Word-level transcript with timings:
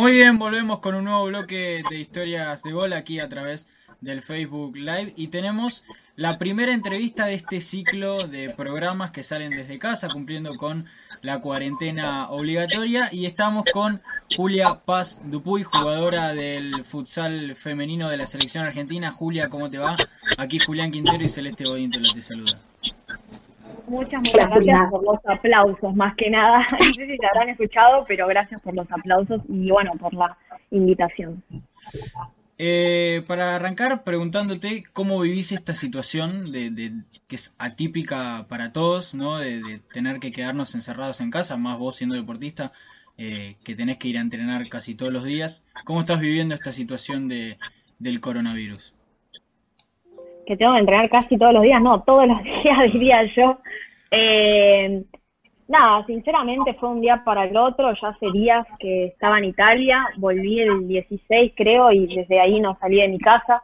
Muy 0.00 0.12
bien, 0.12 0.38
volvemos 0.38 0.78
con 0.78 0.94
un 0.94 1.04
nuevo 1.04 1.26
bloque 1.26 1.82
de 1.90 1.98
historias 1.98 2.62
de 2.62 2.72
gol 2.72 2.94
aquí 2.94 3.20
a 3.20 3.28
través 3.28 3.68
del 4.00 4.22
Facebook 4.22 4.74
Live 4.74 5.12
y 5.14 5.28
tenemos 5.28 5.84
la 6.16 6.38
primera 6.38 6.72
entrevista 6.72 7.26
de 7.26 7.34
este 7.34 7.60
ciclo 7.60 8.26
de 8.26 8.48
programas 8.48 9.10
que 9.10 9.22
salen 9.22 9.50
desde 9.50 9.78
casa 9.78 10.08
cumpliendo 10.08 10.56
con 10.56 10.86
la 11.20 11.42
cuarentena 11.42 12.30
obligatoria 12.30 13.10
y 13.12 13.26
estamos 13.26 13.66
con 13.74 14.00
Julia 14.34 14.80
Paz 14.86 15.18
Dupuy, 15.22 15.64
jugadora 15.64 16.32
del 16.32 16.82
futsal 16.82 17.54
femenino 17.54 18.08
de 18.08 18.16
la 18.16 18.26
selección 18.26 18.64
argentina. 18.64 19.10
Julia, 19.10 19.50
¿cómo 19.50 19.68
te 19.68 19.76
va? 19.76 19.96
Aquí 20.38 20.60
Julián 20.60 20.92
Quintero 20.92 21.22
y 21.22 21.28
Celeste 21.28 21.66
Bodintola 21.66 22.08
te 22.14 22.22
saluda. 22.22 22.58
Muchas, 23.90 24.20
muchas 24.24 24.48
gracias 24.48 24.88
por 24.88 25.02
los 25.02 25.18
aplausos, 25.26 25.96
más 25.96 26.14
que 26.14 26.30
nada. 26.30 26.64
No 26.78 26.94
sé 26.94 27.06
si 27.06 27.18
te 27.18 27.26
habrán 27.26 27.48
escuchado, 27.48 28.04
pero 28.06 28.28
gracias 28.28 28.60
por 28.62 28.72
los 28.72 28.86
aplausos 28.92 29.42
y 29.48 29.68
bueno, 29.68 29.94
por 29.98 30.14
la 30.14 30.38
invitación. 30.70 31.42
Eh, 32.56 33.24
para 33.26 33.56
arrancar 33.56 34.04
preguntándote 34.04 34.84
cómo 34.92 35.18
vivís 35.18 35.50
esta 35.50 35.74
situación 35.74 36.52
de, 36.52 36.92
que 37.26 37.34
es 37.34 37.56
atípica 37.58 38.46
para 38.48 38.72
todos, 38.72 39.12
¿no? 39.12 39.38
De, 39.38 39.80
tener 39.92 40.20
que 40.20 40.30
quedarnos 40.30 40.76
encerrados 40.76 41.20
en 41.20 41.32
casa, 41.32 41.56
más 41.56 41.76
vos 41.76 41.96
siendo 41.96 42.14
deportista, 42.14 42.70
eh, 43.18 43.56
que 43.64 43.74
tenés 43.74 43.98
que 43.98 44.06
ir 44.06 44.18
a 44.18 44.20
entrenar 44.20 44.68
casi 44.68 44.94
todos 44.94 45.12
los 45.12 45.24
días. 45.24 45.64
¿Cómo 45.84 46.00
estás 46.00 46.20
viviendo 46.20 46.54
esta 46.54 46.72
situación 46.72 47.26
de, 47.26 47.58
del 47.98 48.20
coronavirus? 48.20 48.94
Que 50.50 50.56
tengo 50.56 50.72
que 50.72 50.80
entrenar 50.80 51.08
casi 51.08 51.38
todos 51.38 51.54
los 51.54 51.62
días, 51.62 51.80
no, 51.80 52.02
todos 52.02 52.26
los 52.26 52.42
días 52.64 52.92
diría 52.92 53.22
yo. 53.36 53.58
Eh, 54.10 55.04
Nada, 55.70 56.04
sinceramente 56.04 56.74
fue 56.74 56.88
un 56.88 57.00
día 57.00 57.22
para 57.24 57.44
el 57.44 57.56
otro, 57.56 57.94
ya 57.94 58.08
hace 58.08 58.26
días 58.32 58.66
que 58.80 59.04
estaba 59.04 59.38
en 59.38 59.44
Italia, 59.44 60.04
volví 60.16 60.58
el 60.58 60.88
16 60.88 61.52
creo 61.54 61.92
y 61.92 62.12
desde 62.12 62.40
ahí 62.40 62.58
no 62.58 62.76
salí 62.80 63.00
de 63.00 63.06
mi 63.06 63.20
casa. 63.20 63.62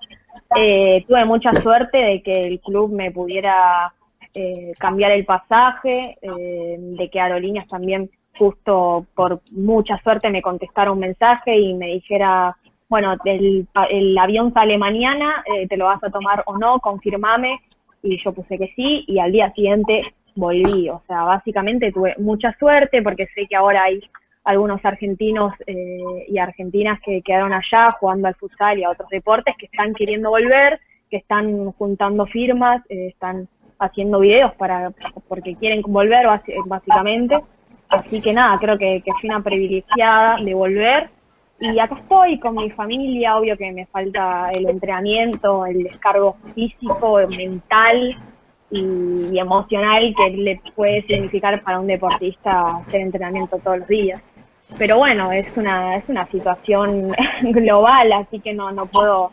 Eh, 0.57 1.05
tuve 1.09 1.25
mucha 1.25 1.52
suerte 1.60 1.99
de 1.99 2.23
que 2.23 2.43
el 2.43 2.60
club 2.60 2.93
me 2.93 3.10
pudiera 3.10 3.93
eh, 4.35 4.73
cambiar 4.79 5.10
el 5.10 5.25
pasaje, 5.25 6.16
eh, 6.23 6.77
de 6.79 7.10
que 7.10 7.19
Aerolíneas 7.19 7.66
también 7.66 8.09
justo 8.38 9.05
por 9.13 9.41
mucha 9.51 10.01
suerte 10.05 10.30
me 10.30 10.43
contestara 10.43 10.93
un 10.93 11.01
mensaje 11.01 11.59
y 11.59 11.75
me 11.75 11.87
dijera, 11.87 12.57
bueno, 12.88 13.16
el, 13.24 13.66
el 13.90 14.18
avión 14.18 14.52
sale 14.52 14.79
mañana, 14.79 15.45
te 15.68 15.76
lo 15.76 15.87
vas 15.87 16.02
a 16.04 16.10
tomar 16.10 16.42
o 16.46 16.56
no, 16.56 16.79
confirmame. 16.80 17.60
Y 18.02 18.23
yo 18.23 18.32
puse 18.32 18.59
que 18.59 18.73
sí 18.76 19.04
y 19.09 19.18
al 19.18 19.32
día 19.32 19.52
siguiente 19.52 20.15
volví. 20.37 20.88
O 20.88 21.02
sea, 21.07 21.24
básicamente 21.24 21.90
tuve 21.90 22.14
mucha 22.18 22.57
suerte 22.59 23.02
porque 23.02 23.26
sé 23.34 23.46
que 23.48 23.57
ahora 23.57 23.84
hay 23.84 24.01
algunos 24.45 24.84
argentinos 24.84 25.52
eh, 25.66 26.24
y 26.29 26.38
argentinas 26.38 27.01
que 27.01 27.20
quedaron 27.23 27.52
allá 27.52 27.90
jugando 27.98 28.29
al 28.29 28.37
futsal 28.37 28.79
y 28.79 28.84
a 28.84 28.90
otros 28.90 29.09
deportes 29.10 29.57
que 29.59 29.66
están 29.66 29.92
queriendo 29.92 30.30
volver, 30.30 30.79
que 31.10 31.16
están 31.16 31.73
juntando 31.73 32.26
firmas, 32.26 32.80
eh, 32.88 33.09
están 33.09 33.48
haciendo 33.79 34.20
videos 34.20 34.54
para 34.54 34.92
porque 35.29 35.57
quieren 35.57 35.82
volver 35.82 36.26
básicamente. 36.66 37.40
Así 37.88 38.20
que 38.20 38.32
nada, 38.32 38.59
creo 38.59 38.79
que, 38.79 39.02
que 39.04 39.26
una 39.26 39.42
privilegiada 39.42 40.37
de 40.42 40.54
volver. 40.54 41.10
Y 41.59 41.79
acá 41.79 41.96
estoy 41.96 42.38
con 42.38 42.54
mi 42.54 42.71
familia, 42.71 43.37
obvio 43.37 43.57
que 43.57 43.73
me 43.73 43.87
falta 43.87 44.51
el 44.52 44.68
entrenamiento, 44.68 45.65
el 45.65 45.85
descargo 45.85 46.37
físico, 46.54 47.18
mental, 47.29 48.16
y, 48.71 49.38
emocional 49.38 50.15
que 50.16 50.30
le 50.37 50.60
puede 50.74 51.02
significar 51.02 51.63
para 51.63 51.80
un 51.80 51.87
deportista 51.87 52.76
hacer 52.79 53.01
entrenamiento 53.01 53.59
todos 53.59 53.79
los 53.79 53.88
días. 53.88 54.21
Pero 54.79 54.98
bueno, 54.98 55.30
es 55.30 55.46
una, 55.57 55.96
es 55.96 56.09
una 56.09 56.26
situación 56.26 57.13
global, 57.43 58.13
así 58.13 58.41
que 58.41 58.52
no, 58.52 58.73
no 58.73 58.87
puedo, 58.87 59.32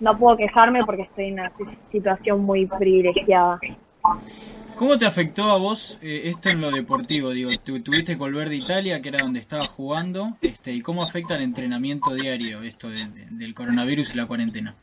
no 0.00 0.16
puedo 0.16 0.36
quejarme 0.36 0.84
porque 0.84 1.02
estoy 1.02 1.26
en 1.26 1.34
una 1.34 1.52
situación 1.90 2.44
muy 2.44 2.66
privilegiada. 2.66 3.58
¿Cómo 4.78 4.96
te 4.96 5.06
afectó 5.06 5.50
a 5.50 5.58
vos 5.58 5.98
eh, 6.02 6.22
esto 6.26 6.50
en 6.50 6.60
lo 6.60 6.70
deportivo? 6.70 7.30
Digo, 7.30 7.50
tuviste 7.58 8.12
que 8.12 8.18
volver 8.18 8.48
de 8.48 8.54
Italia, 8.54 9.02
que 9.02 9.08
era 9.08 9.22
donde 9.22 9.40
estabas 9.40 9.66
jugando, 9.66 10.36
este, 10.40 10.70
¿y 10.70 10.82
cómo 10.82 11.02
afecta 11.02 11.34
el 11.34 11.42
entrenamiento 11.42 12.14
diario 12.14 12.62
esto 12.62 12.88
del 12.88 13.54
coronavirus 13.54 14.14
y 14.14 14.16
la 14.16 14.26
cuarentena? 14.26 14.76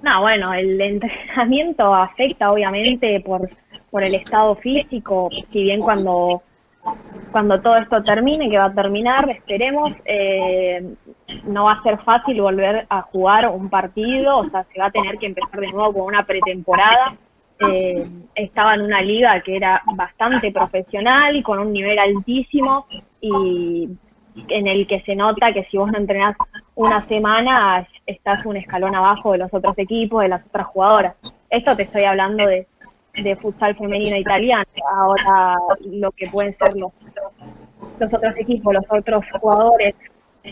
No, 0.00 0.22
bueno, 0.22 0.54
el 0.54 0.80
entrenamiento 0.80 1.94
afecta 1.94 2.50
obviamente 2.50 3.20
por, 3.20 3.46
por 3.90 4.02
el 4.02 4.14
estado 4.14 4.54
físico, 4.56 5.28
si 5.52 5.62
bien 5.62 5.80
cuando, 5.80 6.42
cuando 7.30 7.60
todo 7.60 7.76
esto 7.76 8.02
termine, 8.02 8.48
que 8.48 8.56
va 8.56 8.66
a 8.66 8.74
terminar, 8.74 9.28
esperemos, 9.28 9.92
eh, 10.06 10.94
no 11.44 11.64
va 11.64 11.72
a 11.72 11.82
ser 11.82 11.98
fácil 11.98 12.40
volver 12.40 12.86
a 12.88 13.02
jugar 13.02 13.50
un 13.50 13.68
partido, 13.68 14.38
o 14.38 14.48
sea, 14.48 14.64
se 14.72 14.80
va 14.80 14.86
a 14.86 14.90
tener 14.90 15.18
que 15.18 15.26
empezar 15.26 15.60
de 15.60 15.70
nuevo 15.70 15.92
con 15.92 16.02
una 16.04 16.24
pretemporada. 16.24 17.18
Eh, 17.70 18.06
estaba 18.34 18.74
en 18.74 18.82
una 18.82 19.00
liga 19.00 19.40
que 19.40 19.56
era 19.56 19.82
bastante 19.94 20.50
profesional, 20.50 21.42
con 21.42 21.58
un 21.58 21.72
nivel 21.72 21.98
altísimo 21.98 22.86
y 23.20 23.88
en 24.48 24.66
el 24.66 24.86
que 24.86 25.00
se 25.02 25.14
nota 25.14 25.52
que 25.52 25.64
si 25.64 25.76
vos 25.76 25.90
no 25.92 25.98
entrenás 25.98 26.36
una 26.74 27.02
semana 27.02 27.86
estás 28.06 28.46
un 28.46 28.56
escalón 28.56 28.94
abajo 28.94 29.32
de 29.32 29.38
los 29.38 29.52
otros 29.52 29.78
equipos, 29.78 30.22
de 30.22 30.28
las 30.28 30.46
otras 30.46 30.66
jugadoras. 30.68 31.14
Esto 31.50 31.76
te 31.76 31.82
estoy 31.82 32.04
hablando 32.04 32.46
de, 32.46 32.66
de 33.14 33.36
futsal 33.36 33.76
femenino 33.76 34.16
italiano. 34.16 34.64
Ahora 34.90 35.58
lo 35.84 36.10
que 36.12 36.28
pueden 36.28 36.56
ser 36.56 36.74
los, 36.76 36.92
los 37.98 38.14
otros 38.14 38.36
equipos, 38.38 38.72
los 38.72 38.86
otros 38.88 39.24
jugadores 39.38 39.94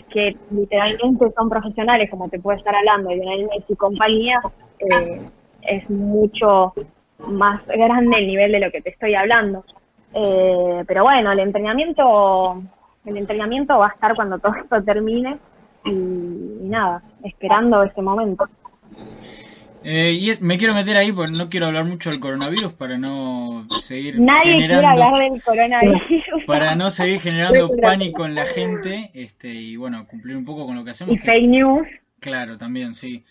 que 0.09 0.37
literalmente 0.51 1.31
son 1.35 1.49
profesionales, 1.49 2.09
como 2.09 2.29
te 2.29 2.39
puede 2.39 2.59
estar 2.59 2.73
hablando, 2.75 3.09
de 3.09 3.17
Lionel 3.17 3.47
Messi 3.47 3.73
y 3.73 3.75
compañía, 3.75 4.39
eh, 4.79 5.21
es 5.63 5.89
mucho 5.89 6.73
más 7.27 7.65
grande 7.67 8.17
el 8.17 8.27
nivel 8.27 8.51
de 8.51 8.59
lo 8.59 8.71
que 8.71 8.81
te 8.81 8.89
estoy 8.89 9.15
hablando. 9.15 9.65
Eh, 10.13 10.83
pero 10.87 11.03
bueno, 11.03 11.31
el 11.31 11.39
entrenamiento 11.39 12.61
el 13.05 13.17
entrenamiento 13.17 13.77
va 13.77 13.87
a 13.87 13.93
estar 13.93 14.15
cuando 14.15 14.39
todo 14.39 14.55
esto 14.55 14.83
termine 14.83 15.37
y, 15.85 15.91
nada, 15.91 17.01
esperando 17.23 17.81
ese 17.83 18.01
momento. 18.01 18.47
Eh, 19.83 20.11
y 20.11 20.37
me 20.41 20.59
quiero 20.59 20.75
meter 20.75 20.95
ahí 20.95 21.11
porque 21.11 21.31
no 21.31 21.49
quiero 21.49 21.65
hablar 21.65 21.85
mucho 21.85 22.11
del 22.11 22.19
coronavirus 22.19 22.73
para 22.73 22.99
no 22.99 23.67
seguir 23.81 24.19
Nadie 24.19 24.57
quiere 24.57 24.75
hablar 24.75 25.13
del 25.19 25.41
coronavirus. 25.41 26.01
Para 26.45 26.75
no 26.75 26.91
seguir 26.91 27.19
generando 27.19 27.71
pánico 27.81 28.25
en 28.25 28.35
la 28.35 28.45
gente 28.45 29.09
este 29.15 29.47
y 29.47 29.77
bueno, 29.77 30.05
cumplir 30.05 30.37
un 30.37 30.45
poco 30.45 30.67
con 30.67 30.75
lo 30.75 30.85
que 30.85 30.91
hacemos. 30.91 31.15
Y 31.15 31.17
fake 31.17 31.49
news. 31.49 31.87
Claro, 32.19 32.59
también, 32.59 32.93
sí. 32.93 33.25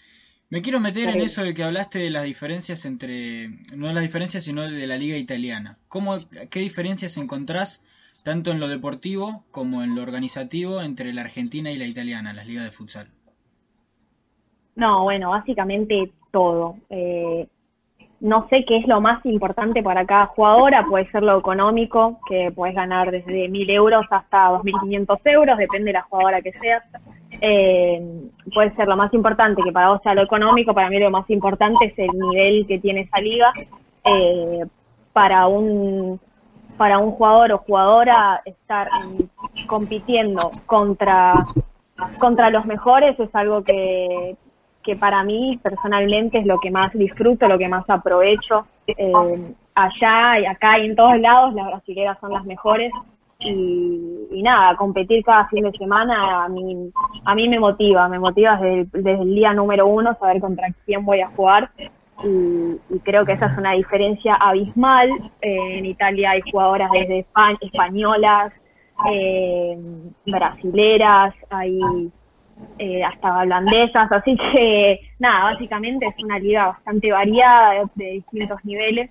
Me 0.51 0.63
quiero 0.63 0.81
meter 0.81 1.09
en 1.09 1.21
eso 1.21 1.45
de 1.45 1.55
que 1.55 1.63
hablaste 1.63 2.01
de 2.01 2.11
las 2.11 2.25
diferencias 2.25 2.85
entre, 2.85 3.51
no 3.77 3.87
de 3.87 3.95
las 3.95 4.03
diferencias, 4.03 4.43
sino 4.43 4.63
de 4.63 4.87
la 4.89 4.99
liga 4.99 5.17
italiana. 5.17 5.79
¿Cómo, 5.89 6.19
¿Qué 6.51 6.59
diferencias 6.59 7.17
encontrás 7.17 7.85
tanto 8.25 8.51
en 8.51 8.59
lo 8.59 8.67
deportivo 8.67 9.45
como 9.53 9.85
en 9.85 9.95
lo 9.95 10.03
organizativo 10.03 10.83
entre 10.83 11.13
la 11.13 11.23
argentina 11.23 11.71
y 11.71 11.79
la 11.79 11.87
italiana, 11.87 12.33
las 12.33 12.49
ligas 12.49 12.65
de 12.65 12.73
futsal? 12.73 13.09
No, 14.75 15.05
bueno, 15.05 15.31
básicamente 15.31 16.11
todo. 16.33 16.77
Eh, 16.91 17.47
no 18.19 18.49
sé 18.49 18.65
qué 18.67 18.79
es 18.79 18.89
lo 18.89 19.01
más 19.01 19.25
importante 19.27 19.85
para 19.85 20.05
cada 20.05 20.27
jugadora, 20.27 20.83
puede 20.83 21.09
ser 21.13 21.23
lo 21.23 21.39
económico, 21.39 22.19
que 22.29 22.51
puedes 22.53 22.75
ganar 22.75 23.13
desde 23.13 23.49
1.000 23.49 23.71
euros 23.71 24.05
hasta 24.11 24.51
2.500 24.51 25.21
euros, 25.27 25.59
depende 25.59 25.91
de 25.91 25.93
la 25.95 26.03
jugadora 26.03 26.43
que 26.43 26.53
seas. 26.53 26.83
Eh, 27.41 28.31
puede 28.53 28.75
ser 28.75 28.87
lo 28.89 28.97
más 28.97 29.13
importante, 29.15 29.63
que 29.63 29.73
para 29.73 29.91
vos 29.91 30.01
sea 30.03 30.15
lo 30.15 30.23
económico, 30.23 30.75
para 30.75 30.91
mí 30.91 30.99
lo 30.99 31.11
más 31.11 31.29
importante 31.31 31.87
es 31.87 31.99
el 31.99 32.11
nivel 32.19 32.67
que 32.67 32.79
tiene 32.79 33.03
esa 33.03 33.21
liga. 33.21 33.53
Eh, 34.05 34.65
para 35.13 35.47
un 35.47 36.21
para 36.77 36.99
un 36.99 37.11
jugador 37.11 37.53
o 37.53 37.59
jugadora 37.59 38.41
estar 38.47 38.89
compitiendo 39.67 40.41
contra, 40.65 41.35
contra 42.19 42.49
los 42.49 42.65
mejores 42.65 43.21
es 43.21 43.29
algo 43.35 43.63
que, 43.63 44.35
que 44.83 44.97
para 44.97 45.23
mí 45.23 45.61
personalmente 45.63 46.39
es 46.39 46.47
lo 46.47 46.59
que 46.59 46.71
más 46.71 46.91
disfruto, 46.95 47.49
lo 47.49 47.59
que 47.59 47.69
más 47.69 47.85
aprovecho. 47.91 48.67
Eh, 48.87 49.13
allá 49.75 50.41
y 50.41 50.47
acá 50.47 50.79
y 50.79 50.87
en 50.87 50.97
todos 50.97 51.21
lados 51.21 51.53
las 51.53 51.67
brasileras 51.67 52.19
son 52.19 52.33
las 52.33 52.47
mejores 52.47 52.91
y, 53.41 54.43
nada, 54.43 54.77
competir 54.77 55.25
cada 55.25 55.49
fin 55.49 55.65
de 55.65 55.73
semana 55.73 56.45
a 56.45 56.49
mí, 56.49 56.91
a 57.25 57.35
mí 57.35 57.49
me 57.49 57.59
motiva, 57.59 58.09
me 58.09 58.19
motiva 58.19 58.59
desde 58.59 59.13
el 59.23 59.35
día 59.35 59.53
número 59.53 59.87
uno 59.87 60.17
saber 60.19 60.41
contra 60.41 60.69
quién 60.85 61.05
voy 61.05 61.21
a 61.21 61.29
jugar 61.29 61.71
y, 62.25 62.99
creo 63.03 63.25
que 63.25 63.33
esa 63.33 63.47
es 63.47 63.57
una 63.57 63.73
diferencia 63.73 64.35
abismal. 64.35 65.11
Eh, 65.41 65.79
en 65.79 65.87
Italia 65.87 66.33
hay 66.33 66.43
jugadoras 66.51 66.91
desde 66.93 67.21
España, 67.21 67.59
españolas, 67.61 68.53
eh, 69.11 69.79
brasileras, 70.27 71.35
hay 71.49 71.81
eh, 72.79 73.03
hasta 73.03 73.39
holandesas, 73.39 74.13
así 74.13 74.37
que 74.37 75.01
nada, 75.19 75.53
básicamente 75.53 76.07
es 76.07 76.23
una 76.23 76.39
liga 76.39 76.67
bastante 76.67 77.11
variada 77.11 77.89
de, 77.95 78.11
distintos 78.13 78.63
niveles. 78.65 79.11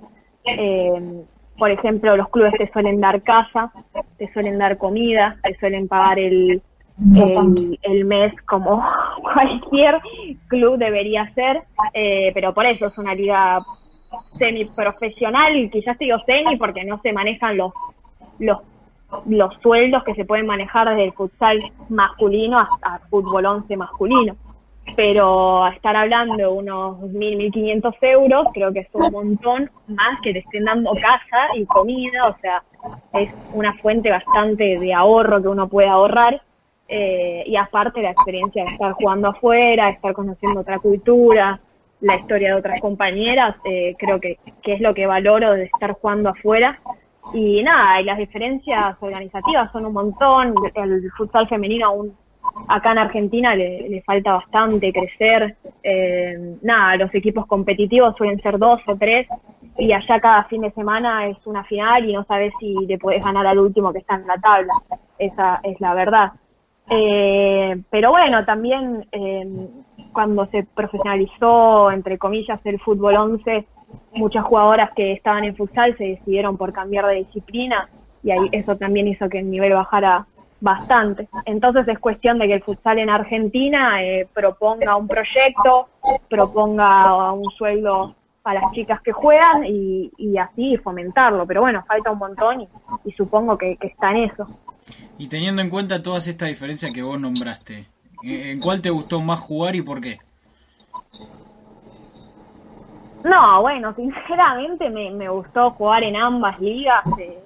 Por 1.59 1.69
ejemplo, 1.69 2.15
los 2.15 2.29
clubes 2.29 2.53
te 2.57 2.71
suelen 2.71 2.99
dar 3.01 3.21
casa, 3.21 3.71
te 4.17 4.31
suelen 4.33 4.57
dar 4.57 4.77
comida, 4.77 5.37
te 5.43 5.55
suelen 5.59 5.87
pagar 5.87 6.17
el, 6.17 6.61
el, 7.83 8.05
mes 8.05 8.33
como 8.47 8.83
cualquier 9.21 9.99
club 10.47 10.77
debería 10.77 11.31
ser, 11.33 11.63
eh, 11.93 12.31
pero 12.33 12.53
por 12.53 12.65
eso 12.65 12.87
es 12.87 12.97
una 12.97 13.13
liga 13.13 13.59
semiprofesional, 14.37 15.69
quizás 15.71 15.97
digo 15.99 16.17
semi 16.25 16.55
porque 16.57 16.83
no 16.83 16.99
se 17.01 17.13
manejan 17.13 17.57
los, 17.57 17.73
los, 18.39 18.59
los 19.27 19.53
sueldos 19.61 20.03
que 20.03 20.15
se 20.15 20.25
pueden 20.25 20.47
manejar 20.47 20.89
desde 20.89 21.05
el 21.05 21.13
futsal 21.13 21.59
masculino 21.89 22.59
hasta 22.59 22.99
fútbol 23.09 23.45
11 23.45 23.77
masculino. 23.77 24.35
Pero 24.95 25.67
estar 25.67 25.95
hablando 25.95 26.53
unos 26.53 26.99
1.000, 26.99 27.51
1.500 27.51 27.95
euros, 28.01 28.47
creo 28.53 28.73
que 28.73 28.79
es 28.79 28.87
un 28.93 29.11
montón 29.11 29.69
más 29.87 30.19
que 30.21 30.33
te 30.33 30.39
estén 30.39 30.65
dando 30.65 30.91
casa 30.93 31.47
y 31.55 31.65
comida, 31.65 32.27
o 32.27 32.37
sea, 32.39 32.63
es 33.13 33.33
una 33.53 33.73
fuente 33.75 34.09
bastante 34.09 34.79
de 34.79 34.93
ahorro 34.93 35.41
que 35.41 35.47
uno 35.47 35.67
puede 35.67 35.87
ahorrar. 35.87 36.41
Eh, 36.87 37.43
y 37.45 37.55
aparte 37.55 38.01
la 38.01 38.11
experiencia 38.11 38.63
de 38.63 38.71
estar 38.71 38.93
jugando 38.93 39.27
afuera, 39.27 39.89
estar 39.89 40.11
conociendo 40.13 40.61
otra 40.61 40.79
cultura, 40.79 41.59
la 42.01 42.15
historia 42.15 42.49
de 42.49 42.59
otras 42.59 42.81
compañeras, 42.81 43.57
eh, 43.63 43.95
creo 43.99 44.19
que, 44.19 44.39
que, 44.63 44.73
es 44.73 44.81
lo 44.81 44.95
que 44.95 45.05
valoro 45.05 45.53
de 45.53 45.65
estar 45.65 45.93
jugando 45.93 46.29
afuera. 46.29 46.79
Y 47.33 47.61
nada, 47.61 48.01
y 48.01 48.05
las 48.05 48.17
diferencias 48.17 48.95
organizativas 49.01 49.71
son 49.71 49.85
un 49.85 49.93
montón, 49.93 50.55
el 50.73 51.11
futsal 51.11 51.47
femenino 51.47 51.85
aún 51.87 52.17
acá 52.67 52.91
en 52.91 52.97
Argentina 52.99 53.55
le, 53.55 53.89
le 53.89 54.01
falta 54.01 54.33
bastante 54.33 54.91
crecer, 54.91 55.55
eh, 55.83 56.57
nada, 56.61 56.97
los 56.97 57.13
equipos 57.15 57.45
competitivos 57.45 58.15
suelen 58.15 58.41
ser 58.41 58.57
dos 58.57 58.81
o 58.87 58.95
tres, 58.95 59.27
y 59.77 59.91
allá 59.93 60.19
cada 60.19 60.43
fin 60.45 60.61
de 60.61 60.71
semana 60.71 61.27
es 61.27 61.37
una 61.45 61.63
final 61.63 62.09
y 62.09 62.13
no 62.13 62.23
sabes 62.25 62.53
si 62.59 62.73
le 62.85 62.97
puedes 62.97 63.23
ganar 63.23 63.47
al 63.47 63.59
último 63.59 63.93
que 63.93 63.99
está 63.99 64.15
en 64.15 64.27
la 64.27 64.37
tabla, 64.37 64.73
esa 65.17 65.59
es 65.63 65.79
la 65.79 65.93
verdad. 65.93 66.31
Eh, 66.89 67.81
pero 67.89 68.11
bueno, 68.11 68.43
también 68.45 69.07
eh, 69.11 69.47
cuando 70.11 70.45
se 70.47 70.63
profesionalizó, 70.63 71.91
entre 71.91 72.17
comillas, 72.17 72.59
el 72.65 72.79
fútbol 72.79 73.15
11, 73.15 73.65
muchas 74.15 74.43
jugadoras 74.43 74.91
que 74.95 75.13
estaban 75.13 75.43
en 75.43 75.55
futsal 75.55 75.95
se 75.97 76.05
decidieron 76.05 76.57
por 76.57 76.73
cambiar 76.73 77.05
de 77.07 77.15
disciplina 77.15 77.89
y 78.23 78.31
ahí 78.31 78.49
eso 78.51 78.75
también 78.75 79.07
hizo 79.07 79.29
que 79.29 79.39
el 79.39 79.49
nivel 79.49 79.73
bajara 79.73 80.25
bastante. 80.59 81.27
Entonces 81.45 81.87
es 81.87 81.99
cuestión 81.99 82.39
de 82.39 82.47
que 82.47 82.53
el 82.55 82.63
futsal 82.63 82.99
en 82.99 83.09
Argentina 83.09 84.03
eh, 84.03 84.27
proponga 84.33 84.95
un 84.95 85.07
proyecto, 85.07 85.89
proponga 86.29 87.31
un 87.33 87.49
sueldo 87.51 88.15
a 88.43 88.53
las 88.53 88.71
chicas 88.71 89.01
que 89.01 89.11
juegan 89.11 89.65
y, 89.65 90.37
así 90.37 90.77
fomentarlo. 90.77 91.45
Pero 91.45 91.61
bueno, 91.61 91.83
falta 91.87 92.11
un 92.11 92.19
montón 92.19 92.67
y, 93.05 93.11
supongo 93.13 93.57
que, 93.57 93.77
que 93.77 93.87
está 93.87 94.11
en 94.11 94.17
eso. 94.25 94.47
Y 95.17 95.27
teniendo 95.27 95.61
en 95.61 95.69
cuenta 95.69 96.01
todas 96.01 96.27
estas 96.27 96.49
diferencias 96.49 96.93
que 96.93 97.03
vos 97.03 97.19
nombraste, 97.19 97.87
¿En 98.21 98.59
cuál 98.59 98.81
te 98.81 98.89
gustó 98.89 99.21
más 99.21 99.39
jugar 99.39 99.75
y 99.75 99.81
por 99.81 100.01
qué? 100.01 100.19
No, 103.23 103.61
bueno, 103.61 103.93
sinceramente 103.95 104.89
me, 104.89 105.11
me 105.11 105.29
gustó 105.29 105.71
jugar 105.71 106.03
en 106.03 106.15
ambas 106.15 106.59
ligas. 106.59 107.03
Eh, 107.17 107.39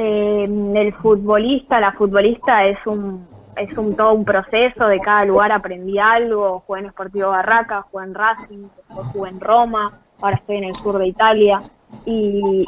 eh, 0.00 0.44
el 0.44 0.94
futbolista, 0.94 1.78
la 1.78 1.92
futbolista 1.92 2.64
es 2.64 2.78
un 2.86 3.28
es 3.56 3.76
un 3.76 3.94
todo 3.94 4.14
un 4.14 4.24
proceso, 4.24 4.86
de 4.86 5.00
cada 5.00 5.24
lugar 5.26 5.52
aprendí 5.52 5.98
algo, 5.98 6.62
jugué 6.66 6.80
en 6.80 6.90
Sportivo 6.90 7.28
Barraca, 7.28 7.82
jugué 7.90 8.04
en 8.04 8.14
Racing, 8.14 8.68
jugué 9.12 9.30
en 9.30 9.40
Roma, 9.40 10.00
ahora 10.22 10.36
estoy 10.36 10.56
en 10.56 10.64
el 10.64 10.74
sur 10.74 10.98
de 10.98 11.08
Italia 11.08 11.60
y, 12.06 12.64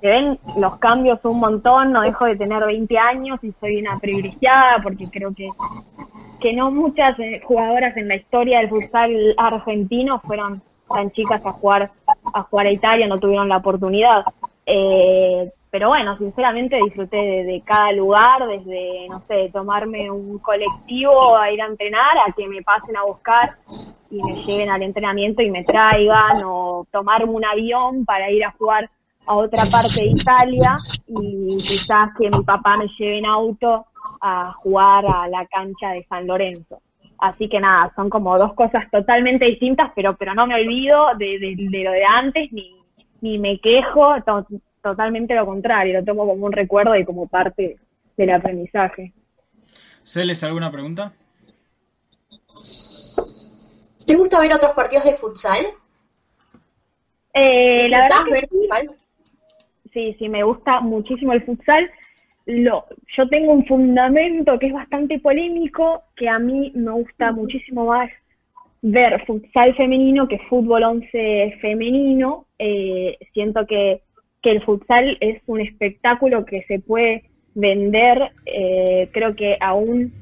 se 0.00 0.08
ven 0.08 0.38
los 0.56 0.78
cambios 0.78 1.20
un 1.24 1.38
montón, 1.38 1.92
no 1.92 2.00
dejo 2.00 2.24
de 2.24 2.36
tener 2.36 2.64
20 2.64 2.98
años 2.98 3.38
y 3.42 3.52
soy 3.60 3.76
una 3.76 3.98
privilegiada 3.98 4.80
porque 4.82 5.08
creo 5.08 5.32
que 5.34 5.48
que 6.40 6.52
no 6.52 6.72
muchas 6.72 7.16
eh, 7.20 7.40
jugadoras 7.44 7.96
en 7.96 8.08
la 8.08 8.16
historia 8.16 8.58
del 8.58 8.68
futsal 8.68 9.34
argentino 9.36 10.20
fueron 10.26 10.60
tan 10.92 11.12
chicas 11.12 11.46
a 11.46 11.52
jugar 11.52 11.92
a 12.34 12.42
jugar 12.42 12.66
a 12.66 12.72
Italia, 12.72 13.06
no 13.06 13.20
tuvieron 13.20 13.48
la 13.48 13.58
oportunidad. 13.58 14.24
Eh, 14.66 15.50
pero 15.70 15.88
bueno, 15.88 16.18
sinceramente 16.18 16.76
disfruté 16.76 17.16
de, 17.16 17.62
cada 17.64 17.92
lugar, 17.92 18.46
desde, 18.46 19.08
no 19.08 19.22
sé, 19.26 19.48
tomarme 19.52 20.10
un 20.10 20.38
colectivo 20.38 21.36
a 21.36 21.50
ir 21.50 21.62
a 21.62 21.66
entrenar, 21.66 22.18
a 22.26 22.32
que 22.32 22.46
me 22.46 22.62
pasen 22.62 22.96
a 22.96 23.04
buscar 23.04 23.56
y 24.10 24.22
me 24.22 24.34
lleven 24.44 24.68
al 24.68 24.82
entrenamiento 24.82 25.40
y 25.40 25.50
me 25.50 25.64
traigan, 25.64 26.44
o 26.44 26.86
tomarme 26.92 27.32
un 27.32 27.44
avión 27.44 28.04
para 28.04 28.30
ir 28.30 28.44
a 28.44 28.52
jugar 28.52 28.90
a 29.24 29.34
otra 29.34 29.64
parte 29.70 30.02
de 30.02 30.08
Italia 30.08 30.76
y 31.06 31.48
quizás 31.56 32.10
que 32.18 32.28
mi 32.28 32.44
papá 32.44 32.76
me 32.76 32.88
lleve 32.98 33.18
en 33.18 33.26
auto 33.26 33.86
a 34.20 34.52
jugar 34.58 35.06
a 35.06 35.28
la 35.28 35.46
cancha 35.46 35.92
de 35.92 36.04
San 36.04 36.26
Lorenzo. 36.26 36.80
Así 37.18 37.48
que 37.48 37.60
nada, 37.60 37.92
son 37.94 38.10
como 38.10 38.36
dos 38.36 38.52
cosas 38.54 38.90
totalmente 38.90 39.44
distintas, 39.44 39.92
pero, 39.94 40.16
pero 40.16 40.34
no 40.34 40.46
me 40.46 40.56
olvido 40.56 41.14
de, 41.16 41.38
de, 41.38 41.84
lo 41.84 41.92
de 41.92 42.04
antes, 42.04 42.52
ni, 42.52 42.74
ni 43.22 43.38
me 43.38 43.58
quejo, 43.58 44.14
totalmente 44.82 45.34
lo 45.34 45.46
contrario, 45.46 46.00
lo 46.00 46.04
tomo 46.04 46.26
como 46.26 46.44
un 46.44 46.52
recuerdo 46.52 46.94
y 46.96 47.04
como 47.06 47.26
parte 47.26 47.78
del 48.16 48.30
aprendizaje. 48.30 49.14
¿Celes 50.02 50.44
alguna 50.44 50.70
pregunta? 50.70 51.12
¿Te 54.06 54.16
gusta 54.16 54.40
ver 54.40 54.52
otros 54.52 54.72
partidos 54.72 55.04
de 55.04 55.14
futsal? 55.14 55.64
Eh, 57.32 57.88
la 57.88 58.02
verdad 58.02 58.18
ver 58.30 58.48
futsal? 58.48 58.90
sí, 59.92 60.14
sí, 60.18 60.28
me 60.28 60.42
gusta 60.42 60.80
muchísimo 60.80 61.32
el 61.32 61.42
futsal 61.44 61.90
lo, 62.46 62.86
yo 63.16 63.28
tengo 63.28 63.52
un 63.52 63.64
fundamento 63.66 64.58
que 64.58 64.66
es 64.66 64.72
bastante 64.72 65.18
polémico, 65.20 66.02
que 66.16 66.28
a 66.28 66.38
mí 66.38 66.72
me 66.74 66.90
gusta 66.90 67.32
muchísimo 67.32 67.86
más 67.86 68.10
ver 68.82 69.24
futsal 69.26 69.74
femenino 69.76 70.26
que 70.28 70.38
fútbol 70.50 70.82
11 70.82 71.58
femenino. 71.60 72.46
Eh, 72.58 73.16
siento 73.32 73.66
que, 73.66 74.02
que, 74.42 74.50
el 74.50 74.62
futsal 74.62 75.16
es 75.20 75.40
un 75.46 75.60
espectáculo 75.60 76.44
que 76.44 76.62
se 76.64 76.80
puede 76.80 77.24
vender, 77.54 78.32
eh, 78.46 79.08
creo 79.12 79.36
que 79.36 79.56
aún 79.60 80.12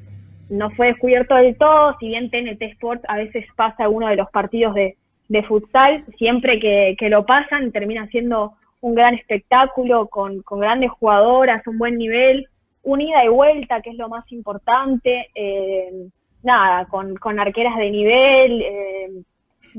no 0.49 0.69
fue 0.71 0.87
descubierto 0.87 1.35
del 1.35 1.57
todo, 1.57 1.95
si 1.99 2.07
bien 2.07 2.29
TNT 2.29 2.61
Sports 2.73 3.03
a 3.07 3.17
veces 3.17 3.45
pasa 3.55 3.89
uno 3.89 4.07
de 4.07 4.17
los 4.17 4.29
partidos 4.31 4.75
de, 4.75 4.97
de 5.29 5.43
futsal, 5.43 6.03
siempre 6.17 6.59
que, 6.59 6.95
que 6.99 7.09
lo 7.09 7.25
pasan 7.25 7.71
termina 7.71 8.07
siendo 8.07 8.53
un 8.81 8.95
gran 8.95 9.13
espectáculo 9.13 10.07
con, 10.07 10.41
con 10.41 10.59
grandes 10.59 10.91
jugadoras, 10.91 11.65
un 11.67 11.77
buen 11.77 11.97
nivel, 11.97 12.47
un 12.83 12.99
ida 12.99 13.23
y 13.23 13.29
vuelta, 13.29 13.81
que 13.81 13.91
es 13.91 13.97
lo 13.97 14.09
más 14.09 14.29
importante, 14.31 15.29
eh, 15.35 16.09
nada, 16.43 16.85
con, 16.85 17.15
con, 17.15 17.39
arqueras 17.39 17.77
de 17.77 17.91
nivel, 17.91 18.61
eh, 18.61 19.11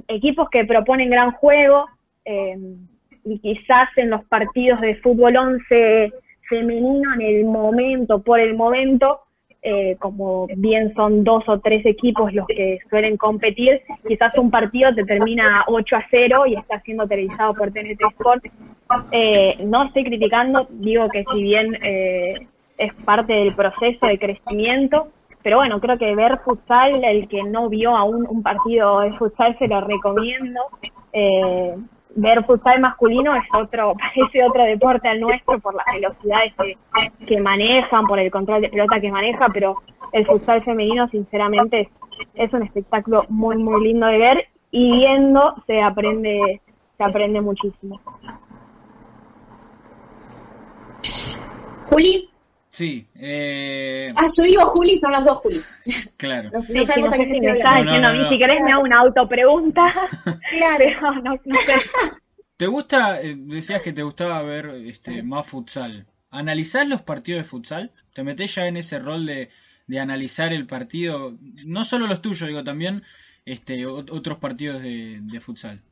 equipos 0.09 0.49
que 0.51 0.65
proponen 0.65 1.11
gran 1.11 1.33
juego, 1.33 1.87
eh, 2.25 2.57
y 3.25 3.39
quizás 3.39 3.89
en 3.97 4.11
los 4.11 4.25
partidos 4.25 4.81
de 4.81 4.97
fútbol 4.97 5.37
11 5.37 6.13
femenino, 6.49 7.15
en 7.15 7.23
el 7.23 7.45
momento, 7.45 8.23
por 8.23 8.41
el 8.41 8.55
momento, 8.55 9.21
eh, 9.65 9.97
como 10.01 10.49
bien 10.57 10.93
son 10.95 11.23
dos 11.23 11.45
o 11.49 11.61
tres 11.61 11.87
equipos 11.87 12.33
los 12.35 12.47
que 12.49 12.81
suelen 12.91 13.17
competir, 13.17 13.81
quizás 14.07 14.37
un 14.37 14.51
partido 14.51 14.93
te 14.93 15.05
termina 15.05 15.65
8 15.69 15.97
a 15.97 16.05
0 16.11 16.47
y 16.47 16.55
está 16.55 16.81
siendo 16.81 17.07
televisado 17.07 17.55
por 17.55 17.71
TNT 17.71 18.01
Sport. 18.11 18.45
Eh, 19.13 19.57
no 19.65 19.85
estoy 19.85 20.05
criticando, 20.05 20.67
digo 20.69 21.09
que 21.09 21.25
si 21.33 21.43
bien 21.43 21.79
eh, 21.85 22.35
es 22.77 22.93
parte 23.05 23.35
del 23.35 23.55
proceso 23.55 24.07
de 24.07 24.19
crecimiento, 24.19 25.09
pero 25.43 25.57
bueno, 25.57 25.81
creo 25.81 25.99
que 25.99 26.15
ver 26.15 26.39
futsal, 26.45 27.03
el 27.05 27.29
que 27.29 27.43
no 27.43 27.69
vio 27.69 27.97
aún 27.97 28.27
un 28.29 28.43
partido 28.43 29.01
de 29.01 29.13
futsal, 29.13 29.57
se 29.59 29.69
lo 29.69 29.81
recomiendo. 29.81 30.61
Eh, 31.13 31.75
ver 32.15 32.45
futsal 32.45 32.81
masculino 32.81 33.35
es 33.35 33.45
otro, 33.53 33.95
parece 33.99 34.45
otro 34.45 34.65
deporte 34.65 35.09
al 35.09 35.21
nuestro 35.21 35.59
por 35.59 35.75
las 35.75 35.87
velocidades 35.93 36.53
que, 36.55 37.27
que, 37.27 37.41
manejan, 37.41 38.07
por 38.07 38.19
el 38.19 38.31
control 38.31 38.63
de 38.63 38.69
pelota 38.69 39.01
que 39.01 39.11
maneja, 39.11 39.49
pero 39.53 39.77
el 40.13 40.27
futsal 40.27 40.63
femenino 40.63 41.09
sinceramente 41.09 41.81
es, 41.81 41.89
es 42.35 42.53
un 42.53 42.63
espectáculo 42.63 43.25
muy 43.29 43.57
muy 43.57 43.83
lindo 43.83 44.07
de 44.07 44.19
ver 44.19 44.49
y 44.71 44.93
viendo 44.93 45.55
se 45.67 45.81
aprende 45.81 46.61
se 46.97 47.05
aprende 47.05 47.41
muchísimo. 47.41 48.01
Juli. 51.87 52.32
Sí. 52.73 53.07
Eh... 53.17 54.09
Ah, 54.17 54.27
yo 54.35 54.45
digo 54.45 54.63
Juli, 54.75 54.97
son 54.97 55.11
los 55.13 55.25
dos 55.25 55.39
Juli. 55.39 55.61
Claro. 56.17 56.49
No, 56.51 56.63
sí, 56.63 56.85
sabemos 56.87 57.13
a 57.13 57.19
qué 57.19 57.27
me 57.27 57.37
estás 57.37 57.85
diciendo 57.85 58.09
a 58.09 58.13
mí, 58.15 58.29
si 58.31 58.39
querés 58.39 58.63
me 58.63 58.73
hago 58.73 58.83
una 58.83 59.01
autopregunta. 59.01 59.93
claro. 60.51 61.23
no, 61.23 61.39
no 61.45 61.57
sé. 61.67 61.75
¿Te 62.57 62.67
gusta, 62.67 63.21
eh, 63.21 63.35
decías 63.37 63.83
que 63.83 63.93
te 63.93 64.03
gustaba 64.03 64.43
ver 64.43 64.67
este, 64.87 65.23
más 65.23 65.47
futsal? 65.47 66.07
¿Analizar 66.31 66.87
los 66.87 67.03
partidos 67.03 67.43
de 67.43 67.49
futsal? 67.49 67.93
¿Te 68.15 68.25
metes 68.25 68.55
ya 68.55 68.67
en 68.67 68.79
ese 68.79 68.99
rol 68.99 69.27
de, 69.27 69.51
de 69.87 70.01
analizar 70.01 70.55
el 70.55 70.67
partido? 70.67 71.37
No 71.67 71.85
solo 71.85 72.07
los 72.07 72.23
tuyos, 72.23 72.49
digo, 72.49 72.65
también 72.65 73.03
este, 73.45 73.85
otros 73.85 74.39
partidos 74.39 74.83
de, 74.83 75.19
de 75.21 75.41
futsal. 75.41 75.83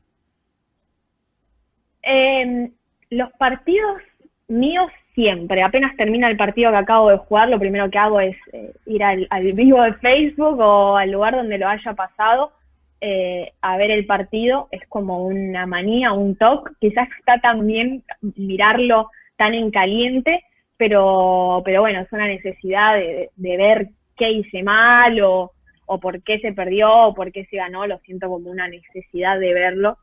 Eh, 2.01 2.71
los 3.11 3.31
partidos 3.33 4.01
míos 4.47 4.91
siempre, 5.21 5.61
apenas 5.61 5.95
termina 5.95 6.27
el 6.27 6.35
partido 6.35 6.71
que 6.71 6.77
acabo 6.77 7.11
de 7.11 7.17
jugar, 7.17 7.47
lo 7.47 7.59
primero 7.59 7.91
que 7.91 7.99
hago 7.99 8.19
es 8.19 8.35
eh, 8.53 8.71
ir 8.87 9.03
al, 9.03 9.27
vivo 9.53 9.79
de 9.83 9.93
Facebook 9.93 10.59
o 10.59 10.97
al 10.97 11.11
lugar 11.11 11.35
donde 11.35 11.59
lo 11.59 11.67
haya 11.67 11.93
pasado 11.93 12.53
eh, 12.99 13.51
a 13.61 13.77
ver 13.77 13.91
el 13.91 14.07
partido. 14.07 14.67
Es 14.71 14.81
como 14.87 15.23
una 15.23 15.67
manía, 15.67 16.11
un 16.11 16.35
toque. 16.35 16.73
Quizás 16.79 17.07
está 17.19 17.39
también 17.39 18.03
mirarlo 18.35 19.11
tan 19.37 19.53
en 19.53 19.69
caliente, 19.69 20.43
pero, 20.75 21.61
pero 21.63 21.81
bueno, 21.81 21.99
es 22.01 22.11
una 22.11 22.25
necesidad 22.25 22.95
de, 22.95 23.29
ver 23.37 23.89
qué 24.17 24.31
hice 24.31 24.63
mal 24.63 25.21
o, 25.21 25.51
o 25.85 25.99
por 25.99 26.23
qué 26.23 26.39
se 26.39 26.51
perdió 26.51 26.91
o 26.91 27.13
por 27.13 27.31
qué 27.31 27.45
se 27.45 27.57
ganó. 27.57 27.85
Lo 27.85 27.99
siento 27.99 28.27
como 28.27 28.49
una 28.49 28.67
necesidad 28.67 29.39
de 29.39 29.53
verlo. 29.53 29.99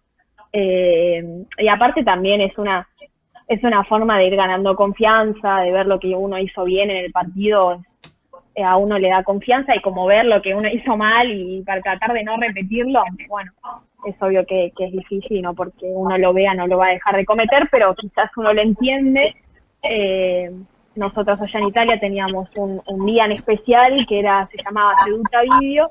Eh, 0.53 1.25
y 1.59 1.69
aparte 1.69 2.05
también 2.05 2.41
es 2.41 2.57
una 2.57 2.89
es 3.49 3.65
una 3.65 3.83
forma 3.85 4.19
de 4.19 4.27
ir 4.27 4.37
ganando 4.37 4.77
confianza, 4.77 5.61
de 5.61 5.73
ver 5.73 5.87
lo 5.87 5.99
que 5.99 6.15
uno 6.15 6.39
hizo 6.39 6.65
bien 6.65 6.91
en 6.91 6.99
el 6.99 7.11
partido, 7.11 7.83
eh, 8.55 8.63
a 8.63 8.77
uno 8.77 8.99
le 8.99 9.09
da 9.09 9.23
confianza 9.23 9.75
y 9.75 9.81
como 9.81 10.07
ver 10.07 10.27
lo 10.27 10.43
que 10.43 10.55
uno 10.55 10.69
hizo 10.69 10.97
mal 10.97 11.31
y 11.33 11.63
para 11.63 11.81
tratar 11.81 12.13
de 12.13 12.25
no 12.25 12.37
repetirlo, 12.37 13.03
bueno, 13.29 13.53
es 14.05 14.15
obvio 14.21 14.45
que, 14.45 14.73
es 14.79 14.93
difícil, 14.93 15.41
no 15.43 15.55
porque 15.55 15.87
uno 15.87 16.19
lo 16.19 16.33
vea 16.33 16.55
no 16.55 16.67
lo 16.67 16.77
va 16.77 16.89
a 16.89 16.93
dejar 16.93 17.17
de 17.17 17.25
cometer, 17.25 17.69
pero 17.71 17.95
quizás 17.95 18.31
uno 18.37 18.53
lo 18.53 18.61
entiende. 18.61 19.35
Eh, 19.83 20.51
nosotros 20.95 21.41
allá 21.41 21.61
en 21.61 21.69
Italia 21.69 22.01
teníamos 22.01 22.49
un, 22.57 22.83
un, 22.87 23.07
día 23.07 23.25
en 23.25 23.33
especial 23.33 24.05
que 24.07 24.19
era 24.19 24.49
se 24.51 24.63
llamaba 24.63 24.93
Seduta 25.05 25.43
Video 25.59 25.91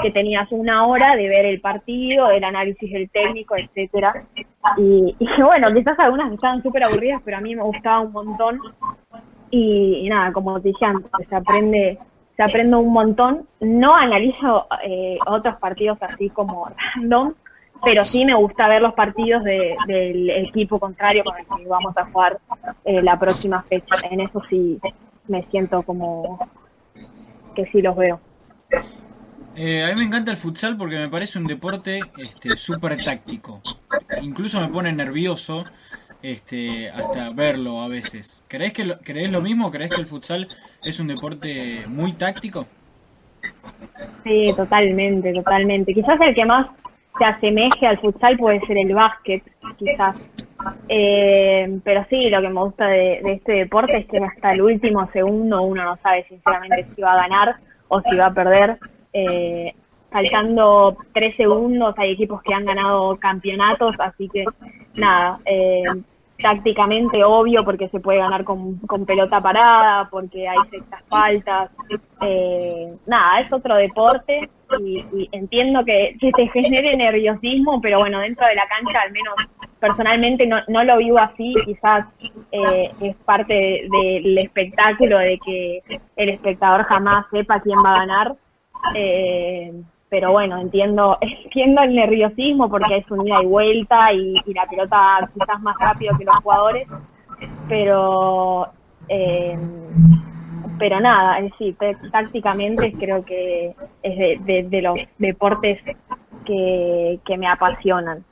que 0.00 0.10
tenías 0.10 0.50
una 0.50 0.86
hora 0.86 1.16
de 1.16 1.28
ver 1.28 1.44
el 1.44 1.60
partido, 1.60 2.30
el 2.30 2.44
análisis 2.44 2.90
del 2.90 3.10
técnico, 3.10 3.56
etcétera. 3.56 4.24
Y, 4.78 5.14
bueno, 5.42 5.72
quizás 5.74 5.98
algunas 5.98 6.32
estaban 6.32 6.62
súper 6.62 6.84
aburridas, 6.86 7.20
pero 7.24 7.36
a 7.36 7.40
mí 7.40 7.54
me 7.54 7.62
gustaba 7.62 8.00
un 8.00 8.12
montón. 8.12 8.58
Y, 9.50 10.08
nada, 10.08 10.32
como 10.32 10.60
te 10.60 10.68
dije 10.68 10.84
antes, 10.86 11.10
se 11.28 11.36
aprende, 11.36 11.98
se 12.36 12.42
aprende 12.42 12.76
un 12.76 12.92
montón. 12.92 13.46
No 13.60 13.94
analizo 13.94 14.66
eh, 14.82 15.18
otros 15.26 15.56
partidos 15.56 15.98
así 16.00 16.30
como 16.30 16.68
random, 16.94 17.34
pero 17.84 18.02
sí 18.02 18.24
me 18.24 18.34
gusta 18.34 18.68
ver 18.68 18.80
los 18.80 18.94
partidos 18.94 19.44
del 19.44 20.30
equipo 20.30 20.78
contrario 20.78 21.22
con 21.24 21.36
el 21.36 21.44
que 21.44 21.68
vamos 21.68 21.96
a 21.98 22.06
jugar 22.06 22.38
eh, 22.84 23.02
la 23.02 23.18
próxima 23.18 23.62
fecha. 23.64 23.96
En 24.10 24.20
eso 24.20 24.42
sí 24.48 24.80
me 25.28 25.42
siento 25.50 25.82
como 25.82 26.38
que 27.54 27.66
sí 27.66 27.82
los 27.82 27.94
veo. 27.94 28.20
Eh, 29.54 29.84
a 29.84 29.88
mí 29.88 30.00
me 30.00 30.06
encanta 30.06 30.30
el 30.30 30.36
futsal 30.36 30.76
porque 30.76 30.96
me 30.96 31.08
parece 31.08 31.38
un 31.38 31.46
deporte 31.46 32.00
este, 32.16 32.56
súper 32.56 33.02
táctico. 33.04 33.60
Incluso 34.20 34.60
me 34.60 34.68
pone 34.68 34.92
nervioso 34.92 35.64
este, 36.22 36.88
hasta 36.90 37.30
verlo 37.30 37.80
a 37.80 37.88
veces. 37.88 38.42
¿Crees, 38.48 38.72
que 38.72 38.84
lo, 38.84 38.98
¿Crees 39.00 39.32
lo 39.32 39.42
mismo? 39.42 39.70
¿Crees 39.70 39.90
que 39.90 40.00
el 40.00 40.06
futsal 40.06 40.48
es 40.82 40.98
un 41.00 41.08
deporte 41.08 41.82
muy 41.88 42.12
táctico? 42.12 42.66
Sí, 44.24 44.52
totalmente, 44.56 45.32
totalmente. 45.32 45.92
Quizás 45.92 46.20
el 46.20 46.34
que 46.34 46.46
más 46.46 46.68
se 47.18 47.24
asemeje 47.24 47.86
al 47.86 47.98
futsal 47.98 48.36
puede 48.38 48.60
ser 48.60 48.78
el 48.78 48.94
básquet, 48.94 49.42
quizás. 49.76 50.30
Eh, 50.88 51.78
pero 51.84 52.06
sí, 52.08 52.30
lo 52.30 52.40
que 52.40 52.48
me 52.48 52.60
gusta 52.60 52.86
de, 52.86 53.20
este 53.24 53.52
deporte 53.52 53.98
es 53.98 54.06
que 54.06 54.18
hasta 54.18 54.52
el 54.52 54.62
último 54.62 55.10
segundo 55.12 55.62
uno 55.62 55.84
no 55.84 55.96
sabe 56.02 56.24
sinceramente 56.28 56.86
si 56.94 57.02
va 57.02 57.12
a 57.12 57.28
ganar 57.28 57.56
o 57.88 58.00
si 58.00 58.16
va 58.16 58.26
a 58.26 58.34
perder 58.34 58.78
eh, 59.12 59.74
faltando 60.10 60.96
tres 61.12 61.34
segundos 61.36 61.94
hay 61.96 62.12
equipos 62.12 62.42
que 62.42 62.54
han 62.54 62.64
ganado 62.64 63.16
campeonatos, 63.16 63.96
así 63.98 64.28
que 64.28 64.44
nada, 64.94 65.38
eh, 65.46 65.82
tácticamente 66.42 67.24
obvio 67.24 67.64
porque 67.64 67.88
se 67.88 68.00
puede 68.00 68.18
ganar 68.18 68.44
con, 68.44 68.78
pelota 69.06 69.40
parada, 69.40 70.08
porque 70.10 70.48
hay 70.48 70.58
ciertas 70.68 71.02
faltas, 71.08 71.70
eh, 72.20 72.92
nada, 73.06 73.40
es 73.40 73.52
otro 73.52 73.76
deporte 73.76 74.50
y, 74.80 75.28
entiendo 75.32 75.84
que, 75.84 76.16
que 76.20 76.30
te 76.32 76.48
genere 76.48 76.96
nerviosismo, 76.96 77.80
pero 77.80 78.00
bueno, 78.00 78.20
dentro 78.20 78.46
de 78.46 78.54
la 78.54 78.66
cancha 78.66 79.00
al 79.00 79.12
menos 79.12 79.34
personalmente 79.80 80.46
no, 80.46 80.58
no 80.68 80.84
lo 80.84 80.98
vivo 80.98 81.18
así, 81.18 81.54
quizás 81.64 82.06
eh, 82.52 82.90
es 83.00 83.16
parte 83.24 83.88
del 83.90 84.38
espectáculo 84.38 85.18
de 85.18 85.38
que 85.44 85.82
el 86.16 86.28
espectador 86.28 86.84
jamás 86.84 87.26
sepa 87.30 87.60
quién 87.60 87.78
va 87.78 87.94
a 87.94 87.98
ganar 87.98 88.36
eh, 88.94 89.72
pero 90.08 90.32
bueno, 90.32 90.58
entiendo, 90.58 91.18
entiendo 91.44 91.82
el 91.82 91.94
nerviosismo 91.94 92.68
porque 92.68 92.98
es 92.98 93.10
un 93.10 93.26
ida 93.26 93.42
y 93.42 93.46
vuelta 93.46 94.12
y, 94.12 94.34
la 94.52 94.66
pelota 94.66 95.30
quizás 95.32 95.60
más 95.60 95.76
rápido 95.78 96.16
que 96.18 96.24
los 96.24 96.36
jugadores, 96.36 96.86
pero 97.68 98.68
eh, 99.08 99.56
pero 100.78 101.00
nada, 101.00 101.38
es 101.38 101.50
decir, 101.52 101.76
tácticamente 102.10 102.92
creo 102.92 103.24
que 103.24 103.74
es 104.02 104.44
de, 104.44 104.82
los 104.82 104.98
deportes 105.18 105.80
que, 106.44 107.20
me 107.38 107.46
apasionan. 107.46 108.24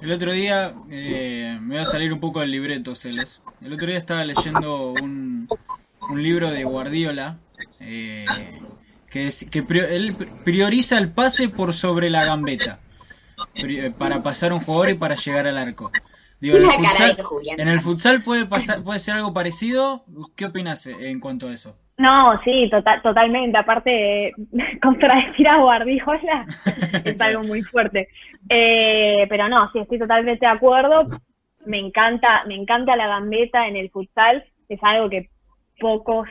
El 0.00 0.12
otro 0.12 0.32
día, 0.32 0.72
eh, 0.90 1.58
me 1.60 1.74
voy 1.74 1.82
a 1.82 1.84
salir 1.84 2.12
un 2.12 2.20
poco 2.20 2.40
del 2.40 2.50
libreto, 2.50 2.94
Celes. 2.94 3.42
El 3.60 3.72
otro 3.72 3.86
día 3.86 3.98
estaba 3.98 4.24
leyendo 4.24 4.92
un, 4.92 5.48
un 6.08 6.22
libro 6.22 6.50
de 6.50 6.64
Guardiola, 6.64 7.38
eh, 7.80 8.24
que, 9.12 9.28
que 9.50 9.58
él 9.94 10.08
prioriza 10.42 10.96
el 10.96 11.12
pase 11.12 11.50
por 11.50 11.74
sobre 11.74 12.08
la 12.08 12.24
gambeta 12.24 12.80
eh, 13.54 13.92
para 13.96 14.22
pasar 14.22 14.54
un 14.54 14.60
jugador 14.60 14.88
y 14.90 14.94
para 14.94 15.16
llegar 15.16 15.46
al 15.46 15.58
arco. 15.58 15.92
en, 16.40 17.68
el 17.68 17.80
futsal, 17.80 18.22
puede 18.22 18.46
pasar, 18.46 18.82
puede 18.82 19.00
ser 19.00 19.16
algo 19.16 19.34
parecido. 19.34 20.04
¿Qué 20.34 20.46
opinas 20.46 20.86
en 20.86 21.20
cuanto 21.20 21.48
a 21.48 21.52
eso? 21.52 21.76
No, 21.98 22.40
sí, 22.42 22.68
total, 22.70 23.02
totalmente. 23.02 23.58
Aparte, 23.58 24.32
contradecir 24.82 25.46
a 25.46 25.58
Guardiola 25.58 26.46
es 27.04 27.20
algo 27.20 27.42
muy 27.42 27.62
fuerte. 27.62 28.08
Eh, 28.48 29.26
pero 29.28 29.46
no, 29.48 29.70
sí, 29.72 29.80
estoy 29.80 29.98
totalmente 29.98 30.46
de 30.46 30.52
acuerdo. 30.52 31.10
Me 31.66 31.78
encanta, 31.78 32.44
me 32.46 32.54
encanta 32.54 32.96
la 32.96 33.08
gambeta 33.08 33.68
en 33.68 33.76
el 33.76 33.90
futsal. 33.90 34.42
Es 34.70 34.80
algo 34.82 35.10
que 35.10 35.28
pocos 35.78 36.28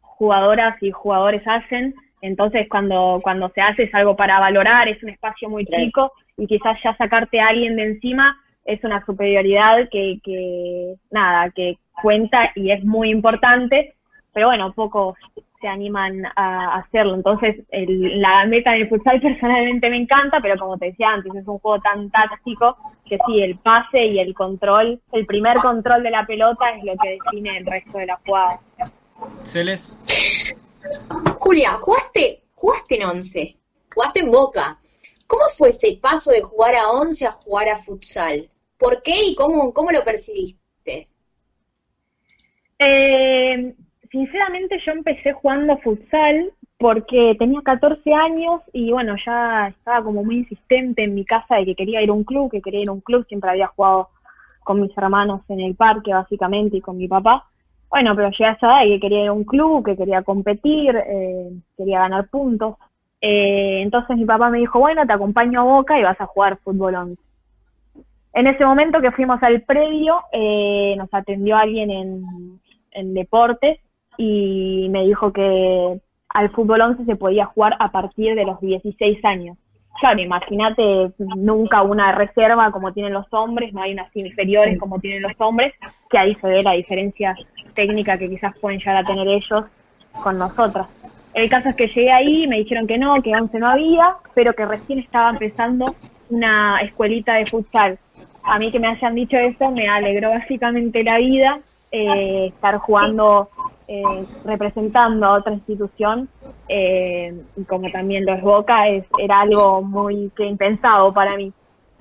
jugadoras 0.00 0.76
y 0.82 0.90
jugadores 0.90 1.42
hacen. 1.46 1.94
Entonces, 2.22 2.68
cuando, 2.68 3.20
cuando 3.22 3.48
se 3.50 3.60
hace 3.60 3.84
es 3.84 3.94
algo 3.94 4.16
para 4.16 4.38
valorar, 4.40 4.88
es 4.88 5.02
un 5.02 5.10
espacio 5.10 5.48
muy 5.48 5.64
chico 5.64 6.12
y 6.36 6.46
quizás 6.46 6.82
ya 6.82 6.94
sacarte 6.96 7.40
a 7.40 7.48
alguien 7.48 7.76
de 7.76 7.84
encima 7.84 8.36
es 8.64 8.82
una 8.84 9.04
superioridad 9.04 9.88
que, 9.90 10.20
que, 10.22 10.94
nada, 11.10 11.50
que 11.50 11.78
cuenta 12.02 12.52
y 12.54 12.70
es 12.70 12.84
muy 12.84 13.10
importante, 13.10 13.94
pero 14.32 14.48
bueno, 14.48 14.72
pocos 14.72 15.16
se 15.60 15.68
animan 15.68 16.22
a 16.36 16.78
hacerlo. 16.78 17.14
Entonces, 17.14 17.56
el, 17.70 18.20
la 18.20 18.46
meta 18.46 18.74
en 18.74 18.82
el 18.82 18.88
futsal 18.88 19.20
personalmente 19.20 19.90
me 19.90 19.98
encanta, 19.98 20.40
pero 20.40 20.56
como 20.58 20.78
te 20.78 20.86
decía 20.86 21.10
antes, 21.10 21.34
es 21.34 21.46
un 21.46 21.58
juego 21.58 21.80
tan 21.80 22.10
táctico 22.10 22.76
que 23.04 23.18
sí, 23.26 23.42
el 23.42 23.56
pase 23.56 24.06
y 24.06 24.18
el 24.18 24.34
control, 24.34 25.00
el 25.12 25.26
primer 25.26 25.58
control 25.58 26.02
de 26.02 26.10
la 26.10 26.24
pelota 26.24 26.70
es 26.70 26.84
lo 26.84 26.94
que 26.96 27.18
define 27.22 27.58
el 27.58 27.66
resto 27.66 27.98
de 27.98 28.06
la 28.06 28.18
jugada. 28.24 28.60
Celes. 29.44 29.92
Julia, 31.38 31.78
jugaste, 31.80 32.42
jugaste 32.54 32.96
en 32.96 33.04
once, 33.04 33.56
jugaste 33.94 34.20
en 34.20 34.30
Boca. 34.30 34.78
¿Cómo 35.26 35.44
fue 35.56 35.68
ese 35.68 35.98
paso 36.00 36.30
de 36.30 36.42
jugar 36.42 36.74
a 36.74 36.90
once 36.90 37.26
a 37.26 37.32
jugar 37.32 37.68
a 37.68 37.76
futsal? 37.76 38.50
¿Por 38.78 39.02
qué 39.02 39.14
y 39.26 39.34
cómo, 39.34 39.72
cómo 39.72 39.90
lo 39.90 40.02
percibiste? 40.02 41.08
Eh, 42.78 43.74
sinceramente 44.10 44.80
yo 44.84 44.92
empecé 44.92 45.32
jugando 45.34 45.76
futsal 45.78 46.52
porque 46.78 47.36
tenía 47.38 47.60
14 47.62 48.14
años 48.14 48.62
y 48.72 48.90
bueno, 48.90 49.14
ya 49.24 49.68
estaba 49.68 50.02
como 50.02 50.24
muy 50.24 50.38
insistente 50.38 51.04
en 51.04 51.14
mi 51.14 51.26
casa 51.26 51.56
de 51.56 51.66
que 51.66 51.76
quería 51.76 52.02
ir 52.02 52.08
a 52.08 52.14
un 52.14 52.24
club, 52.24 52.50
que 52.50 52.62
quería 52.62 52.80
ir 52.80 52.88
a 52.88 52.92
un 52.92 53.02
club, 53.02 53.26
siempre 53.28 53.50
había 53.50 53.66
jugado 53.66 54.08
con 54.64 54.80
mis 54.80 54.96
hermanos 54.96 55.42
en 55.48 55.60
el 55.60 55.74
parque 55.74 56.12
básicamente 56.12 56.78
y 56.78 56.80
con 56.80 56.96
mi 56.96 57.06
papá. 57.06 57.46
Bueno, 57.90 58.14
pero 58.14 58.30
llegué 58.30 58.46
a 58.46 58.52
esa 58.52 58.66
edad 58.66 58.84
y 58.84 58.90
que 58.90 59.00
quería 59.00 59.22
ir 59.22 59.28
a 59.28 59.32
un 59.32 59.44
club, 59.44 59.84
que 59.84 59.96
quería 59.96 60.22
competir, 60.22 60.96
eh, 60.96 61.50
quería 61.76 62.00
ganar 62.00 62.28
puntos. 62.28 62.76
Eh, 63.20 63.80
entonces 63.82 64.16
mi 64.16 64.24
papá 64.24 64.48
me 64.48 64.58
dijo, 64.58 64.78
bueno, 64.78 65.04
te 65.06 65.12
acompaño 65.12 65.60
a 65.60 65.64
Boca 65.64 65.98
y 65.98 66.04
vas 66.04 66.20
a 66.20 66.26
jugar 66.26 66.58
fútbol 66.58 66.94
11. 66.94 67.20
En 68.32 68.46
ese 68.46 68.64
momento 68.64 69.00
que 69.00 69.10
fuimos 69.10 69.42
al 69.42 69.62
predio, 69.62 70.20
eh, 70.32 70.94
nos 70.96 71.12
atendió 71.12 71.56
alguien 71.56 71.90
en, 71.90 72.60
en 72.92 73.12
deportes 73.12 73.80
y 74.16 74.88
me 74.90 75.04
dijo 75.04 75.32
que 75.32 76.00
al 76.28 76.50
fútbol 76.50 76.80
11 76.82 77.04
se 77.04 77.16
podía 77.16 77.46
jugar 77.46 77.76
a 77.80 77.90
partir 77.90 78.36
de 78.36 78.44
los 78.44 78.60
16 78.60 79.24
años. 79.24 79.58
Claro, 79.98 80.20
imagínate 80.20 81.12
nunca 81.18 81.82
una 81.82 82.12
reserva 82.12 82.70
como 82.70 82.92
tienen 82.92 83.12
los 83.12 83.26
hombres, 83.32 83.72
no 83.72 83.82
hay 83.82 83.92
unas 83.92 84.14
inferiores 84.14 84.78
como 84.78 85.00
tienen 85.00 85.22
los 85.22 85.34
hombres, 85.38 85.74
que 86.10 86.18
ahí 86.18 86.34
se 86.34 86.46
ve 86.46 86.62
la 86.62 86.72
diferencia 86.72 87.36
técnica 87.74 88.18
que 88.18 88.28
quizás 88.28 88.56
pueden 88.58 88.78
llegar 88.78 88.96
a 88.96 89.04
tener 89.04 89.28
ellos 89.28 89.64
con 90.22 90.38
nosotras. 90.38 90.88
El 91.32 91.48
caso 91.48 91.68
es 91.68 91.76
que 91.76 91.86
llegué 91.86 92.10
ahí, 92.10 92.46
me 92.48 92.58
dijeron 92.58 92.86
que 92.86 92.98
no, 92.98 93.22
que 93.22 93.34
11 93.34 93.58
no 93.58 93.68
había, 93.68 94.16
pero 94.34 94.52
que 94.54 94.66
recién 94.66 94.98
estaba 94.98 95.30
empezando 95.30 95.94
una 96.28 96.80
escuelita 96.80 97.34
de 97.34 97.46
futsal 97.46 97.98
a 98.42 98.58
mí 98.58 98.70
que 98.70 98.80
me 98.80 98.88
hayan 98.88 99.14
dicho 99.14 99.36
eso 99.36 99.70
me 99.70 99.88
alegró 99.88 100.30
básicamente 100.30 101.04
la 101.04 101.18
vida, 101.18 101.60
eh, 101.92 102.46
estar 102.46 102.78
jugando, 102.78 103.50
eh, 103.88 104.24
representando 104.44 105.26
a 105.26 105.38
otra 105.38 105.52
institución, 105.52 106.28
eh, 106.68 107.34
como 107.68 107.90
también 107.90 108.24
lo 108.24 108.34
es 108.34 108.42
Boca, 108.42 108.88
es, 108.88 109.04
era 109.18 109.40
algo 109.40 109.82
muy 109.82 110.30
que 110.36 110.44
impensado 110.44 111.12
para 111.12 111.36
mí. 111.36 111.52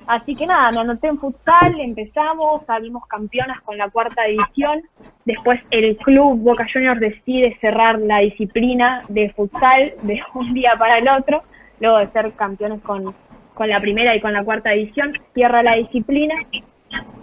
Así 0.10 0.36
que 0.36 0.48
nada, 0.48 0.72
me 0.72 0.80
anoté 0.80 1.08
en 1.08 1.20
futsal, 1.20 1.80
empezamos, 1.80 2.62
salimos 2.66 3.06
campeonas 3.06 3.62
con 3.62 3.78
la 3.78 3.92
cuarta 3.92 4.24
división. 4.24 4.82
Después 5.24 5.62
el 5.70 5.98
club 5.98 6.40
Boca 6.40 6.66
Juniors 6.74 7.00
decide 7.00 7.56
cerrar 7.62 8.00
la 8.00 8.18
disciplina 8.18 9.04
de 9.08 9.30
futsal 9.30 9.94
de 10.02 10.20
un 10.34 10.52
día 10.56 10.74
para 10.80 10.98
el 10.98 11.08
otro, 11.08 11.44
luego 11.80 12.00
de 12.00 12.08
ser 12.08 12.34
campeones 12.34 12.82
con, 12.82 13.14
con 13.54 13.70
la 13.70 13.80
primera 13.80 14.16
y 14.16 14.20
con 14.20 14.34
la 14.34 14.44
cuarta 14.44 14.72
división, 14.72 15.14
cierra 15.36 15.62
la 15.62 15.76
disciplina. 15.76 16.34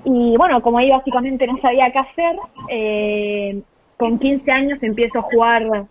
Y 0.05 0.37
bueno, 0.37 0.63
como 0.63 0.79
ahí 0.79 0.89
básicamente 0.89 1.49
no 1.49 1.59
sabía 1.59 1.91
qué 1.91 1.99
hacer, 1.99 2.37
eh, 2.71 3.63
con 3.97 4.17
15 4.17 4.53
años 4.53 4.81
empiezo 4.81 5.19
a 5.19 5.23
jugar 5.23 5.87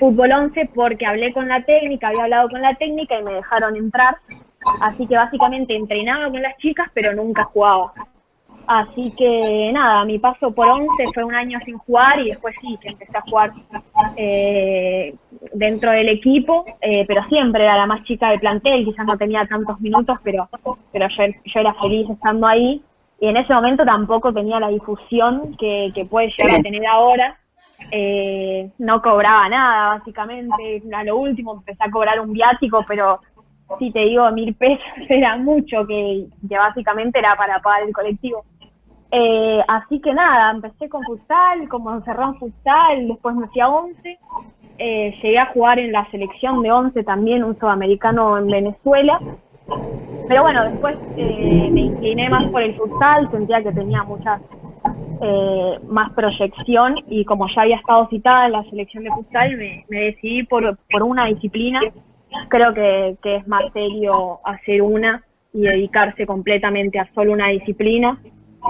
fútbol 0.00 0.32
11 0.32 0.68
porque 0.74 1.06
hablé 1.06 1.32
con 1.32 1.46
la 1.46 1.62
técnica, 1.62 2.08
había 2.08 2.24
hablado 2.24 2.48
con 2.48 2.60
la 2.60 2.74
técnica 2.74 3.20
y 3.20 3.22
me 3.22 3.34
dejaron 3.34 3.76
entrar 3.76 4.16
Así 4.80 5.06
que 5.06 5.16
básicamente 5.16 5.74
entrenaba 5.74 6.30
con 6.30 6.42
las 6.42 6.56
chicas, 6.58 6.90
pero 6.94 7.14
nunca 7.14 7.44
jugaba. 7.44 7.92
Así 8.66 9.12
que 9.16 9.70
nada, 9.72 10.04
mi 10.04 10.18
paso 10.18 10.52
por 10.52 10.68
11 10.68 10.88
fue 11.12 11.24
un 11.24 11.34
año 11.34 11.58
sin 11.64 11.78
jugar 11.78 12.20
y 12.20 12.28
después 12.28 12.54
sí, 12.60 12.78
que 12.80 12.90
empecé 12.90 13.18
a 13.18 13.22
jugar 13.22 13.52
eh, 14.16 15.14
dentro 15.52 15.90
del 15.90 16.08
equipo, 16.08 16.64
eh, 16.80 17.04
pero 17.06 17.24
siempre 17.24 17.64
era 17.64 17.76
la 17.76 17.86
más 17.86 18.04
chica 18.04 18.30
del 18.30 18.40
plantel, 18.40 18.84
quizás 18.84 19.04
no 19.04 19.18
tenía 19.18 19.46
tantos 19.46 19.80
minutos, 19.80 20.18
pero, 20.22 20.48
pero 20.92 21.08
yo, 21.08 21.24
yo 21.44 21.60
era 21.60 21.74
feliz 21.74 22.08
estando 22.08 22.46
ahí. 22.46 22.82
Y 23.20 23.28
en 23.28 23.36
ese 23.36 23.52
momento 23.54 23.84
tampoco 23.84 24.32
tenía 24.32 24.58
la 24.58 24.68
difusión 24.68 25.54
que, 25.56 25.90
que 25.94 26.04
puede 26.04 26.32
llegar 26.36 26.58
a 26.58 26.62
tener 26.62 26.86
ahora. 26.86 27.38
Eh, 27.90 28.70
no 28.78 29.02
cobraba 29.02 29.48
nada, 29.48 29.98
básicamente. 29.98 30.82
A 30.92 31.04
lo 31.04 31.16
último 31.16 31.54
empecé 31.54 31.82
a 31.84 31.90
cobrar 31.90 32.20
un 32.20 32.32
viático, 32.32 32.84
pero 32.86 33.20
si 33.78 33.90
te 33.90 34.00
digo 34.00 34.30
mil 34.32 34.54
pesos 34.54 34.84
era 35.08 35.36
mucho, 35.36 35.86
que, 35.86 36.26
básicamente 36.42 37.18
era 37.18 37.36
para 37.36 37.60
pagar 37.60 37.82
el 37.82 37.92
colectivo. 37.92 38.44
Eh, 39.10 39.62
así 39.68 40.00
que 40.00 40.14
nada, 40.14 40.52
empecé 40.52 40.88
con 40.88 41.02
futsal, 41.02 41.68
como 41.68 42.00
cerró 42.02 42.28
en 42.28 42.34
futsal, 42.36 43.08
después 43.08 43.36
me 43.36 43.46
fui 43.48 43.60
a 43.60 43.68
11, 43.68 44.18
eh, 44.78 45.14
llegué 45.22 45.38
a 45.38 45.46
jugar 45.46 45.78
en 45.78 45.92
la 45.92 46.10
selección 46.10 46.62
de 46.62 46.72
11 46.72 47.04
también, 47.04 47.44
un 47.44 47.58
sudamericano 47.58 48.38
en 48.38 48.46
Venezuela, 48.46 49.20
pero 50.28 50.42
bueno, 50.42 50.64
después 50.64 50.96
eh, 51.18 51.68
me 51.70 51.80
incliné 51.82 52.30
más 52.30 52.46
por 52.46 52.62
el 52.62 52.74
futsal, 52.74 53.30
sentía 53.30 53.62
que 53.62 53.72
tenía 53.72 54.02
mucha 54.02 54.40
más 55.86 56.10
proyección 56.14 56.96
y 57.06 57.24
como 57.24 57.46
ya 57.46 57.62
había 57.62 57.76
estado 57.76 58.08
citada 58.08 58.46
en 58.46 58.52
la 58.52 58.64
selección 58.64 59.04
de 59.04 59.10
futsal, 59.10 59.56
me, 59.56 59.84
me 59.88 60.00
decidí 60.00 60.42
por, 60.42 60.76
por 60.90 61.04
una 61.04 61.26
disciplina 61.26 61.80
creo 62.48 62.74
que, 62.74 63.16
es 63.22 63.46
más 63.46 63.64
serio 63.72 64.40
hacer 64.44 64.82
una 64.82 65.24
y 65.52 65.62
dedicarse 65.62 66.26
completamente 66.26 66.98
a 66.98 67.12
solo 67.14 67.32
una 67.32 67.48
disciplina. 67.48 68.20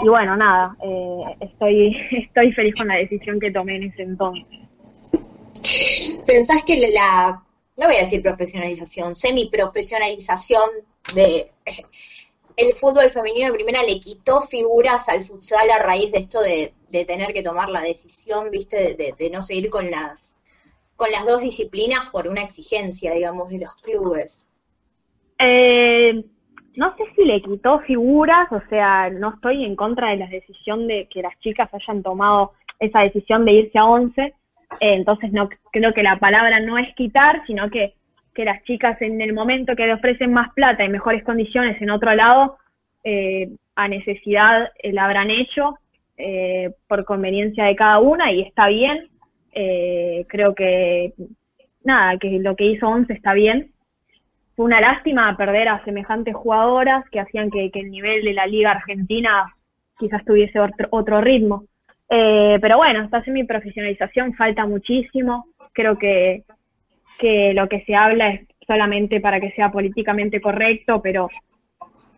Y 0.02 0.08
bueno, 0.08 0.36
nada, 0.36 0.76
eh, 0.82 1.36
estoy, 1.40 1.96
estoy 2.10 2.52
feliz 2.52 2.74
con 2.74 2.88
la 2.88 2.96
decisión 2.96 3.38
que 3.38 3.50
tomé 3.50 3.76
en 3.76 3.82
ese 3.84 4.02
entonces. 4.02 4.46
¿Pensás 6.26 6.64
que 6.64 6.76
la, 6.76 7.42
no 7.78 7.86
voy 7.86 7.96
a 7.96 8.00
decir 8.00 8.22
profesionalización, 8.22 9.14
semi-profesionalización 9.14 10.70
de 11.14 11.50
el 12.56 12.74
fútbol 12.74 13.10
femenino 13.10 13.46
de 13.46 13.54
primera 13.54 13.82
le 13.82 13.98
quitó 13.98 14.42
figuras 14.42 15.08
al 15.08 15.24
futsal 15.24 15.70
a 15.70 15.78
raíz 15.78 16.12
de 16.12 16.18
esto 16.18 16.40
de, 16.40 16.74
tener 16.90 17.32
que 17.32 17.42
tomar 17.42 17.70
la 17.70 17.80
decisión, 17.80 18.50
viste, 18.50 18.94
de 18.94 19.30
no 19.30 19.40
seguir 19.40 19.70
con 19.70 19.90
las 19.90 20.36
con 20.96 21.10
las 21.10 21.26
dos 21.26 21.42
disciplinas 21.42 22.06
por 22.12 22.28
una 22.28 22.42
exigencia, 22.42 23.14
digamos, 23.14 23.50
de 23.50 23.60
los 23.60 23.74
clubes? 23.76 24.46
Eh, 25.38 26.24
no 26.76 26.96
sé 26.96 27.04
si 27.16 27.24
le 27.24 27.42
quitó 27.42 27.80
figuras, 27.80 28.50
o 28.52 28.62
sea, 28.70 29.10
no 29.10 29.34
estoy 29.34 29.64
en 29.64 29.76
contra 29.76 30.10
de 30.10 30.16
la 30.16 30.28
decisión 30.28 30.86
de 30.86 31.06
que 31.10 31.22
las 31.22 31.38
chicas 31.40 31.68
hayan 31.74 32.02
tomado 32.02 32.52
esa 32.78 33.00
decisión 33.00 33.44
de 33.44 33.52
irse 33.52 33.78
a 33.78 33.84
11, 33.84 34.22
eh, 34.22 34.34
entonces 34.80 35.32
no 35.32 35.48
creo 35.72 35.92
que 35.92 36.02
la 36.02 36.18
palabra 36.18 36.60
no 36.60 36.78
es 36.78 36.94
quitar, 36.94 37.42
sino 37.46 37.68
que, 37.70 37.94
que 38.34 38.44
las 38.44 38.62
chicas 38.64 39.00
en 39.02 39.20
el 39.20 39.32
momento 39.32 39.76
que 39.76 39.86
le 39.86 39.94
ofrecen 39.94 40.32
más 40.32 40.52
plata 40.54 40.84
y 40.84 40.88
mejores 40.88 41.24
condiciones 41.24 41.80
en 41.82 41.90
otro 41.90 42.14
lado, 42.14 42.56
eh, 43.04 43.50
a 43.74 43.88
necesidad 43.88 44.70
la 44.84 45.04
habrán 45.04 45.30
hecho 45.30 45.76
por 46.86 47.04
conveniencia 47.04 47.64
de 47.64 47.74
cada 47.74 47.98
una 47.98 48.30
y 48.30 48.42
está 48.42 48.68
bien, 48.68 49.08
eh, 49.52 50.26
creo 50.28 50.54
que, 50.54 51.12
nada, 51.84 52.18
que 52.18 52.38
lo 52.40 52.56
que 52.56 52.66
hizo 52.66 52.88
Once 52.88 53.12
está 53.12 53.34
bien. 53.34 53.72
Fue 54.56 54.66
una 54.66 54.80
lástima 54.80 55.36
perder 55.36 55.68
a 55.68 55.84
semejantes 55.84 56.34
jugadoras 56.34 57.08
que 57.10 57.20
hacían 57.20 57.50
que, 57.50 57.70
el 57.72 57.90
nivel 57.90 58.24
de 58.24 58.34
la 58.34 58.46
Liga 58.46 58.72
Argentina 58.72 59.54
quizás 59.98 60.24
tuviese 60.24 60.58
otro, 60.58 60.88
otro 60.90 61.20
ritmo. 61.20 61.64
Eh, 62.08 62.58
pero 62.60 62.76
bueno, 62.76 63.04
esta 63.04 63.22
semi-profesionalización 63.24 64.34
falta 64.34 64.66
muchísimo. 64.66 65.46
Creo 65.72 65.96
que, 65.96 66.44
que 67.18 67.54
lo 67.54 67.68
que 67.68 67.82
se 67.84 67.94
habla 67.94 68.30
es 68.30 68.46
solamente 68.66 69.20
para 69.20 69.40
que 69.40 69.52
sea 69.52 69.70
políticamente 69.70 70.40
correcto, 70.40 71.00
pero 71.02 71.28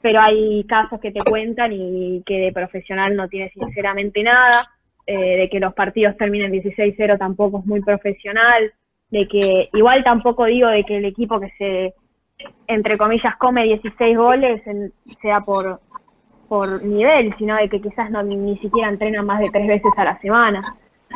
pero 0.05 0.21
hay 0.21 0.65
casos 0.65 1.01
que 1.01 1.13
te 1.13 1.21
cuentan 1.21 1.73
y 1.73 2.23
que 2.27 2.39
de 2.39 2.53
profesional 2.53 3.17
no 3.17 3.27
tiene 3.27 3.49
sinceramente 3.49 4.23
nada. 4.23 4.74
Eh, 5.07 5.37
de 5.37 5.51
que 5.51 5.61
los 5.61 5.75
partidos 5.75 6.17
terminen 6.17 6.51
16-0 6.51 7.19
tampoco 7.19 7.59
es 7.59 7.67
muy 7.67 7.83
profesional, 7.83 8.73
de 9.11 9.29
que 9.29 9.69
igual 9.75 10.03
tampoco 10.03 10.47
digo 10.47 10.69
de 10.69 10.83
que 10.85 10.97
el 10.97 11.05
equipo 11.05 11.39
que 11.39 11.51
se, 11.59 11.95
entre 12.67 12.97
comillas, 12.97 13.37
come 13.37 13.65
16 13.65 14.17
goles 14.17 14.63
sea 15.21 15.41
por, 15.41 15.81
por 16.49 16.83
nivel, 16.83 17.35
sino 17.37 17.55
de 17.57 17.69
que 17.69 17.83
quizás 17.83 18.11
no 18.11 18.23
ni 18.23 18.57
siquiera 18.59 18.89
entrena 18.89 19.21
más 19.23 19.41
de 19.41 19.51
tres 19.51 19.67
veces 19.67 19.93
a 19.95 20.05
la 20.05 20.19
semana. 20.21 20.63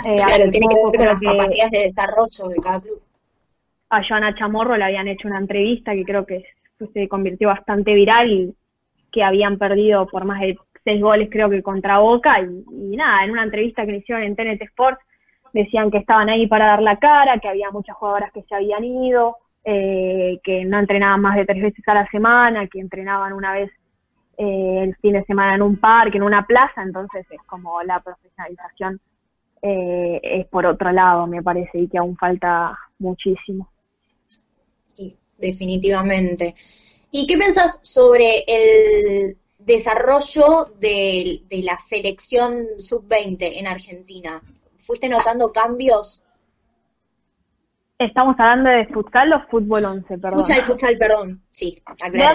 Eh, 0.05 0.17
claro, 0.17 0.51
tiene 0.51 0.67
que 0.69 0.75
ver 0.75 0.97
con 0.97 1.07
las 1.07 1.21
capacidades 1.21 1.71
de 1.71 1.83
desarrollo 1.85 2.49
de 2.49 2.57
cada 2.63 2.81
club. 2.83 3.03
A 3.89 4.07
Joana 4.07 4.35
Chamorro 4.35 4.77
le 4.77 4.85
habían 4.85 5.09
hecho 5.09 5.29
una 5.29 5.39
entrevista 5.39 5.95
que 5.95 6.05
creo 6.05 6.27
que 6.27 6.45
se 6.93 7.09
convirtió 7.09 7.49
bastante 7.49 7.95
viral 7.95 8.31
y 8.31 8.55
que 9.11 9.23
habían 9.25 9.57
perdido 9.57 10.07
por 10.07 10.27
más 10.27 10.43
de 10.43 10.59
seis 10.85 11.01
goles 11.01 11.29
creo 11.31 11.51
que 11.51 11.63
contra 11.63 11.99
Boca 11.99 12.41
y, 12.41 12.97
nada, 12.97 13.25
en 13.25 13.31
una 13.31 13.45
entrevista 13.45 13.85
que 13.85 13.93
le 13.93 13.99
hicieron 13.99 14.25
en 14.25 14.37
TNT 14.37 14.63
Sports 14.63 15.01
decían 15.53 15.91
que 15.91 15.99
estaban 15.99 16.29
ahí 16.29 16.47
para 16.47 16.67
dar 16.67 16.83
la 16.83 16.99
cara, 16.99 17.39
que 17.39 17.49
había 17.49 17.71
muchas 17.71 17.97
jugadoras 17.97 18.33
que 18.33 18.43
se 18.43 18.55
habían 18.55 18.85
ido, 18.85 19.37
eh, 19.65 20.39
que 20.43 20.65
no 20.65 20.79
entrenaban 20.79 21.21
más 21.21 21.37
de 21.37 21.47
tres 21.47 21.63
veces 21.63 21.87
a 21.89 21.95
la 21.95 22.11
semana, 22.11 22.67
que 22.67 22.81
entrenaban 22.81 23.33
una 23.33 23.53
vez 23.53 23.71
eh, 24.37 24.81
el 24.85 24.97
fin 24.97 25.15
de 25.15 25.25
semana 25.25 25.55
en 25.55 25.63
un 25.63 25.77
parque, 25.77 26.19
en 26.19 26.23
una 26.23 26.47
plaza, 26.47 26.83
entonces 26.83 27.27
es 27.31 27.43
como 27.47 27.83
la 27.83 28.01
profesionalización 28.01 29.01
eh, 29.63 30.21
es 30.23 30.47
por 30.47 30.67
otro 30.67 30.93
lado, 30.93 31.27
me 31.27 31.43
parece, 31.43 31.79
y 31.79 31.89
que 31.89 31.99
aún 31.99 32.17
falta 32.17 32.79
muchísimo. 32.99 33.69
Sí, 34.95 35.17
definitivamente. 35.39 36.55
¿Y 37.11 37.27
qué 37.27 37.37
pensás 37.39 37.81
sobre 37.83 38.45
el 38.47 39.37
desarrollo 39.69 40.73
de, 40.81 41.43
la 41.63 41.79
selección 41.79 42.67
sub-20 42.79 43.59
en 43.59 43.69
Argentina? 43.69 44.43
¿Fuiste 44.77 45.09
notando 45.09 45.53
cambios? 45.53 46.25
Estamos 47.99 48.35
hablando 48.39 48.71
de 48.71 48.87
futsal 48.87 49.33
o 49.33 49.47
fútbol 49.49 49.85
11, 49.85 50.19
perdón. 50.19 50.39
Futsal, 50.41 50.63
futsal, 50.63 50.99
perdón, 50.99 51.43
sí. 51.51 51.77
No, 52.13 52.35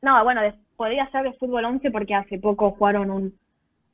no, 0.00 0.24
bueno, 0.24 0.40
podría 0.76 1.10
ser 1.10 1.24
de 1.24 1.32
fútbol 1.34 1.64
11 1.64 1.90
porque 1.90 2.14
hace 2.14 2.38
poco 2.38 2.70
jugaron 2.70 3.10
un, 3.10 3.38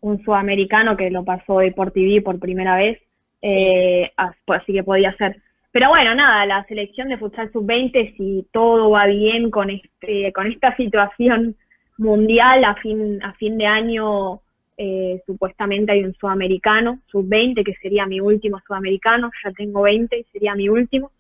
un 0.01 0.23
sudamericano 0.23 0.97
que 0.97 1.11
lo 1.11 1.25
pasó 1.25 1.61
de 1.61 1.73
por 1.73 1.91
TV 1.93 2.21
por 2.21 2.39
primera 2.39 2.77
vez, 2.77 3.01
eh, 3.41 4.13
así 4.17 4.73
que 4.73 4.85
podía 4.85 5.17
ser. 5.17 5.41
Pero 5.73 5.89
bueno, 5.89 6.15
nada, 6.15 6.45
la 6.47 6.65
selección 6.67 7.09
de 7.09 7.19
futsal 7.19 7.51
sub-20, 7.51 8.17
si 8.17 8.47
todo 8.53 8.91
va 8.91 9.07
bien 9.07 9.51
con, 9.51 9.71
este, 9.71 10.33
con 10.33 10.47
esta 10.47 10.77
situación 10.77 11.57
mundial 11.99 12.65
a 12.65 12.75
fin, 12.77 13.23
a 13.23 13.33
fin 13.35 13.59
de 13.59 13.67
año 13.67 14.41
eh, 14.77 15.23
supuestamente 15.27 15.93
hay 15.93 16.05
un 16.05 16.15
sudamericano, 16.15 17.01
sub-20, 17.07 17.65
que 17.65 17.75
sería 17.75 18.07
mi 18.07 18.21
último 18.21 18.61
sudamericano, 18.67 19.31
ya 19.45 19.53
tengo 19.53 19.83
20 19.83 20.19
y 20.19 20.25
sería 20.33 20.55
mi 20.55 20.69
último. 20.69 21.11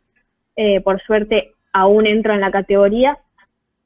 Eh, 0.57 0.81
por 0.81 1.01
suerte 1.03 1.53
aún 1.73 2.07
entro 2.07 2.33
en 2.33 2.41
la 2.41 2.51
categoría. 2.51 3.19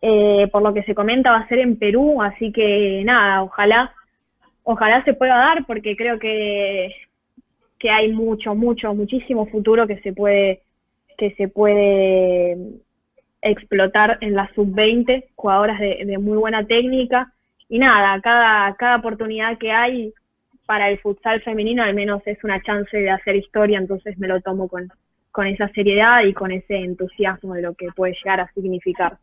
Eh, 0.00 0.48
por 0.52 0.62
lo 0.62 0.72
que 0.72 0.84
se 0.84 0.94
comenta 0.94 1.32
va 1.32 1.38
a 1.38 1.48
ser 1.48 1.58
en 1.58 1.76
Perú, 1.76 2.22
así 2.22 2.52
que 2.52 3.02
nada, 3.04 3.42
ojalá, 3.42 3.92
ojalá 4.62 5.02
se 5.04 5.12
pueda 5.12 5.36
dar 5.36 5.66
porque 5.66 5.96
creo 5.96 6.20
que, 6.20 6.94
que 7.80 7.90
hay 7.90 8.12
mucho, 8.12 8.54
mucho, 8.54 8.94
muchísimo 8.94 9.46
futuro 9.46 9.88
que 9.88 9.98
se 10.02 10.12
puede, 10.12 10.62
que 11.16 11.32
se 11.34 11.48
puede 11.48 12.56
explotar 13.42 14.18
en 14.20 14.34
la 14.34 14.50
sub-20, 14.54 15.26
jugadoras 15.34 15.78
de, 15.80 16.18
muy 16.18 16.36
buena 16.38 16.66
técnica 16.66 17.32
y 17.68 17.78
nada, 17.78 18.20
cada, 18.20 18.74
cada 18.76 18.96
oportunidad 18.96 19.58
que 19.58 19.72
hay 19.72 20.12
para 20.66 20.90
el 20.90 20.98
futsal 20.98 21.42
femenino 21.42 21.82
al 21.82 21.94
menos 21.94 22.22
es 22.26 22.42
una 22.44 22.62
chance 22.62 22.96
de 22.96 23.10
hacer 23.10 23.36
historia, 23.36 23.78
entonces 23.78 24.18
me 24.18 24.28
lo 24.28 24.40
tomo 24.40 24.68
con, 24.68 24.92
con 25.30 25.46
esa 25.46 25.68
seriedad 25.68 26.24
y 26.24 26.34
con 26.34 26.50
ese 26.50 26.76
entusiasmo 26.76 27.54
de 27.54 27.62
lo 27.62 27.74
que 27.74 27.90
puede 27.92 28.14
llegar 28.14 28.40
a 28.40 28.52
significar. 28.52 29.18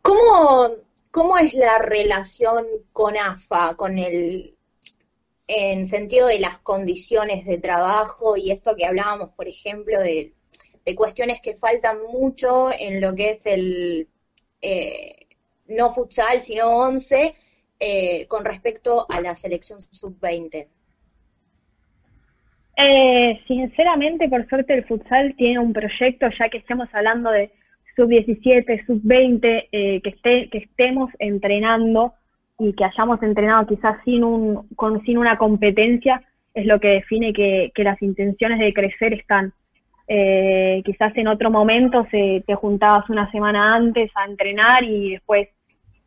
¿Cómo, 0.00 0.76
cómo 1.10 1.38
es 1.38 1.54
la 1.54 1.78
relación 1.78 2.64
con 2.92 3.16
AFA, 3.16 3.74
con 3.76 3.98
el 3.98 4.54
en 5.48 5.86
sentido 5.86 6.28
de 6.28 6.38
las 6.38 6.58
condiciones 6.60 7.44
de 7.44 7.58
trabajo 7.58 8.36
y 8.36 8.52
esto 8.52 8.74
que 8.74 8.86
hablábamos, 8.86 9.30
por 9.30 9.48
ejemplo, 9.48 10.00
de, 10.00 10.32
cuestiones 10.96 11.40
que 11.40 11.54
faltan 11.54 11.98
mucho 12.10 12.70
en 12.78 13.00
lo 13.00 13.14
que 13.14 13.30
es 13.30 13.46
el 13.46 14.08
eh, 14.60 15.26
no 15.68 15.92
futsal, 15.92 16.40
sino 16.42 16.66
11, 16.66 17.34
eh, 17.80 18.26
con 18.26 18.44
respecto 18.44 19.06
a 19.08 19.20
la 19.20 19.34
selección 19.36 19.80
sub-20? 19.80 20.66
Eh, 22.76 23.40
sinceramente, 23.46 24.28
por 24.28 24.48
suerte, 24.48 24.74
el 24.74 24.84
futsal 24.84 25.34
tiene 25.36 25.58
un 25.58 25.72
proyecto, 25.72 26.26
ya 26.38 26.48
que 26.48 26.58
estemos 26.58 26.88
hablando 26.92 27.30
de 27.30 27.50
sub-17, 27.96 28.86
sub-20, 28.86 29.68
eh, 29.72 30.00
que, 30.02 30.10
esté, 30.10 30.48
que 30.48 30.58
estemos 30.58 31.10
entrenando 31.18 32.14
y 32.58 32.72
que 32.72 32.84
hayamos 32.84 33.22
entrenado 33.22 33.66
quizás 33.66 33.96
sin, 34.04 34.24
un, 34.24 34.68
con, 34.74 35.02
sin 35.04 35.18
una 35.18 35.36
competencia, 35.36 36.22
es 36.54 36.66
lo 36.66 36.80
que 36.80 36.88
define 36.88 37.32
que, 37.32 37.72
que 37.74 37.84
las 37.84 38.00
intenciones 38.02 38.58
de 38.58 38.72
crecer 38.72 39.12
están. 39.12 39.52
Eh, 40.08 40.82
quizás 40.84 41.16
en 41.16 41.28
otro 41.28 41.50
momento 41.50 42.06
se, 42.10 42.42
te 42.46 42.54
juntabas 42.54 43.08
una 43.08 43.30
semana 43.30 43.74
antes 43.74 44.10
a 44.14 44.24
entrenar 44.24 44.84
y 44.84 45.12
después 45.12 45.48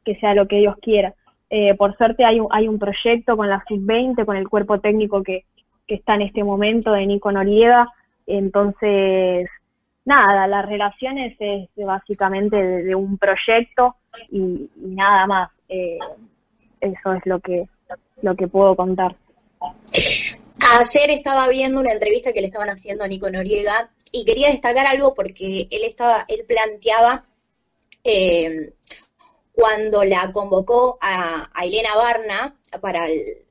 que 0.03 0.15
sea 0.15 0.35
lo 0.35 0.47
que 0.47 0.57
Dios 0.57 0.75
quiera. 0.81 1.13
Eh, 1.49 1.75
por 1.75 1.95
suerte 1.97 2.25
hay 2.25 2.39
un, 2.39 2.47
hay 2.51 2.67
un 2.67 2.79
proyecto 2.79 3.37
con 3.37 3.49
la 3.49 3.63
sub-20, 3.67 4.25
con 4.25 4.35
el 4.35 4.49
cuerpo 4.49 4.79
técnico 4.79 5.23
que, 5.23 5.45
que 5.87 5.95
está 5.95 6.15
en 6.15 6.23
este 6.23 6.43
momento 6.43 6.91
de 6.91 7.05
Nico 7.05 7.31
Noriega. 7.31 7.89
Entonces, 8.27 9.47
nada, 10.03 10.47
las 10.47 10.65
relaciones 10.65 11.35
es 11.39 11.69
básicamente 11.75 12.55
de, 12.55 12.95
un 12.95 13.17
proyecto 13.17 13.95
y, 14.31 14.69
nada 14.77 15.27
más. 15.27 15.51
Eh, 15.67 15.99
eso 16.81 17.13
es 17.13 17.25
lo 17.25 17.39
que, 17.39 17.67
lo 18.21 18.35
que 18.35 18.47
puedo 18.47 18.75
contar. 18.75 19.15
Ayer 20.73 21.11
estaba 21.11 21.47
viendo 21.47 21.79
una 21.79 21.91
entrevista 21.91 22.33
que 22.33 22.41
le 22.41 22.47
estaban 22.47 22.69
haciendo 22.69 23.03
a 23.03 23.07
Nico 23.07 23.29
Noriega 23.29 23.91
y 24.11 24.25
quería 24.25 24.49
destacar 24.49 24.87
algo 24.87 25.13
porque 25.13 25.67
él 25.69 25.83
estaba, 25.83 26.25
él 26.27 26.43
planteaba 26.47 27.25
eh, 28.03 28.73
cuando 29.53 30.03
la 30.03 30.31
convocó 30.31 30.97
a, 31.01 31.49
Elena 31.63 31.95
Barna 31.95 32.57
para 32.81 33.07
el, 33.07 33.45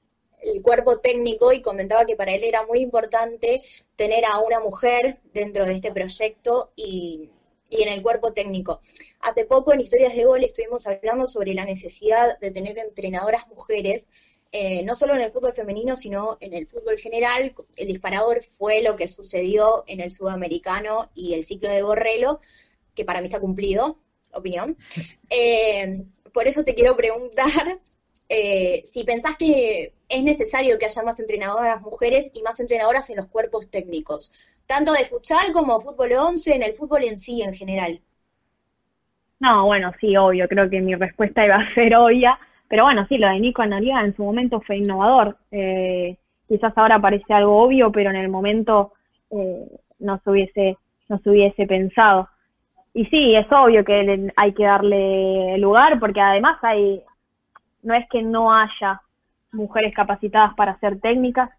el 0.45 0.63
cuerpo 0.63 0.99
técnico 0.99 1.53
y 1.53 1.63
comentaba 1.63 2.05
que 2.05 2.17
para 2.17 2.35
él 2.35 2.45
era 2.45 2.67
muy 2.67 2.81
importante 2.81 3.63
tener 3.97 4.25
a 4.25 4.39
una 4.39 4.61
mujer 4.61 5.21
dentro 5.33 5.67
de 5.67 5.73
este 5.75 5.93
proyecto 5.93 6.73
y, 6.77 7.31
en 7.71 7.89
el 7.89 8.03
cuerpo 8.03 8.33
técnico. 8.33 8.81
Hace 9.21 9.45
poco 9.47 9.73
en 9.73 9.81
Historias 9.81 10.15
de 10.15 10.25
Gol 10.25 10.45
estuvimos 10.45 10.87
hablando 10.87 11.27
sobre 11.27 11.55
la 11.55 11.65
necesidad 11.65 12.39
de 12.39 12.51
tener 12.51 12.79
entrenadoras 12.79 13.49
mujeres, 13.49 14.09
eh, 14.57 14.85
no 14.85 14.95
solo 14.95 15.17
en 15.17 15.21
el 15.21 15.33
fútbol 15.33 15.53
femenino, 15.53 15.97
sino 15.97 16.39
en 16.41 16.55
el 16.55 16.69
fútbol 16.69 16.97
general. 16.97 17.53
El 17.77 17.89
disparador 17.89 18.41
fue 18.41 18.83
lo 18.83 18.95
que 18.95 19.09
sucedió 19.09 19.83
en 19.89 19.99
el 19.99 20.13
sudamericano 20.13 21.11
y 21.13 21.35
el 21.35 21.43
ciclo 21.43 21.69
de 21.69 21.83
Borrelo, 21.83 22.39
que 22.95 23.05
para 23.05 23.21
mí 23.21 23.27
está 23.27 23.41
cumplido, 23.41 23.99
opinión. 24.33 24.77
Eh, 25.29 26.05
por 26.33 26.47
eso 26.47 26.63
te 26.63 26.75
quiero 26.75 26.97
preguntar 26.97 27.81
eh, 28.29 28.83
si 28.85 29.03
pensás 29.03 29.35
que 29.37 29.93
es 30.09 30.23
necesario 30.23 30.79
que 30.79 30.87
haya 30.87 31.03
más 31.03 31.19
entrenadoras 31.19 31.83
mujeres 31.83 32.31
y 32.33 32.43
más 32.43 32.61
entrenadoras 32.61 33.11
en 33.11 33.17
los 33.17 33.27
cuerpos 33.27 33.69
técnicos, 33.69 34.31
tanto 34.67 34.93
de 34.93 35.05
futsal 35.05 35.51
como 35.53 35.81
fútbol 35.81 36.13
11, 36.13 36.55
en 36.55 36.63
el 36.63 36.75
fútbol 36.75 37.03
en 37.03 37.19
sí 37.19 37.43
en 37.43 37.55
general. 37.55 38.01
No, 39.41 39.67
bueno, 39.67 39.93
sí, 40.01 40.17
obvio, 40.17 40.47
creo 40.47 40.71
que 40.71 40.81
mi 40.81 40.95
respuesta 40.95 41.45
iba 41.45 41.57
a 41.57 41.75
ser 41.75 41.97
obvia, 41.97 42.39
pero 42.69 42.85
bueno, 42.85 43.07
sí, 43.09 43.19
lo 43.19 43.29
de 43.29 43.41
Nico 43.41 43.65
Noriega 43.65 44.05
en 44.05 44.17
su 44.17 44.25
momento 44.25 44.61
fue 44.61 44.79
innovador. 44.79 45.37
Eh, 45.51 46.17
quizás 46.49 46.73
ahora 46.77 46.99
parece 47.01 47.33
algo 47.33 47.63
obvio, 47.63 47.93
pero 47.93 48.11
en 48.11 48.17
el 48.17 48.29
momento 48.29 48.93
eh, 49.31 49.67
no 50.01 50.21
se 50.23 50.31
hubiese 50.31 50.79
no 51.09 51.19
se 51.19 51.31
hubiese 51.31 51.67
pensado. 51.67 52.29
Y 52.95 53.07
sí, 53.07 53.35
es 53.35 53.47
obvio 53.51 53.85
que 53.85 54.31
hay 54.37 54.53
que 54.53 54.65
darle 54.65 55.59
lugar 55.59 55.99
porque 56.01 56.21
además 56.21 56.59
hay 56.63 57.03
no 57.83 57.95
es 57.95 58.09
que 58.09 58.23
no 58.23 58.53
haya 58.53 59.03
mujeres 59.53 59.95
capacitadas 59.95 60.55
para 60.55 60.79
ser 60.81 61.01
técnicas, 61.01 61.51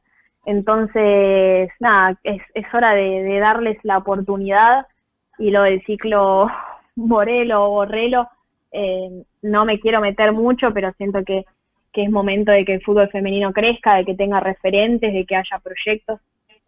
entonces, 0.46 1.72
nada, 1.80 2.18
es, 2.24 2.42
es 2.54 2.66
hora 2.74 2.94
de, 2.94 3.40
darles 3.40 3.78
la 3.84 3.98
oportunidad 3.98 4.86
y 5.40 5.50
lo 5.50 5.64
del 5.64 5.84
ciclo 5.86 6.48
Morelo 6.96 7.66
o 7.66 7.70
Borrelo, 7.72 8.30
eh, 8.76 9.24
no 9.42 9.66
me 9.66 9.80
quiero 9.80 10.02
meter 10.02 10.34
mucho, 10.34 10.74
pero 10.74 10.92
siento 10.98 11.24
que, 11.24 11.46
que, 11.94 12.04
es 12.04 12.12
momento 12.12 12.52
de 12.52 12.66
que 12.66 12.74
el 12.76 12.84
fútbol 12.84 13.10
femenino 13.10 13.54
crezca, 13.54 13.96
de 13.96 14.06
que 14.06 14.16
tenga 14.16 14.40
referentes, 14.40 15.14
de 15.14 15.26
que 15.26 15.36
haya 15.36 15.60
proyectos. 15.60 16.20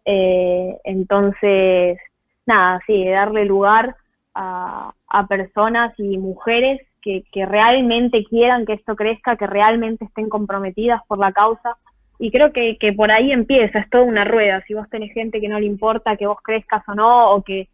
Eh, 0.04 0.78
entonces, 0.84 1.98
nada, 2.46 2.80
sí, 2.86 3.06
darle 3.06 3.44
lugar 3.44 3.94
a, 4.34 4.92
a 5.08 5.26
personas 5.26 5.92
y 5.98 6.16
mujeres 6.16 6.80
que, 7.02 7.46
realmente 7.46 8.24
quieran 8.24 8.66
que 8.66 8.74
esto 8.74 8.96
crezca, 8.96 9.36
que 9.36 9.46
realmente 9.46 10.04
estén 10.04 10.28
comprometidas 10.28 11.00
por 11.06 11.18
la 11.18 11.32
causa. 11.32 11.76
Y 12.18 12.30
creo 12.30 12.52
que, 12.52 12.76
que 12.78 12.92
por 12.92 13.10
ahí 13.10 13.32
empieza, 13.32 13.78
es 13.78 13.90
toda 13.90 14.04
una 14.04 14.24
rueda. 14.24 14.62
Si 14.66 14.74
vos 14.74 14.88
tenés 14.90 15.12
gente 15.12 15.40
que 15.40 15.48
no 15.48 15.60
le 15.60 15.66
importa 15.66 16.16
que 16.16 16.26
vos 16.26 16.38
crezcas 16.42 16.82
o 16.88 16.94
no, 16.94 17.30
o 17.32 17.42
que, 17.42 17.68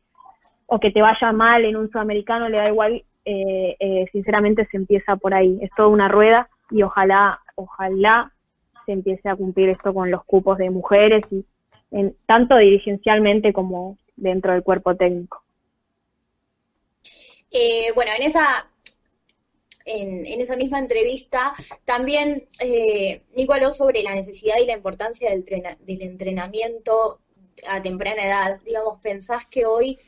o 0.67 0.79
que 0.79 0.91
te 0.91 1.03
vaya 1.03 1.33
mal 1.33 1.65
en 1.65 1.77
un 1.77 1.91
sudamericano, 1.91 2.49
le 2.49 2.59
da 2.59 2.69
igual, 2.69 3.03
eh, 3.25 3.77
eh, 3.79 4.07
sinceramente 4.13 4.67
se 4.71 4.77
empieza 4.77 5.17
por 5.17 5.35
ahí. 5.35 5.59
Es 5.63 5.71
toda 5.77 5.89
una 5.89 6.09
rueda 6.09 6.49
y 6.71 6.83
ojalá, 6.83 7.41
ojalá 7.55 8.33
se 8.87 8.93
empiece 8.93 9.29
a 9.29 9.37
cumplir 9.37 9.71
esto 9.71 9.95
con 9.95 10.11
los 10.11 10.25
cupos 10.25 10.59
de 10.59 10.71
mujeres 10.71 11.25
y 11.31 11.45
en, 11.91 12.17
tanto 12.27 12.57
dirigencialmente 12.57 13.53
como 13.53 13.99
dentro 14.17 14.53
del 14.53 14.63
cuerpo 14.63 14.95
técnico. 14.97 15.43
Eh, 17.51 17.93
bueno, 17.95 18.11
en 18.19 18.25
esa 18.25 18.43
en, 19.87 20.41
esa 20.41 20.57
misma 20.57 20.79
entrevista, 20.79 21.53
también 21.85 22.47
eh, 22.61 23.23
Nico 23.37 23.55
habló 23.55 23.73
sobre 23.73 24.03
la 24.03 24.15
necesidad 24.15 24.57
y 24.63 24.67
la 24.67 24.77
importancia 24.77 25.31
del, 25.31 25.45
del 25.45 26.03
entrenamiento 26.03 27.21
a 27.69 27.83
temprana 27.83 28.25
edad. 28.25 28.61
Digamos, 28.65 28.99
¿pensás 29.01 29.47
que 29.47 29.67
hoy 29.67 29.99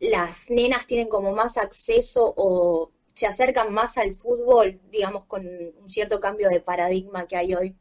las 0.00 0.50
nenas 0.50 0.86
tienen 0.86 1.08
como 1.08 1.32
más 1.32 1.58
acceso 1.58 2.32
o 2.36 2.90
se 3.14 3.26
acercan 3.26 3.72
más 3.72 3.98
al 3.98 4.12
fútbol, 4.14 4.80
digamos, 4.90 5.26
con 5.26 5.42
un 5.42 5.88
cierto 5.90 6.20
cambio 6.20 6.48
de 6.48 6.60
paradigma 6.60 7.26
que 7.26 7.36
hay 7.36 7.54
hoy? 7.54 7.74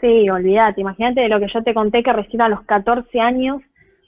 Sí, 0.00 0.28
olvídate, 0.30 0.80
imagínate 0.80 1.22
de 1.22 1.28
lo 1.28 1.40
que 1.40 1.48
yo 1.52 1.62
te 1.62 1.74
conté 1.74 2.02
que 2.02 2.12
recién 2.12 2.42
a 2.42 2.48
los 2.48 2.62
14 2.62 3.20
años 3.20 3.62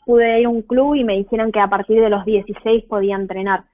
pude 0.04 0.40
ir 0.40 0.46
a 0.46 0.50
un 0.50 0.62
club 0.62 0.94
y 0.94 1.04
me 1.04 1.16
dijeron 1.16 1.50
que 1.50 1.60
a 1.60 1.68
partir 1.68 2.00
de 2.00 2.10
los 2.10 2.24
16 2.24 2.84
podía 2.84 3.16
entrenar. 3.16 3.64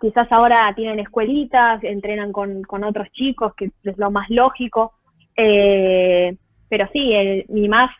Quizás 0.00 0.30
ahora 0.30 0.72
tienen 0.76 1.00
escuelitas, 1.00 1.82
entrenan 1.82 2.32
con, 2.32 2.62
con 2.62 2.84
otros 2.84 3.10
chicos, 3.12 3.54
que 3.54 3.70
es 3.82 3.98
lo 3.98 4.10
más 4.10 4.28
lógico, 4.28 4.92
eh, 5.36 6.36
pero 6.68 6.88
sí, 6.92 7.14
el, 7.14 7.46
mi 7.48 7.68
más. 7.68 7.90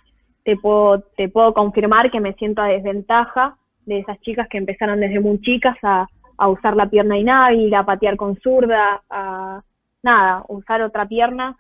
Te 0.45 0.57
puedo, 0.57 1.01
te 1.17 1.29
puedo 1.29 1.53
confirmar 1.53 2.11
que 2.11 2.21
me 2.21 2.33
siento 2.35 2.63
a 2.63 2.69
desventaja 2.69 3.59
de 3.89 4.01
esas 4.01 4.21
chicas 4.21 4.49
que 4.49 4.59
empezaron 4.59 5.01
desde 5.01 5.19
muy 5.19 5.41
chicas 5.41 5.77
a, 5.83 6.07
a 6.37 6.49
usar 6.49 6.77
la 6.77 6.89
pierna 6.89 7.19
inhábil, 7.19 7.75
a 7.75 7.85
patear 7.85 8.17
con 8.17 8.37
zurda, 8.37 9.03
a 9.11 9.63
nada, 10.03 10.45
usar 10.49 10.83
otra 10.83 11.07
pierna. 11.07 11.57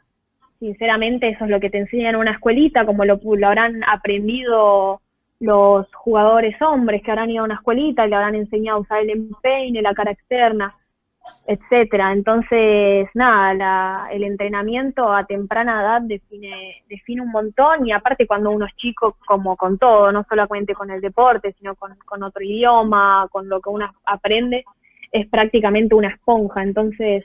Sinceramente, 0.60 1.28
eso 1.28 1.44
es 1.44 1.50
lo 1.50 1.60
que 1.60 1.70
te 1.70 1.78
enseñan 1.78 2.14
en 2.14 2.20
una 2.20 2.32
escuelita, 2.32 2.84
como 2.84 3.04
lo, 3.04 3.20
lo 3.22 3.46
habrán 3.46 3.82
aprendido 3.84 5.00
los 5.40 5.86
jugadores 5.94 6.60
hombres 6.60 7.02
que 7.02 7.10
habrán 7.10 7.30
ido 7.30 7.42
a 7.42 7.44
una 7.44 7.54
escuelita 7.54 8.04
y 8.04 8.10
le 8.10 8.16
habrán 8.16 8.34
enseñado 8.34 8.78
a 8.78 8.80
usar 8.80 9.02
el 9.02 9.10
empeine, 9.10 9.82
la 9.82 9.94
cara 9.94 10.10
externa, 10.10 10.74
etcétera. 11.46 12.12
Entonces, 12.12 13.08
nada, 13.14 13.54
la, 13.54 14.08
el 14.12 14.24
entrenamiento 14.24 15.12
a 15.12 15.24
temprana 15.24 15.80
edad 15.82 16.02
define, 16.02 16.82
define 16.88 17.22
un 17.22 17.30
montón 17.30 17.86
y 17.86 17.92
aparte 17.92 18.26
cuando 18.26 18.50
uno 18.50 18.66
es 18.66 18.76
chico, 18.76 19.16
como 19.26 19.56
con 19.56 19.78
todo, 19.78 20.12
no 20.12 20.24
solamente 20.28 20.74
con 20.74 20.90
el 20.90 21.00
deporte, 21.00 21.54
sino 21.58 21.74
con, 21.74 22.22
otro 22.22 22.42
idioma, 22.42 23.28
con 23.30 23.48
lo 23.48 23.60
que 23.60 23.70
uno 23.70 23.90
aprende, 24.04 24.64
es 25.10 25.26
prácticamente 25.28 25.94
una 25.94 26.08
esponja. 26.08 26.62
Entonces, 26.62 27.24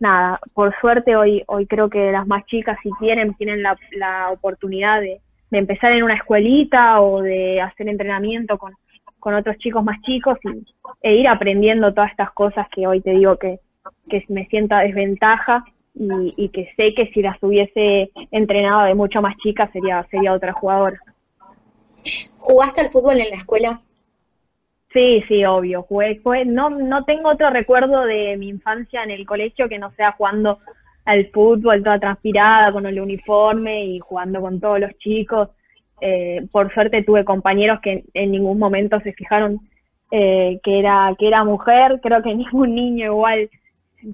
nada, 0.00 0.40
por 0.54 0.74
suerte 0.80 1.16
hoy, 1.16 1.44
hoy 1.46 1.66
creo 1.66 1.88
que 1.88 2.10
las 2.10 2.26
más 2.26 2.44
chicas 2.46 2.78
si 2.82 2.90
tienen, 2.98 3.34
tienen 3.34 3.62
la, 3.62 3.76
la 3.92 4.30
oportunidad 4.30 5.00
de, 5.00 5.20
de 5.50 5.58
empezar 5.58 5.92
en 5.92 6.02
una 6.02 6.14
escuelita 6.14 7.00
o 7.00 7.22
de 7.22 7.60
hacer 7.60 7.88
entrenamiento 7.88 8.58
con, 8.58 8.74
con 9.20 9.34
otros 9.34 9.56
chicos 9.58 9.84
más 9.84 10.00
chicos 10.02 10.38
y, 10.44 10.64
e 11.02 11.14
ir 11.14 11.28
aprendiendo 11.28 11.92
todas 11.94 12.10
estas 12.10 12.32
cosas 12.32 12.66
que 12.74 12.86
hoy 12.86 13.00
te 13.00 13.10
digo 13.10 13.36
que, 13.36 13.60
que 14.08 14.24
me 14.28 14.46
sienta 14.46 14.80
desventaja 14.80 15.64
y, 15.94 16.34
y, 16.36 16.48
que 16.48 16.72
sé 16.76 16.94
que 16.94 17.10
si 17.12 17.22
las 17.22 17.36
hubiese 17.42 18.10
entrenado 18.30 18.84
de 18.84 18.94
mucho 18.94 19.20
más 19.22 19.36
chica 19.38 19.70
sería, 19.72 20.06
sería 20.10 20.32
otra 20.32 20.52
jugadora. 20.52 21.00
¿Jugaste 22.38 22.80
al 22.80 22.88
fútbol 22.88 23.20
en 23.20 23.30
la 23.30 23.36
escuela? 23.36 23.76
Sí, 24.92 25.22
sí, 25.28 25.44
obvio. 25.44 25.82
Jugué, 25.82 26.44
no, 26.46 26.70
no 26.70 27.04
tengo 27.04 27.30
otro 27.30 27.50
recuerdo 27.50 28.04
de 28.06 28.36
mi 28.36 28.48
infancia 28.48 29.02
en 29.02 29.10
el 29.10 29.24
colegio 29.24 29.68
que 29.68 29.78
no 29.78 29.92
sea 29.92 30.12
jugando 30.12 30.58
al 31.04 31.30
fútbol 31.30 31.82
toda 31.82 32.00
transpirada 32.00 32.72
con 32.72 32.86
el 32.86 33.00
uniforme 33.00 33.84
y 33.84 34.00
jugando 34.00 34.40
con 34.40 34.60
todos 34.60 34.80
los 34.80 34.96
chicos. 34.98 35.50
Eh, 36.00 36.46
por 36.52 36.72
suerte 36.72 37.02
tuve 37.02 37.24
compañeros 37.24 37.80
que 37.82 38.04
en 38.14 38.32
ningún 38.32 38.58
momento 38.58 38.98
se 39.00 39.12
fijaron 39.12 39.60
eh, 40.10 40.58
que 40.62 40.78
era 40.78 41.14
que 41.18 41.28
era 41.28 41.44
mujer. 41.44 42.00
Creo 42.02 42.22
que 42.22 42.34
ningún 42.34 42.74
niño 42.74 43.06
igual 43.06 43.50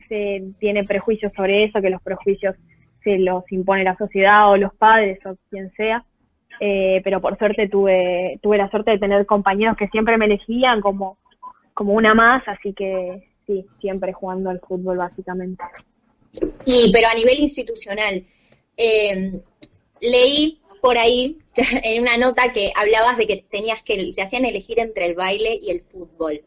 se 0.09 0.43
tiene 0.59 0.85
prejuicios 0.85 1.33
sobre 1.35 1.65
eso, 1.65 1.81
que 1.81 1.91
los 1.91 2.03
prejuicios 2.03 2.57
se 3.05 3.19
los 3.19 3.45
impone 3.53 3.85
la 3.85 3.97
sociedad 3.97 4.51
o 4.51 4.57
los 4.57 4.75
padres 4.75 5.25
o 5.27 5.37
quien 5.51 5.71
sea. 5.73 6.05
Eh, 6.59 7.01
pero 7.05 7.21
por 7.21 7.39
suerte 7.39 7.69
tuve, 7.69 8.39
tuve 8.43 8.59
la 8.59 8.71
suerte 8.71 8.93
de 8.93 8.99
tener 8.99 9.27
compañeros 9.27 9.77
que 9.77 9.89
siempre 9.89 10.17
me 10.17 10.25
elegían 10.25 10.81
como, 10.81 11.19
como 11.75 11.93
una 11.93 12.15
más, 12.15 12.43
así 12.49 12.73
que 12.73 13.29
sí, 13.47 13.67
siempre 13.81 14.13
jugando 14.13 14.51
al 14.51 14.61
fútbol 14.61 14.97
básicamente. 14.97 15.63
Y 16.67 16.91
pero 16.93 17.09
a 17.09 17.15
nivel 17.15 17.39
institucional, 17.39 18.25
eh, 18.77 19.41
leí 20.01 20.61
por 20.81 20.99
ahí 20.99 21.39
en 21.85 22.03
una 22.03 22.17
nota 22.17 22.53
que 22.53 22.73
hablabas 22.75 23.17
de 23.17 23.27
que 23.27 23.45
tenías 23.51 23.83
que 23.83 24.13
te 24.15 24.23
hacían 24.23 24.45
elegir 24.45 24.79
entre 24.81 25.07
el 25.07 25.15
baile 25.15 25.59
y 25.61 25.71
el 25.71 25.81
fútbol. 25.81 26.41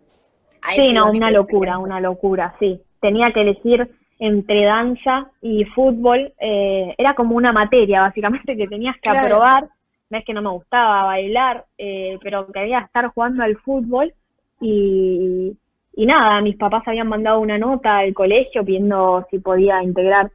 sí, 0.75 0.93
no, 0.93 1.11
una 1.11 1.31
locura, 1.31 1.77
una 1.77 1.99
locura, 1.99 2.55
sí. 2.59 2.81
Tenía 3.01 3.31
que 3.31 3.41
elegir 3.41 3.89
entre 4.19 4.65
danza 4.65 5.31
y 5.41 5.63
fútbol. 5.65 6.33
Eh, 6.39 6.93
era 6.97 7.15
como 7.15 7.35
una 7.35 7.53
materia, 7.53 8.01
básicamente, 8.01 8.57
que 8.57 8.67
tenías 8.67 8.95
que 9.01 9.09
aprobar 9.09 9.69
no 10.09 10.17
es 10.17 10.25
que 10.25 10.33
no 10.33 10.41
me 10.41 10.49
gustaba 10.49 11.03
bailar, 11.05 11.65
eh, 11.77 12.17
pero 12.21 12.47
quería 12.51 12.79
estar 12.79 13.07
jugando 13.09 13.43
al 13.43 13.57
fútbol 13.57 14.13
y, 14.59 15.55
y 15.93 16.05
nada, 16.05 16.41
mis 16.41 16.55
papás 16.57 16.87
habían 16.87 17.07
mandado 17.07 17.39
una 17.39 17.57
nota 17.57 17.99
al 17.99 18.13
colegio 18.13 18.65
pidiendo 18.65 19.25
si 19.29 19.39
podía 19.39 19.83
integrar 19.83 20.31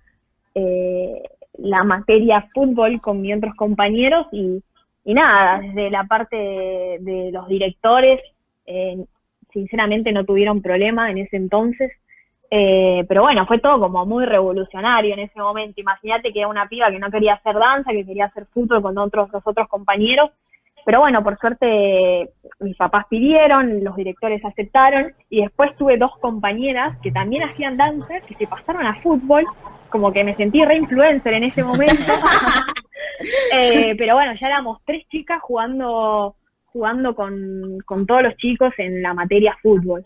eh, 0.54 1.22
la 1.58 1.84
materia 1.84 2.48
fútbol 2.52 3.00
con 3.00 3.20
mis 3.20 3.36
otros 3.36 3.54
compañeros 3.54 4.26
y, 4.32 4.62
y 5.04 5.14
nada, 5.14 5.60
desde 5.60 5.90
la 5.90 6.04
parte 6.04 6.36
de, 6.36 7.30
los 7.32 7.48
directores, 7.48 8.20
eh, 8.66 9.04
sinceramente 9.52 10.12
no 10.12 10.24
tuvieron 10.24 10.62
problema 10.62 11.10
en 11.10 11.18
ese 11.18 11.36
entonces 11.36 11.92
eh, 12.56 13.04
pero 13.08 13.22
bueno, 13.22 13.46
fue 13.46 13.58
todo 13.58 13.80
como 13.80 14.06
muy 14.06 14.24
revolucionario 14.26 15.14
en 15.14 15.18
ese 15.18 15.40
momento. 15.40 15.80
Imagínate 15.80 16.32
que 16.32 16.38
era 16.38 16.48
una 16.48 16.68
piba 16.68 16.88
que 16.88 17.00
no 17.00 17.10
quería 17.10 17.34
hacer 17.34 17.56
danza, 17.56 17.90
que 17.90 18.06
quería 18.06 18.26
hacer 18.26 18.46
fútbol 18.46 18.80
con 18.80 18.96
otros, 18.96 19.28
los 19.32 19.42
otros 19.44 19.66
compañeros. 19.66 20.30
Pero 20.84 21.00
bueno, 21.00 21.22
por 21.22 21.38
suerte 21.38 22.30
mis 22.60 22.76
papás 22.76 23.06
pidieron, 23.08 23.82
los 23.82 23.96
directores 23.96 24.44
aceptaron 24.44 25.14
y 25.30 25.42
después 25.42 25.74
tuve 25.76 25.96
dos 25.96 26.12
compañeras 26.20 26.98
que 27.02 27.10
también 27.10 27.42
hacían 27.42 27.76
danza, 27.76 28.20
que 28.20 28.34
se 28.34 28.46
pasaron 28.46 28.86
a 28.86 29.00
fútbol, 29.00 29.44
como 29.88 30.12
que 30.12 30.24
me 30.24 30.34
sentí 30.34 30.64
re 30.64 30.76
influencer 30.76 31.34
en 31.34 31.44
ese 31.44 31.62
momento. 31.64 31.94
eh, 33.56 33.94
pero 33.96 34.14
bueno, 34.14 34.32
ya 34.40 34.46
éramos 34.48 34.80
tres 34.84 35.06
chicas 35.08 35.40
jugando 35.40 36.36
jugando 36.66 37.14
con, 37.14 37.78
con 37.86 38.04
todos 38.04 38.24
los 38.24 38.36
chicos 38.36 38.74
en 38.78 39.00
la 39.00 39.14
materia 39.14 39.56
fútbol 39.62 40.04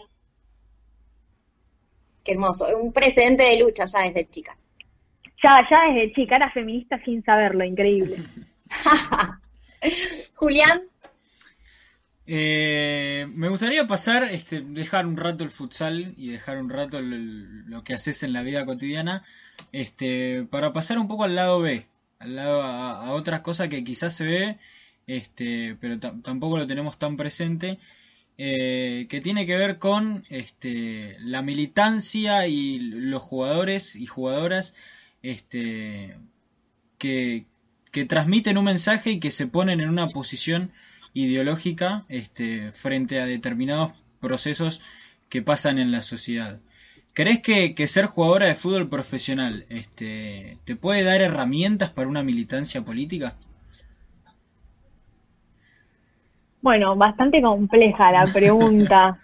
hermoso. 2.33 2.67
Un 2.77 2.93
precedente 2.93 3.43
de 3.43 3.61
lucha 3.61 3.85
ya 3.85 4.01
desde 4.01 4.29
chica. 4.29 4.57
Ya, 5.43 5.67
ya 5.71 5.93
desde 5.93 6.13
chica, 6.15 6.37
era 6.37 6.51
feminista 6.51 6.99
sin 7.05 7.23
saberlo, 7.25 7.65
increíble. 7.65 8.17
Julián. 10.35 10.83
Eh, 12.27 13.27
me 13.33 13.49
gustaría 13.49 13.87
pasar, 13.87 14.25
este, 14.25 14.61
dejar 14.61 15.07
un 15.07 15.17
rato 15.17 15.45
el 15.45 15.51
futsal 15.51 16.13
y 16.19 16.31
dejar 16.31 16.59
un 16.59 16.69
rato 16.69 17.01
lo 17.01 17.83
que 17.85 17.95
haces 17.95 18.23
en 18.23 18.35
la 18.35 18.43
vida 18.43 18.67
cotidiana, 18.67 19.23
este, 19.73 20.45
para 20.51 20.73
pasar 20.75 20.99
un 20.99 21.09
poco 21.09 21.25
al 21.25 21.35
lado 21.35 21.61
B, 21.61 21.87
al 22.19 22.37
lado 22.37 22.63
a, 22.63 23.13
otras 23.13 23.41
cosas 23.41 23.69
que 23.69 23.83
quizás 23.83 24.15
se 24.15 24.25
ve, 24.25 24.59
este, 25.07 25.77
pero 25.81 25.99
tampoco 25.99 26.59
lo 26.59 26.67
tenemos 26.67 26.99
tan 26.99 27.17
presente, 27.17 27.79
eh, 28.37 29.07
que 29.09 29.23
tiene 29.23 29.47
que 29.47 29.57
ver 29.57 29.79
con 29.79 30.25
este, 30.29 31.17
la 31.21 31.41
militancia 31.41 32.47
y 32.47 32.79
los 32.79 33.23
jugadores 33.23 33.97
y 33.97 34.07
jugadoras 34.07 34.75
este, 35.23 36.19
que, 36.99 37.47
que, 37.93 38.05
transmiten 38.05 38.59
un 38.59 38.65
mensaje 38.65 39.13
y 39.13 39.21
que 39.21 39.31
se 39.31 39.47
ponen 39.47 39.81
en 39.81 39.89
una 39.89 40.09
posición 40.09 40.71
ideológica 41.15 42.05
este, 42.09 42.73
frente 42.73 43.21
a 43.21 43.27
determinados 43.27 43.93
procesos 44.21 44.83
que 45.29 45.43
pasan 45.43 45.79
en 45.79 45.91
la 45.93 46.03
sociedad. 46.03 46.61
¿Crees 47.15 47.41
que, 47.41 47.75
que 47.75 47.87
ser 47.87 48.07
jugadora 48.07 48.47
de 48.47 48.55
fútbol 48.55 48.89
profesional 48.89 49.65
este, 49.69 50.59
te 50.65 50.77
puede 50.77 51.03
dar 51.03 51.21
herramientas 51.21 51.91
para 51.91 52.09
una 52.09 52.23
militancia 52.23 52.83
política? 52.83 53.35
Bueno, 56.63 56.97
bastante 56.97 57.41
compleja 57.41 58.13
la 58.13 58.27
pregunta. 58.33 59.19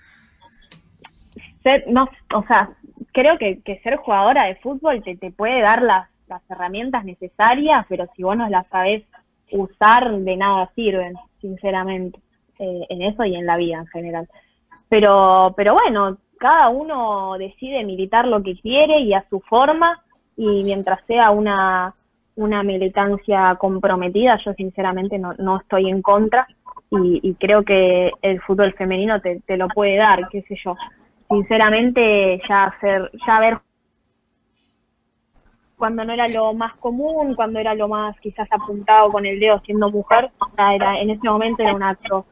ser, 1.63 1.85
no, 1.89 2.09
o 2.35 2.47
sea, 2.47 2.71
creo 3.13 3.39
que, 3.39 3.61
que 3.63 3.79
ser 3.81 3.97
jugadora 3.97 4.47
de 4.47 4.57
fútbol 4.57 5.03
te, 5.03 5.17
te 5.17 5.31
puede 5.31 5.61
dar 5.61 5.83
las, 5.83 6.09
las 6.35 6.51
herramientas 6.51 7.05
necesarias, 7.05 7.87
pero 7.89 8.07
si 8.15 8.23
vos 8.23 8.37
no 8.37 8.49
las 8.49 8.67
sabés 8.69 9.05
usar, 9.53 10.11
de 10.11 10.37
nada 10.37 10.71
sirven, 10.75 11.15
sinceramente, 11.41 12.19
eh, 12.59 12.87
en 12.89 13.03
eso 13.03 13.25
y 13.25 13.37
en 13.37 13.47
la 13.47 13.57
vida 13.57 13.79
en 13.79 13.87
general. 13.87 14.29
Pero, 14.89 15.55
pero 15.57 15.75
bueno, 15.75 16.19
cada 16.39 16.69
uno 16.69 17.37
decide 17.39 17.85
militar 17.85 18.27
lo 18.27 18.43
que 18.43 18.57
quiere 18.57 19.01
y 19.01 19.15
a 19.15 19.25
su 19.29 19.41
forma, 19.41 20.03
y 20.37 20.65
mientras 20.65 21.01
sea 21.07 21.31
una, 21.31 21.95
una 22.37 22.63
militancia 22.63 23.57
comprometida, 23.57 24.37
yo 24.45 24.53
sinceramente 24.55 25.19
no, 25.19 25.35
no 25.39 25.59
estoy 25.59 25.89
en 25.89 26.03
contra 26.03 26.47
y, 26.91 27.35
creo 27.41 27.65
que 27.65 28.13
el 28.23 28.41
fútbol 28.43 28.73
femenino 28.73 29.21
te, 29.21 29.41
te, 29.41 29.57
lo 29.57 29.67
puede 29.69 29.97
dar, 29.97 30.29
qué 30.29 30.43
sé 30.43 30.57
yo. 30.65 30.77
Sinceramente, 31.29 32.41
ya 32.49 32.65
hacer, 32.65 33.11
ya 33.27 33.41
ver 33.41 33.59
cuando 35.77 36.05
no 36.05 36.13
era 36.13 36.25
lo 36.35 36.55
más 36.55 36.75
común, 36.77 37.35
cuando 37.35 37.59
era 37.59 37.75
lo 37.75 37.89
más 37.89 38.19
quizás 38.21 38.49
apuntado 38.51 39.11
con 39.11 39.27
el 39.27 39.41
dedo 39.41 39.61
siendo 39.65 39.91
mujer, 39.91 40.31
era, 40.57 40.99
en 40.99 41.11
ese 41.11 41.29
momento 41.29 41.63
era 41.63 41.75
un 41.75 41.83
acto, 41.83 42.27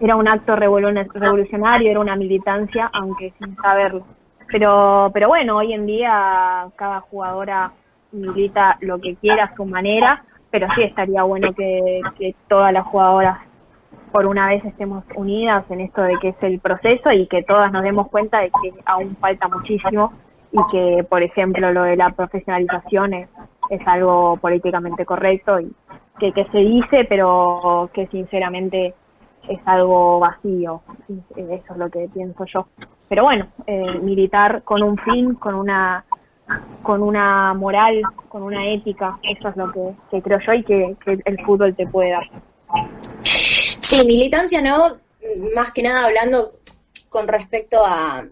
era 0.00 0.16
un 0.16 0.28
acto 0.28 0.56
revolucionario, 0.56 1.90
era 1.90 2.00
una 2.00 2.16
militancia, 2.16 2.88
aunque 2.92 3.32
sin 3.38 3.56
saberlo. 3.56 4.04
Pero, 4.48 5.10
pero 5.12 5.28
bueno, 5.28 5.56
hoy 5.56 5.72
en 5.72 5.86
día 5.86 6.68
cada 6.76 7.00
jugadora 7.00 7.72
milita 8.12 8.78
lo 8.80 9.00
que 9.00 9.16
quiera 9.16 9.44
a 9.44 9.56
su 9.56 9.64
manera, 9.64 10.24
pero 10.50 10.68
sí 10.74 10.82
estaría 10.82 11.24
bueno 11.24 11.52
que, 11.52 12.00
que 12.16 12.34
todas 12.48 12.72
las 12.72 12.86
jugadoras 12.86 13.38
por 14.12 14.26
una 14.26 14.48
vez 14.48 14.64
estemos 14.64 15.04
unidas 15.16 15.64
en 15.70 15.80
esto 15.80 16.02
de 16.02 16.16
que 16.18 16.28
es 16.28 16.42
el 16.42 16.60
proceso 16.60 17.10
y 17.10 17.26
que 17.26 17.42
todas 17.42 17.72
nos 17.72 17.82
demos 17.82 18.08
cuenta 18.08 18.38
de 18.40 18.50
que 18.50 18.72
aún 18.84 19.16
falta 19.16 19.48
muchísimo 19.48 20.12
y 20.52 20.58
que, 20.70 21.04
por 21.08 21.22
ejemplo, 21.22 21.72
lo 21.72 21.82
de 21.82 21.96
la 21.96 22.10
profesionalización 22.10 23.14
es, 23.14 23.28
es 23.70 23.86
algo 23.86 24.36
políticamente 24.38 25.04
correcto 25.04 25.60
y 25.60 25.72
que, 26.18 26.32
que 26.32 26.44
se 26.46 26.58
dice, 26.58 27.04
pero 27.08 27.90
que 27.92 28.06
sinceramente 28.08 28.94
es 29.48 29.60
algo 29.64 30.20
vacío. 30.20 30.82
Eso 31.36 31.72
es 31.72 31.76
lo 31.76 31.90
que 31.90 32.08
pienso 32.12 32.44
yo. 32.46 32.66
Pero 33.08 33.24
bueno, 33.24 33.46
eh, 33.66 33.98
militar 34.00 34.62
con 34.62 34.82
un 34.82 34.96
fin, 34.98 35.34
con 35.34 35.54
una 35.54 36.04
con 36.82 37.02
una 37.02 37.54
moral, 37.54 38.02
con 38.28 38.44
una 38.44 38.64
ética, 38.68 39.18
eso 39.22 39.48
es 39.48 39.56
lo 39.56 39.72
que, 39.72 40.22
creo 40.22 40.38
yo 40.38 40.52
y 40.52 40.62
que, 40.62 40.96
que 41.04 41.18
el 41.24 41.40
fútbol 41.44 41.74
te 41.74 41.88
puede 41.88 42.10
dar. 42.10 42.30
Sí, 43.20 44.06
militancia 44.06 44.60
no, 44.60 44.96
más 45.56 45.72
que 45.72 45.82
nada 45.82 46.06
hablando 46.06 46.50
con 47.10 47.26
respecto 47.26 47.84
a, 47.84 48.22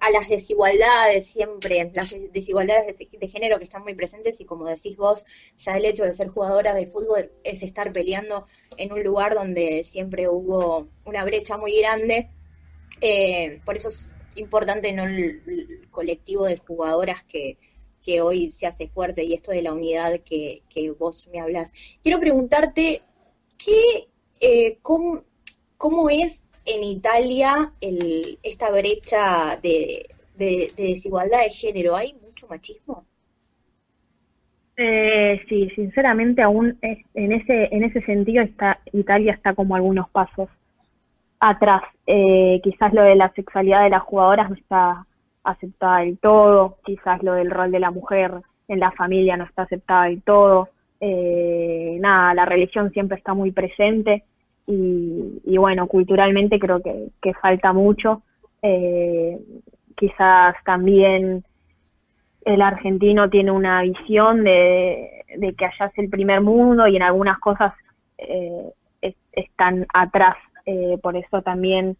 a 0.00 0.10
las 0.10 0.28
desigualdades 0.28 1.26
siempre, 1.26 1.90
las 1.94 2.14
desigualdades 2.32 2.96
de, 2.98 3.28
género 3.28 3.58
que 3.58 3.64
están 3.64 3.82
muy 3.82 3.94
presentes 3.94 4.40
y 4.40 4.44
como 4.44 4.66
decís 4.66 4.96
vos, 4.96 5.24
ya 5.56 5.76
el 5.76 5.84
hecho 5.84 6.04
de 6.04 6.14
ser 6.14 6.28
jugadora 6.28 6.74
de 6.74 6.86
fútbol 6.86 7.32
es 7.42 7.62
estar 7.62 7.92
peleando 7.92 8.46
en 8.76 8.92
un 8.92 9.02
lugar 9.02 9.34
donde 9.34 9.82
siempre 9.84 10.28
hubo 10.28 10.88
una 11.04 11.24
brecha 11.24 11.56
muy 11.56 11.78
grande. 11.78 12.30
Eh, 13.00 13.60
por 13.64 13.76
eso 13.76 13.88
es 13.88 14.14
importante 14.36 14.92
no 14.92 15.04
el, 15.04 15.88
colectivo 15.90 16.46
de 16.46 16.56
jugadoras 16.56 17.24
que, 17.24 17.58
que, 18.02 18.20
hoy 18.20 18.52
se 18.52 18.66
hace 18.66 18.88
fuerte 18.88 19.24
y 19.24 19.34
esto 19.34 19.50
de 19.50 19.62
la 19.62 19.72
unidad 19.72 20.20
que, 20.20 20.62
que 20.68 20.90
vos 20.92 21.28
me 21.32 21.40
hablas. 21.40 21.72
Quiero 22.02 22.20
preguntarte, 22.20 23.02
¿qué 23.56 24.08
eh, 24.40 24.78
¿cómo, 24.82 26.10
es 26.10 26.42
en 26.74 26.84
Italia 26.84 27.72
el, 27.80 28.38
esta 28.42 28.70
brecha 28.70 29.58
de, 29.62 30.08
de, 30.36 30.72
desigualdad 30.76 31.42
de 31.42 31.50
género, 31.50 31.96
¿hay 31.96 32.14
mucho 32.14 32.46
machismo? 32.48 33.04
Eh, 34.76 35.40
sí, 35.48 35.70
sinceramente 35.70 36.40
aún 36.40 36.78
en 36.82 37.32
ese 37.32 37.74
en 37.74 37.82
ese 37.82 38.00
sentido 38.02 38.44
está 38.44 38.78
Italia 38.92 39.32
está 39.32 39.54
como 39.54 39.74
algunos 39.74 40.08
pasos 40.10 40.48
atrás. 41.40 41.82
Eh, 42.06 42.60
quizás 42.62 42.92
lo 42.92 43.02
de 43.02 43.16
la 43.16 43.32
sexualidad 43.32 43.82
de 43.82 43.90
las 43.90 44.02
jugadoras 44.02 44.48
no 44.50 44.56
está 44.56 45.04
aceptada 45.42 46.00
del 46.00 46.18
todo, 46.18 46.78
quizás 46.84 47.22
lo 47.22 47.34
del 47.34 47.50
rol 47.50 47.72
de 47.72 47.80
la 47.80 47.90
mujer 47.90 48.32
en 48.68 48.80
la 48.80 48.92
familia 48.92 49.36
no 49.36 49.44
está 49.44 49.62
aceptada 49.62 50.04
del 50.04 50.22
todo. 50.22 50.68
Eh, 51.00 51.96
nada, 52.00 52.34
la 52.34 52.44
religión 52.44 52.92
siempre 52.92 53.18
está 53.18 53.34
muy 53.34 53.50
presente 53.50 54.24
y, 54.70 55.56
bueno, 55.56 55.86
culturalmente 55.86 56.58
creo 56.58 56.82
que, 56.82 57.34
falta 57.34 57.72
mucho. 57.72 58.22
Eh, 58.60 59.38
quizás 59.96 60.56
también 60.64 61.42
el 62.44 62.60
argentino 62.60 63.30
tiene 63.30 63.50
una 63.50 63.82
visión 63.82 64.44
de, 64.44 65.24
que 65.56 65.64
allá 65.64 65.86
es 65.86 65.98
el 65.98 66.10
primer 66.10 66.42
mundo 66.42 66.86
y 66.86 66.96
en 66.96 67.02
algunas 67.02 67.38
cosas 67.38 67.72
eh, 68.18 68.72
están 69.32 69.86
atrás. 69.94 70.36
Eh, 70.66 70.98
por 71.02 71.16
eso 71.16 71.40
también 71.40 71.96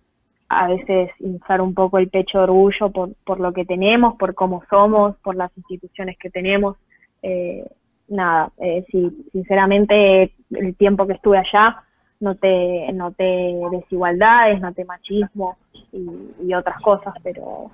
a 0.50 0.68
veces 0.68 1.10
inflar 1.20 1.62
un 1.62 1.72
poco 1.72 1.98
el 1.98 2.08
pecho 2.08 2.38
de 2.38 2.44
orgullo 2.44 2.90
por, 2.90 3.14
por 3.24 3.40
lo 3.40 3.52
que 3.52 3.64
tenemos, 3.64 4.16
por 4.16 4.34
cómo 4.34 4.62
somos, 4.68 5.16
por 5.18 5.36
las 5.36 5.50
instituciones 5.56 6.18
que 6.18 6.28
tenemos. 6.28 6.76
Eh, 7.22 7.64
nada, 8.08 8.52
eh, 8.58 8.84
sí, 8.90 9.10
sinceramente 9.32 10.34
el 10.50 10.76
tiempo 10.76 11.06
que 11.06 11.14
estuve 11.14 11.38
allá 11.38 11.82
noté, 12.20 12.92
noté 12.92 13.54
desigualdades, 13.70 14.60
noté 14.60 14.84
machismo 14.84 15.56
y, 15.92 16.54
otras 16.54 16.80
cosas, 16.80 17.14
pero, 17.22 17.70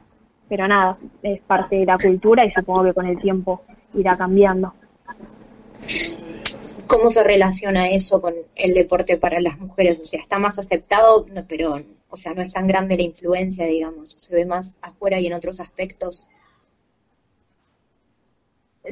pero 0.49 0.69
nada, 0.69 0.97
es 1.23 1.41
parte 1.43 1.77
de 1.77 1.87
la 1.87 1.97
cultura 1.97 2.45
y 2.45 2.53
supongo 2.53 2.85
que 2.85 2.95
con 2.95 3.07
el 3.07 3.19
tiempo 3.21 3.63
irá 3.95 4.17
cambiando. 4.17 4.75
¿Cómo 6.87 7.11
se 7.11 7.25
relaciona 7.25 7.89
eso 7.89 8.21
con 8.21 8.35
el 8.55 8.75
deporte 8.75 9.17
para 9.17 9.41
las 9.41 9.59
mujeres? 9.59 9.99
O 10.01 10.07
sea, 10.07 10.21
está 10.21 10.39
más 10.39 10.59
aceptado, 10.59 11.25
pero, 11.49 11.79
o 12.11 12.17
sea, 12.17 12.35
no 12.35 12.43
es 12.43 12.53
tan 12.53 12.67
grande 12.67 12.97
la 12.97 13.03
influencia, 13.03 13.67
digamos, 13.67 14.11
se 14.11 14.35
ve 14.35 14.45
más 14.45 14.77
afuera 14.83 15.19
y 15.19 15.27
en 15.27 15.33
otros 15.33 15.61
aspectos 15.61 16.27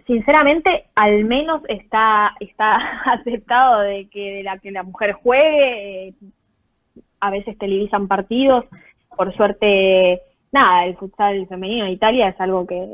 sinceramente 0.06 0.86
al 0.94 1.24
menos 1.24 1.62
está 1.68 2.34
está 2.40 2.76
aceptado 3.12 3.80
de 3.80 4.08
que 4.08 4.42
la 4.42 4.58
que 4.58 4.70
la 4.70 4.82
mujer 4.82 5.12
juegue 5.12 6.08
eh, 6.08 6.14
a 7.20 7.30
veces 7.30 7.56
televisan 7.58 8.08
partidos. 8.08 8.64
Por 9.16 9.34
suerte 9.36 10.22
nada 10.50 10.86
el 10.86 10.96
futsal 10.96 11.46
femenino 11.46 11.84
en 11.84 11.92
Italia 11.92 12.28
es 12.28 12.40
algo 12.40 12.66
que 12.66 12.86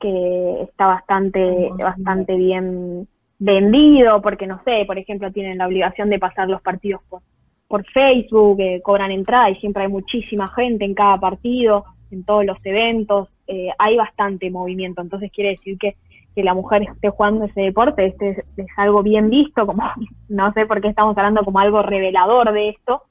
que 0.00 0.62
está 0.62 0.86
bastante 0.86 1.70
bastante 1.84 2.36
bien 2.36 3.08
vendido 3.40 4.22
porque 4.22 4.46
no 4.46 4.62
sé 4.64 4.84
por 4.86 4.98
ejemplo 4.98 5.32
tienen 5.32 5.58
la 5.58 5.66
obligación 5.66 6.08
de 6.10 6.18
pasar 6.18 6.48
los 6.48 6.62
partidos 6.62 7.02
por 7.08 7.22
por 7.66 7.84
Facebook 7.84 8.60
eh, 8.60 8.80
cobran 8.82 9.10
entrada 9.10 9.50
y 9.50 9.56
siempre 9.56 9.82
hay 9.82 9.88
muchísima 9.88 10.46
gente 10.48 10.84
en 10.84 10.94
cada 10.94 11.18
partido 11.18 11.84
en 12.10 12.24
todos 12.24 12.44
los 12.44 12.58
eventos 12.64 13.28
eh, 13.48 13.70
hay 13.78 13.96
bastante 13.96 14.50
movimiento. 14.50 15.00
Entonces 15.00 15.32
quiere 15.32 15.50
decir 15.50 15.78
que, 15.78 15.96
que 16.36 16.44
la 16.44 16.54
mujer 16.54 16.82
esté 16.82 17.08
jugando 17.08 17.46
ese 17.46 17.62
deporte 17.62 18.06
este 18.06 18.44
es, 18.56 18.66
algo 18.76 19.02
bien 19.02 19.30
visto, 19.30 19.66
como 19.66 19.82
no 20.28 20.52
sé 20.52 20.66
por 20.66 20.80
qué 20.80 20.88
estamos 20.88 21.16
hablando 21.16 21.42
como 21.44 21.58
algo 21.58 21.82
revelador 21.82 22.52
de 22.52 22.68
esto, 22.68 23.02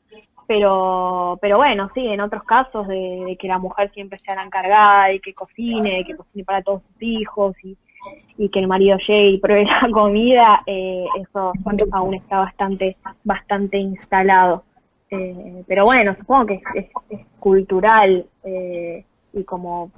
pero 0.48 1.38
pero 1.42 1.58
bueno, 1.58 1.90
sí, 1.94 2.08
en 2.08 2.22
otros 2.22 2.44
casos 2.44 2.88
de, 2.88 3.36
que 3.40 3.48
la 3.48 3.58
mujer 3.58 3.92
siempre 3.94 4.20
sea 4.20 4.36
la 4.36 4.46
encargada, 4.46 5.12
y 5.12 5.20
que 5.20 5.34
cocine, 5.34 6.06
que 6.06 6.16
cocine 6.16 6.46
para 6.46 6.62
todos 6.62 6.84
sus 6.84 7.02
hijos 7.02 7.56
y, 7.64 7.76
y 8.38 8.50
que 8.50 8.60
el 8.60 8.68
marido 8.68 8.98
llegue 9.00 9.30
y 9.32 9.38
pruebe 9.40 9.66
la 9.82 9.90
comida, 9.92 10.64
eh, 10.68 11.06
eso 11.20 11.52
aún 11.92 12.14
está 12.14 12.38
bastante 12.38 12.96
bastante 13.24 13.78
instalado. 13.78 14.64
Eh, 15.10 15.64
pero 15.68 15.84
bueno, 15.84 16.16
supongo 16.18 16.46
que 16.48 16.62
es, 16.76 16.86
es, 17.10 17.26
cultural. 17.40 18.26
Eh, 18.44 19.06
y 19.34 19.44
como 19.44 19.92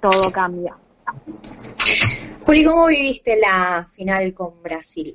todo 0.00 0.30
cambia. 0.32 0.76
Juli, 2.44 2.64
¿cómo 2.64 2.86
viviste 2.86 3.38
la 3.38 3.88
final 3.92 4.32
con 4.32 4.62
Brasil? 4.62 5.14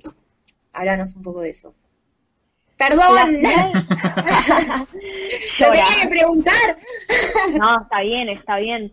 Háblanos 0.73 1.15
un 1.15 1.23
poco 1.23 1.41
de 1.41 1.49
eso. 1.49 1.73
Perdón, 2.77 3.33
lo 5.59 5.71
tenía 5.71 5.85
que 6.01 6.07
preguntar. 6.09 6.77
no, 7.59 7.81
está 7.83 8.01
bien, 8.01 8.29
está 8.29 8.57
bien. 8.57 8.91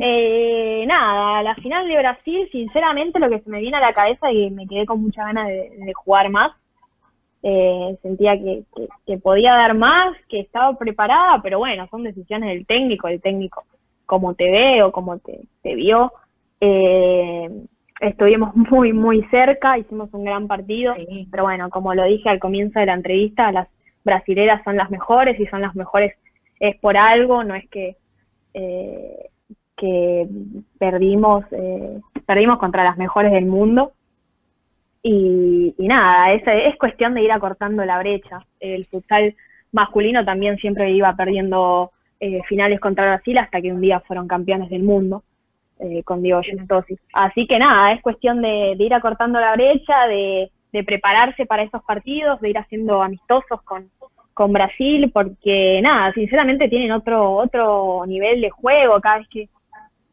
Eh, 0.00 0.84
nada, 0.88 1.42
la 1.44 1.54
final 1.54 1.86
de 1.86 1.98
Brasil, 1.98 2.48
sinceramente, 2.50 3.20
lo 3.20 3.30
que 3.30 3.38
se 3.38 3.48
me 3.48 3.60
viene 3.60 3.76
a 3.76 3.80
la 3.80 3.92
cabeza 3.92 4.32
y 4.32 4.50
me 4.50 4.66
quedé 4.66 4.84
con 4.86 5.00
mucha 5.00 5.22
ganas 5.22 5.46
de, 5.46 5.92
jugar 5.94 6.30
más. 6.30 6.50
Eh, 7.44 7.96
sentía 8.02 8.36
que, 8.36 8.64
que, 9.06 9.18
podía 9.18 9.52
dar 9.52 9.74
más, 9.74 10.16
que 10.28 10.40
estaba 10.40 10.76
preparada, 10.76 11.40
pero 11.40 11.60
bueno, 11.60 11.86
son 11.92 12.02
decisiones 12.02 12.48
del 12.48 12.66
técnico. 12.66 13.06
El 13.06 13.20
técnico 13.20 13.64
como 14.08 14.32
te 14.34 14.50
ve 14.50 14.82
o 14.82 14.90
como 14.90 15.18
te, 15.18 15.74
vio. 15.74 16.10
Eh, 16.62 17.50
estuvimos 18.00 18.56
muy, 18.70 18.94
muy 18.94 19.22
cerca, 19.24 19.76
hicimos 19.76 20.08
un 20.14 20.24
gran 20.24 20.48
partido, 20.48 20.94
pero 21.30 21.42
bueno, 21.42 21.68
como 21.68 21.94
lo 21.94 22.04
dije 22.04 22.30
al 22.30 22.38
comienzo 22.38 22.80
de 22.80 22.86
la 22.86 22.94
entrevista, 22.94 23.52
las 23.52 23.68
brasileras 24.04 24.64
son 24.64 24.78
las 24.78 24.90
mejores 24.90 25.38
y 25.38 25.46
son 25.46 25.60
las 25.60 25.76
mejores 25.76 26.14
es 26.58 26.76
por 26.76 26.96
algo, 26.96 27.44
no 27.44 27.54
es 27.54 27.68
que, 27.68 27.96
eh, 28.54 29.28
que 29.76 30.26
perdimos, 30.78 31.44
eh, 31.52 32.00
perdimos 32.26 32.58
contra 32.58 32.84
las 32.84 32.96
mejores 32.96 33.30
del 33.30 33.44
mundo. 33.44 33.92
Y, 35.02 35.74
y 35.78 35.86
nada, 35.86 36.32
es, 36.32 36.42
es 36.46 36.76
cuestión 36.76 37.12
de 37.12 37.22
ir 37.22 37.30
acortando 37.30 37.84
la 37.84 37.98
brecha. 37.98 38.40
El 38.58 38.86
futsal 38.86 39.36
masculino 39.70 40.24
también 40.24 40.56
siempre 40.56 40.90
iba 40.92 41.14
perdiendo 41.14 41.92
eh, 42.20 42.40
finales 42.48 42.80
contra 42.80 43.06
Brasil 43.06 43.38
hasta 43.38 43.60
que 43.60 43.72
un 43.72 43.80
día 43.80 44.00
fueron 44.00 44.26
campeones 44.26 44.70
del 44.70 44.82
mundo 44.82 45.22
eh, 45.78 46.02
con 46.02 46.22
Diego 46.22 46.40
Justosi. 46.42 46.98
Así 47.12 47.46
que 47.46 47.58
nada, 47.58 47.92
es 47.92 48.02
cuestión 48.02 48.42
de, 48.42 48.74
ir 48.78 48.94
acortando 48.94 49.38
la 49.38 49.52
brecha, 49.52 50.06
de, 50.08 50.50
prepararse 50.84 51.46
para 51.46 51.62
esos 51.62 51.82
partidos, 51.84 52.40
de 52.40 52.50
ir 52.50 52.58
haciendo 52.58 53.02
amistosos 53.02 53.62
con, 53.62 53.90
con 54.34 54.52
Brasil, 54.52 55.10
porque 55.12 55.80
nada, 55.82 56.12
sinceramente 56.12 56.68
tienen 56.68 56.92
otro, 56.92 57.32
otro 57.32 58.04
nivel 58.06 58.40
de 58.40 58.50
juego, 58.50 59.00
cada 59.00 59.18
vez 59.18 59.28
que 59.28 59.48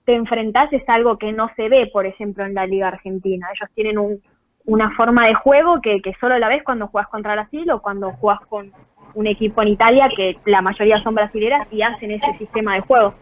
te 0.05 0.13
enfrentás 0.13 0.71
es 0.73 0.87
algo 0.87 1.17
que 1.17 1.31
no 1.31 1.49
se 1.55 1.69
ve, 1.69 1.87
por 1.91 2.05
ejemplo, 2.05 2.45
en 2.45 2.53
la 2.53 2.67
Liga 2.67 2.87
Argentina. 2.87 3.47
Ellos 3.53 3.69
tienen 3.73 3.97
un, 3.97 4.21
una 4.65 4.91
forma 4.91 5.27
de 5.27 5.33
juego 5.33 5.81
que, 5.81 6.01
que 6.01 6.13
solo 6.19 6.37
la 6.37 6.49
ves 6.49 6.63
cuando 6.63 6.87
juegas 6.87 7.09
contra 7.09 7.33
Brasil 7.33 7.69
o 7.71 7.81
cuando 7.81 8.11
juegas 8.13 8.41
con, 8.47 8.71
un 9.15 9.27
equipo 9.27 9.61
en 9.61 9.69
Italia 9.69 10.09
que 10.15 10.37
la 10.45 10.61
mayoría 10.61 11.01
son 11.01 11.15
brasileras 11.15 11.67
y 11.71 11.81
hacen 11.81 12.11
ese 12.11 12.37
sistema 12.37 12.75
de 12.75 12.81
juego. 12.81 13.15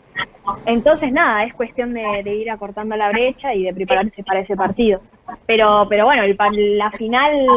Entonces, 0.65 1.11
nada, 1.11 1.45
es 1.45 1.53
cuestión 1.53 1.93
de, 1.93 2.35
ir 2.35 2.51
acortando 2.51 2.95
la 2.95 3.09
brecha 3.09 3.53
y 3.53 3.63
de 3.63 3.73
prepararse 3.73 4.23
para 4.23 4.41
ese 4.41 4.55
partido. 4.55 5.01
Pero, 5.45 5.85
pero 5.89 6.05
bueno, 6.05 6.23
la 6.51 6.91
final 6.91 7.47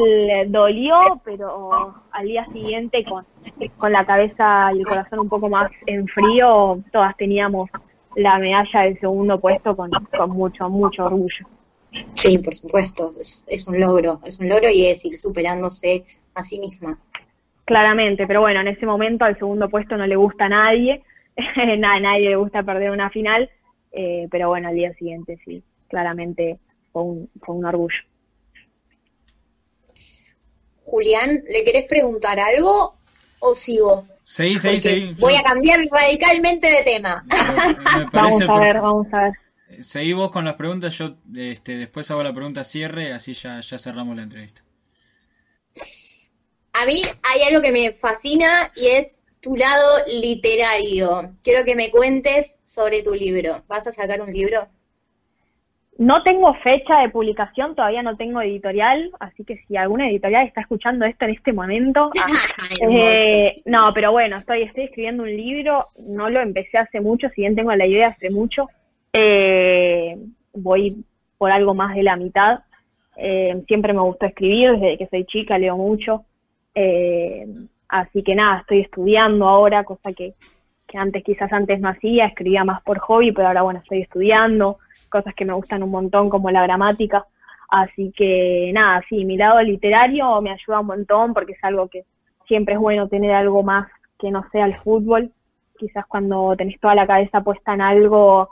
dolió, 0.48 1.20
pero 1.24 1.94
al 2.12 2.26
día 2.26 2.46
siguiente, 2.52 3.04
con, 3.04 3.24
con 3.76 3.92
la 3.92 4.04
cabeza 4.04 4.70
y 4.74 4.80
el 4.80 4.86
corazón 4.86 5.20
un 5.20 5.28
poco 5.28 5.48
más 5.48 5.70
en 5.86 6.06
frío, 6.06 6.78
todas 6.92 7.16
teníamos 7.16 7.68
la 8.14 8.38
medalla 8.38 8.82
del 8.82 9.00
segundo 9.00 9.40
puesto 9.40 9.76
con, 9.76 9.90
con 9.90 10.30
mucho, 10.30 10.68
mucho 10.70 11.04
orgullo. 11.04 11.46
Sí, 12.14 12.38
por 12.38 12.54
supuesto, 12.54 13.10
es, 13.18 13.46
es 13.48 13.66
un 13.66 13.80
logro, 13.80 14.20
es 14.24 14.38
un 14.38 14.48
logro 14.48 14.70
y 14.70 14.86
es 14.86 15.04
ir 15.04 15.18
superándose 15.18 16.04
a 16.34 16.42
sí 16.44 16.60
misma 16.60 16.98
claramente, 17.66 18.26
pero 18.26 18.40
bueno, 18.40 18.60
en 18.60 18.68
ese 18.68 18.86
momento 18.86 19.26
al 19.26 19.36
segundo 19.36 19.68
puesto 19.68 19.96
no 19.96 20.06
le 20.06 20.16
gusta 20.16 20.46
a 20.46 20.48
nadie, 20.48 21.02
a 21.36 22.00
nadie 22.00 22.30
le 22.30 22.36
gusta 22.36 22.62
perder 22.62 22.90
una 22.92 23.10
final, 23.10 23.50
eh, 23.92 24.28
pero 24.30 24.48
bueno, 24.48 24.68
al 24.68 24.74
día 24.74 24.94
siguiente 24.94 25.38
sí, 25.44 25.62
claramente 25.88 26.58
fue 26.92 27.02
un, 27.02 27.30
fue 27.44 27.56
un 27.56 27.64
orgullo. 27.66 27.98
Julián, 30.84 31.42
¿le 31.50 31.64
querés 31.64 31.86
preguntar 31.86 32.38
algo 32.38 32.94
o 33.40 33.54
sigo? 33.56 34.04
Sí, 34.24 34.58
sí, 34.60 34.78
sí. 34.78 35.14
Voy 35.18 35.34
a 35.34 35.42
cambiar 35.42 35.80
radicalmente 35.90 36.68
de 36.68 36.82
tema. 36.84 37.24
vamos 38.12 38.42
a 38.42 38.60
ver, 38.60 38.80
vamos 38.80 39.06
a 39.12 39.22
ver. 39.24 39.84
Seguí 39.84 40.12
vos 40.12 40.30
con 40.30 40.44
las 40.44 40.54
preguntas, 40.54 40.96
yo 40.96 41.16
este, 41.34 41.76
después 41.76 42.08
hago 42.12 42.22
la 42.22 42.32
pregunta 42.32 42.62
cierre, 42.62 43.12
así 43.12 43.34
ya, 43.34 43.60
ya 43.60 43.78
cerramos 43.78 44.14
la 44.14 44.22
entrevista 44.22 44.65
a 46.82 46.86
mí 46.86 47.02
hay 47.30 47.42
algo 47.48 47.62
que 47.62 47.72
me 47.72 47.92
fascina 47.92 48.72
y 48.76 48.88
es 48.88 49.16
tu 49.40 49.56
lado 49.56 49.98
literario. 50.20 51.34
Quiero 51.42 51.64
que 51.64 51.76
me 51.76 51.90
cuentes 51.90 52.56
sobre 52.64 53.02
tu 53.02 53.14
libro. 53.14 53.64
¿Vas 53.68 53.86
a 53.86 53.92
sacar 53.92 54.20
un 54.20 54.32
libro? 54.32 54.68
no 55.98 56.22
tengo 56.22 56.52
fecha 56.54 57.00
de 57.00 57.08
publicación, 57.08 57.74
todavía 57.74 58.02
no 58.02 58.16
tengo 58.16 58.40
editorial, 58.42 59.10
así 59.18 59.44
que 59.44 59.56
si 59.66 59.76
alguna 59.76 60.08
editorial 60.08 60.46
está 60.46 60.60
escuchando 60.60 61.06
esto 61.06 61.24
en 61.24 61.30
este 61.32 61.52
momento, 61.52 62.10
eh, 62.90 63.62
no, 63.64 63.92
pero 63.94 64.12
bueno, 64.12 64.36
estoy, 64.36 64.62
estoy 64.62 64.84
escribiendo 64.84 65.22
un 65.22 65.34
libro, 65.34 65.86
no 65.98 66.28
lo 66.28 66.40
empecé 66.40 66.78
hace 66.78 67.00
mucho, 67.00 67.28
si 67.30 67.42
bien 67.42 67.56
tengo 67.56 67.74
la 67.74 67.86
idea 67.86 68.08
hace 68.08 68.30
mucho, 68.30 68.68
eh, 69.12 70.16
voy 70.52 71.04
por 71.38 71.50
algo 71.50 71.74
más 71.74 71.94
de 71.94 72.02
la 72.02 72.16
mitad. 72.16 72.60
Eh, 73.18 73.62
siempre 73.66 73.94
me 73.94 74.00
gustó 74.00 74.26
escribir, 74.26 74.72
desde 74.72 74.98
que 74.98 75.06
soy 75.06 75.24
chica 75.24 75.58
leo 75.58 75.76
mucho. 75.76 76.24
Así 77.88 78.22
que 78.22 78.34
nada, 78.34 78.60
estoy 78.60 78.80
estudiando 78.80 79.48
ahora, 79.48 79.84
cosa 79.84 80.12
que, 80.12 80.34
que 80.86 80.98
antes 80.98 81.24
quizás 81.24 81.52
antes 81.52 81.80
no 81.80 81.88
hacía, 81.88 82.26
escribía 82.26 82.64
más 82.64 82.82
por 82.82 82.98
hobby, 82.98 83.32
pero 83.32 83.48
ahora 83.48 83.62
bueno, 83.62 83.80
estoy 83.80 84.02
estudiando 84.02 84.78
cosas 85.08 85.34
que 85.34 85.44
me 85.44 85.52
gustan 85.52 85.82
un 85.82 85.90
montón 85.90 86.28
como 86.28 86.50
la 86.50 86.62
gramática. 86.62 87.26
Así 87.68 88.12
que 88.16 88.70
nada, 88.72 89.02
sí, 89.08 89.24
mi 89.24 89.36
lado 89.36 89.60
literario 89.62 90.40
me 90.40 90.52
ayuda 90.52 90.80
un 90.80 90.86
montón 90.86 91.34
porque 91.34 91.52
es 91.52 91.64
algo 91.64 91.88
que 91.88 92.04
siempre 92.46 92.74
es 92.74 92.80
bueno 92.80 93.08
tener 93.08 93.32
algo 93.32 93.62
más 93.62 93.88
que 94.18 94.30
no 94.30 94.44
sea 94.50 94.66
el 94.66 94.76
fútbol. 94.78 95.32
Quizás 95.78 96.06
cuando 96.06 96.54
tenés 96.56 96.80
toda 96.80 96.94
la 96.94 97.06
cabeza 97.06 97.42
puesta 97.42 97.74
en 97.74 97.80
algo 97.80 98.50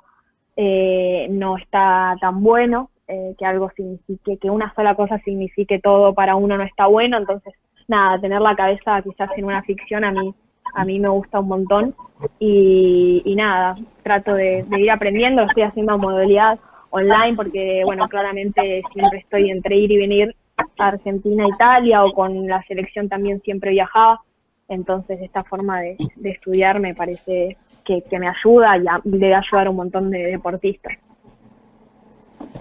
eh, 0.56 1.26
no 1.30 1.56
está 1.56 2.16
tan 2.20 2.42
bueno, 2.42 2.90
eh, 3.06 3.34
que 3.38 3.46
algo 3.46 3.70
signifique, 3.76 4.36
que 4.38 4.50
una 4.50 4.74
sola 4.74 4.94
cosa 4.94 5.18
signifique 5.20 5.78
todo 5.78 6.12
para 6.12 6.34
uno 6.36 6.56
no 6.56 6.64
está 6.64 6.86
bueno. 6.86 7.16
Entonces, 7.16 7.54
nada, 7.88 8.20
tener 8.20 8.40
la 8.40 8.54
cabeza 8.54 9.02
quizás 9.02 9.30
en 9.36 9.44
una 9.44 9.62
ficción 9.62 10.04
a 10.04 10.10
mí 10.10 10.34
a 10.74 10.84
mí 10.84 10.98
me 10.98 11.08
gusta 11.08 11.40
un 11.40 11.48
montón 11.48 11.94
y, 12.38 13.34
nada, 13.36 13.76
trato 14.02 14.34
de, 14.34 14.64
ir 14.76 14.90
aprendiendo, 14.90 15.42
estoy 15.42 15.62
haciendo 15.62 15.92
a 15.92 15.96
modalidad 15.96 16.58
online 16.90 17.34
porque, 17.36 17.82
bueno, 17.84 18.08
claramente 18.08 18.82
siempre 18.92 19.20
estoy 19.20 19.50
entre 19.50 19.76
ir 19.76 19.92
y 19.92 19.98
venir 19.98 20.36
a 20.56 20.88
Argentina, 20.88 21.46
Italia 21.48 22.04
o 22.04 22.12
con 22.12 22.46
la 22.46 22.62
selección 22.64 23.08
también 23.08 23.40
siempre 23.42 23.70
viajaba, 23.70 24.20
entonces 24.68 25.20
esta 25.20 25.42
forma 25.44 25.80
de, 25.80 25.96
estudiar 26.24 26.80
me 26.80 26.94
parece 26.94 27.56
que, 27.84 28.02
me 28.18 28.28
ayuda 28.28 28.76
y, 28.76 28.80
le 29.10 29.30
va 29.30 29.36
a 29.36 29.40
ayudar 29.40 29.66
a 29.66 29.70
un 29.70 29.76
montón 29.76 30.10
de 30.10 30.18
deportistas. 30.26 30.94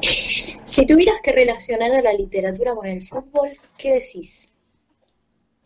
Si 0.01 0.85
tuvieras 0.85 1.19
que 1.21 1.31
relacionar 1.31 1.91
a 1.91 2.01
la 2.01 2.13
literatura 2.13 2.73
con 2.73 2.87
el 2.87 3.01
fútbol, 3.01 3.49
¿qué 3.77 3.93
decís? 3.93 4.52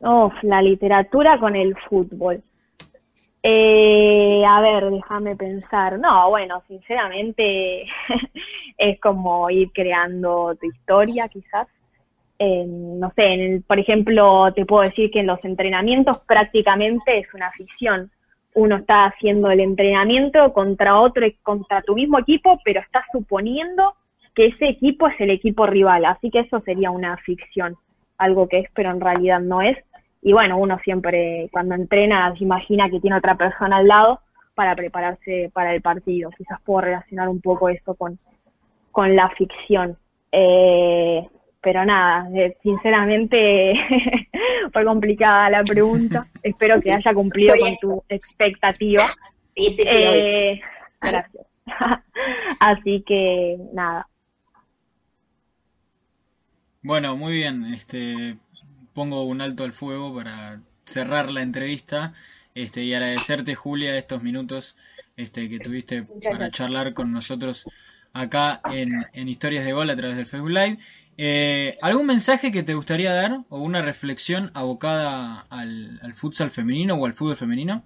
Oh, 0.02 0.32
la 0.43 0.62
literatura 0.62 1.39
con 1.39 1.56
el 1.56 1.76
fútbol. 1.89 2.43
Eh, 3.41 4.43
a 4.45 4.62
ver, 4.62 4.89
déjame 4.91 5.36
pensar. 5.36 5.98
No, 6.00 6.30
bueno, 6.30 6.62
sinceramente 6.68 7.84
es 8.78 9.00
como 9.00 9.50
ir 9.50 9.72
creando 9.72 10.56
tu 10.60 10.68
historia, 10.68 11.28
quizás. 11.30 11.68
no 12.39 13.12
sé, 13.16 13.64
por 13.66 13.80
ejemplo, 13.80 14.52
te 14.54 14.66
puedo 14.66 14.84
decir 14.84 15.10
que 15.12 15.22
en 15.22 15.28
los 15.28 15.43
entrenamientos 15.43 16.20
prácticamente 16.28 17.20
es 17.20 17.34
una 17.34 17.52
ficción. 17.52 18.12
Uno 18.54 18.78
está 18.78 19.06
haciendo 19.06 19.50
el 19.52 19.60
entrenamiento 19.60 20.52
contra 20.54 21.00
otro, 21.00 21.26
contra 21.43 21.82
tu 21.84 21.95
mismo 21.95 22.20
equipo, 22.20 22.60
pero 22.66 22.82
está 22.82 23.06
suponiendo 23.12 23.95
que 24.36 24.48
ese 24.48 24.68
equipo 24.68 25.08
es 25.08 25.20
el 25.20 25.30
equipo 25.32 25.66
rival. 25.66 26.06
Así 26.06 26.30
que 26.30 26.39
eso 26.39 26.60
sería 26.62 26.91
una 26.91 27.18
ficción, 27.18 27.78
algo 28.18 28.47
que 28.47 28.59
es, 28.59 28.70
pero 28.74 28.91
en 28.91 29.01
realidad 29.01 29.39
no 29.39 29.61
es 29.61 29.78
y 30.22 30.34
bueno, 30.34 30.57
uno 30.57 30.80
siempre 30.84 31.47
cuando 31.51 31.76
entrena 31.76 32.34
se 32.38 32.43
imagina 32.43 32.89
que 32.89 32.99
tiene 32.99 33.18
otra 33.18 33.36
persona 33.36 33.78
al 33.78 33.88
lado 33.88 34.20
para 34.55 34.76
prepararse 34.76 35.51
para 35.53 35.74
el 35.74 35.82
partido. 35.82 36.32
Quizás 36.38 36.59
puedo 36.65 36.82
relacionar 36.82 37.30
un 37.30 37.39
poco 37.39 37.70
esto 37.70 37.93
con, 37.93 38.20
con 38.91 39.15
la 39.15 39.30
ficción. 39.30 39.97
Eh, 40.32 41.26
pero 41.61 41.86
nada, 41.86 42.28
eh, 42.36 42.57
sinceramente 42.63 43.74
fue 44.74 44.84
complicada 44.84 45.49
la 45.49 45.63
pregunta. 45.63 46.26
Espero 46.43 46.82
que 46.82 46.91
haya 46.91 47.13
cumplido 47.13 47.55
con 47.57 47.76
tu 47.78 48.03
expectativa. 48.09 49.03
Sí, 49.55 49.70
sí, 49.70 49.84
sí. 49.84 49.88
Eh, 49.89 50.61
gracias. 51.01 51.45
Así 52.59 53.03
que 53.07 53.57
nada. 53.74 54.07
Bueno, 56.88 57.18
muy 57.18 57.34
bien. 57.34 57.66
Este, 57.74 58.38
pongo 58.94 59.24
un 59.24 59.42
alto 59.42 59.66
al 59.66 59.74
fuego 59.74 60.16
para 60.16 60.62
cerrar 60.84 61.30
la 61.30 61.42
entrevista 61.42 62.14
este, 62.56 62.82
y 62.82 62.94
agradecerte, 62.94 63.56
Julia, 63.56 63.98
estos 63.98 64.24
minutos 64.24 64.78
este, 65.18 65.50
que 65.50 65.60
tuviste 65.60 66.04
para 66.32 66.50
charlar 66.50 66.94
con 66.94 67.12
nosotros 67.12 67.66
acá 68.14 68.62
en, 68.72 69.28
Historias 69.28 69.66
de 69.66 69.74
Gol 69.74 69.90
a 69.90 69.98
través 69.98 70.16
del 70.16 70.28
Facebook 70.28 70.52
Live. 70.52 70.78
Eh, 71.18 71.78
¿Algún 71.82 72.08
mensaje 72.08 72.54
que 72.54 72.64
te 72.64 72.74
gustaría 72.74 73.12
dar 73.14 73.42
o 73.50 73.60
una 73.60 73.82
reflexión 73.82 74.50
abocada 74.54 75.46
al, 75.50 76.00
al 76.02 76.14
futsal 76.14 76.52
femenino 76.52 76.96
o 76.96 77.06
al 77.06 77.14
fútbol 77.14 77.36
femenino? 77.36 77.84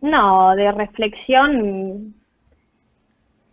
No, 0.00 0.56
de 0.56 0.72
reflexión 0.72 2.14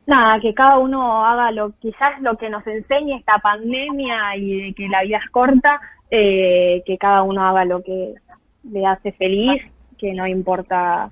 nada, 0.07 0.39
que 0.39 0.53
cada 0.53 0.79
uno 0.79 1.25
haga 1.25 1.51
lo, 1.51 1.71
quizás 1.79 2.21
lo 2.21 2.37
que 2.37 2.49
nos 2.49 2.65
enseña 2.65 3.17
esta 3.17 3.37
pandemia 3.39 4.35
y 4.37 4.61
de 4.61 4.73
que 4.73 4.87
la 4.87 5.03
vida 5.03 5.19
es 5.23 5.29
corta, 5.29 5.79
eh, 6.09 6.81
que 6.85 6.97
cada 6.97 7.23
uno 7.23 7.45
haga 7.45 7.65
lo 7.65 7.83
que 7.83 8.15
le 8.63 8.85
hace 8.85 9.11
feliz, 9.11 9.61
que 9.97 10.13
no 10.13 10.25
importa 10.25 11.09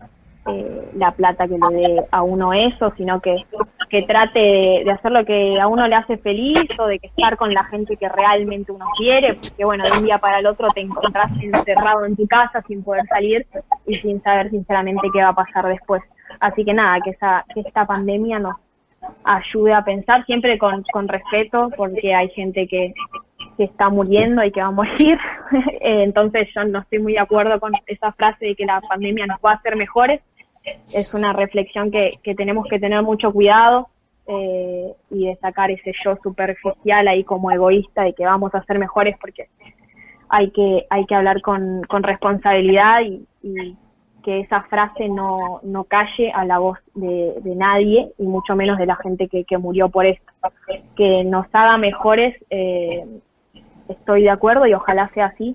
eh, 0.47 0.91
la 0.95 1.11
plata 1.11 1.47
que 1.47 1.57
le 1.57 1.75
dé 1.75 2.05
a 2.11 2.21
uno 2.21 2.53
eso, 2.53 2.93
sino 2.95 3.19
que, 3.19 3.35
que 3.89 4.03
trate 4.03 4.39
de, 4.85 4.91
hacer 4.91 5.11
lo 5.11 5.25
que 5.25 5.59
a 5.59 5.67
uno 5.67 5.87
le 5.87 5.95
hace 5.95 6.17
feliz 6.17 6.63
o 6.77 6.85
de 6.85 6.99
que 6.99 7.07
estar 7.07 7.35
con 7.35 7.53
la 7.53 7.63
gente 7.63 7.97
que 7.97 8.07
realmente 8.07 8.71
uno 8.71 8.85
quiere, 8.97 9.33
porque 9.33 9.65
bueno, 9.65 9.85
de 9.85 9.97
un 9.97 10.05
día 10.05 10.19
para 10.19 10.39
el 10.39 10.45
otro 10.47 10.69
te 10.69 10.81
encontrás 10.81 11.31
encerrado 11.41 12.05
en 12.05 12.15
tu 12.15 12.27
casa 12.27 12.63
sin 12.67 12.83
poder 12.83 13.05
salir 13.07 13.45
y 13.85 13.95
sin 13.97 14.21
saber 14.21 14.51
sinceramente 14.51 15.09
qué 15.11 15.21
va 15.21 15.29
a 15.29 15.35
pasar 15.35 15.67
después. 15.67 16.03
Así 16.39 16.63
que 16.63 16.73
nada, 16.73 16.99
que, 17.03 17.11
esa, 17.11 17.43
que 17.53 17.61
esta 17.61 17.85
pandemia 17.85 18.39
nos, 18.39 18.55
ayude 19.23 19.73
a 19.73 19.83
pensar 19.83 20.25
siempre 20.25 20.57
con, 20.57 20.83
con 20.91 21.07
respeto 21.07 21.69
porque 21.75 22.13
hay 22.13 22.29
gente 22.29 22.67
que, 22.67 22.93
que 23.57 23.63
está 23.63 23.89
muriendo 23.89 24.43
y 24.43 24.51
que 24.51 24.61
va 24.61 24.67
a 24.67 24.71
morir. 24.71 25.17
Eh, 25.81 26.03
entonces 26.03 26.49
yo 26.55 26.63
no 26.65 26.79
estoy 26.79 26.97
muy 26.97 27.13
de 27.13 27.19
acuerdo 27.19 27.59
con 27.59 27.71
esa 27.85 28.11
frase 28.13 28.47
de 28.47 28.55
que 28.55 28.65
la 28.65 28.81
pandemia 28.81 29.27
nos 29.27 29.37
va 29.45 29.51
a 29.51 29.55
hacer 29.55 29.75
mejores. 29.75 30.19
Es 30.91 31.13
una 31.13 31.31
reflexión 31.31 31.91
que, 31.91 32.19
que 32.23 32.33
tenemos 32.33 32.65
que 32.67 32.79
tener 32.79 33.03
mucho 33.03 33.31
cuidado 33.31 33.87
eh, 34.27 34.91
y 35.11 35.27
de 35.27 35.35
sacar 35.35 35.69
ese 35.69 35.93
yo 36.03 36.17
superficial 36.23 37.07
ahí 37.07 37.23
como 37.23 37.51
egoísta 37.51 38.07
y 38.07 38.13
que 38.13 38.25
vamos 38.25 38.55
a 38.55 38.63
ser 38.63 38.79
mejores 38.79 39.15
porque 39.21 39.49
hay 40.29 40.49
que, 40.49 40.87
hay 40.89 41.05
que 41.05 41.13
hablar 41.13 41.41
con, 41.41 41.83
con 41.83 42.01
responsabilidad 42.01 43.01
y, 43.01 43.27
y 43.43 43.77
que 44.25 44.39
esa 44.39 44.63
frase 44.63 45.07
no, 45.07 45.59
no 45.61 45.83
calle 45.83 46.31
a 46.31 46.45
la 46.45 46.57
voz 46.57 46.79
de, 46.95 47.39
nadie 47.55 48.11
y 48.17 48.23
mucho 48.23 48.55
menos 48.55 48.79
de 48.79 48.87
la 48.87 48.95
gente 48.95 49.27
que, 49.27 49.43
que, 49.43 49.59
murió 49.59 49.89
por 49.89 50.07
esto. 50.07 50.33
Que 50.95 51.23
nos 51.23 51.45
haga 51.53 51.77
mejores, 51.77 52.35
eh, 52.49 53.05
estoy 53.87 54.23
de 54.23 54.31
acuerdo 54.31 54.65
y 54.65 54.73
ojalá 54.73 55.11
sea 55.13 55.27
así, 55.27 55.53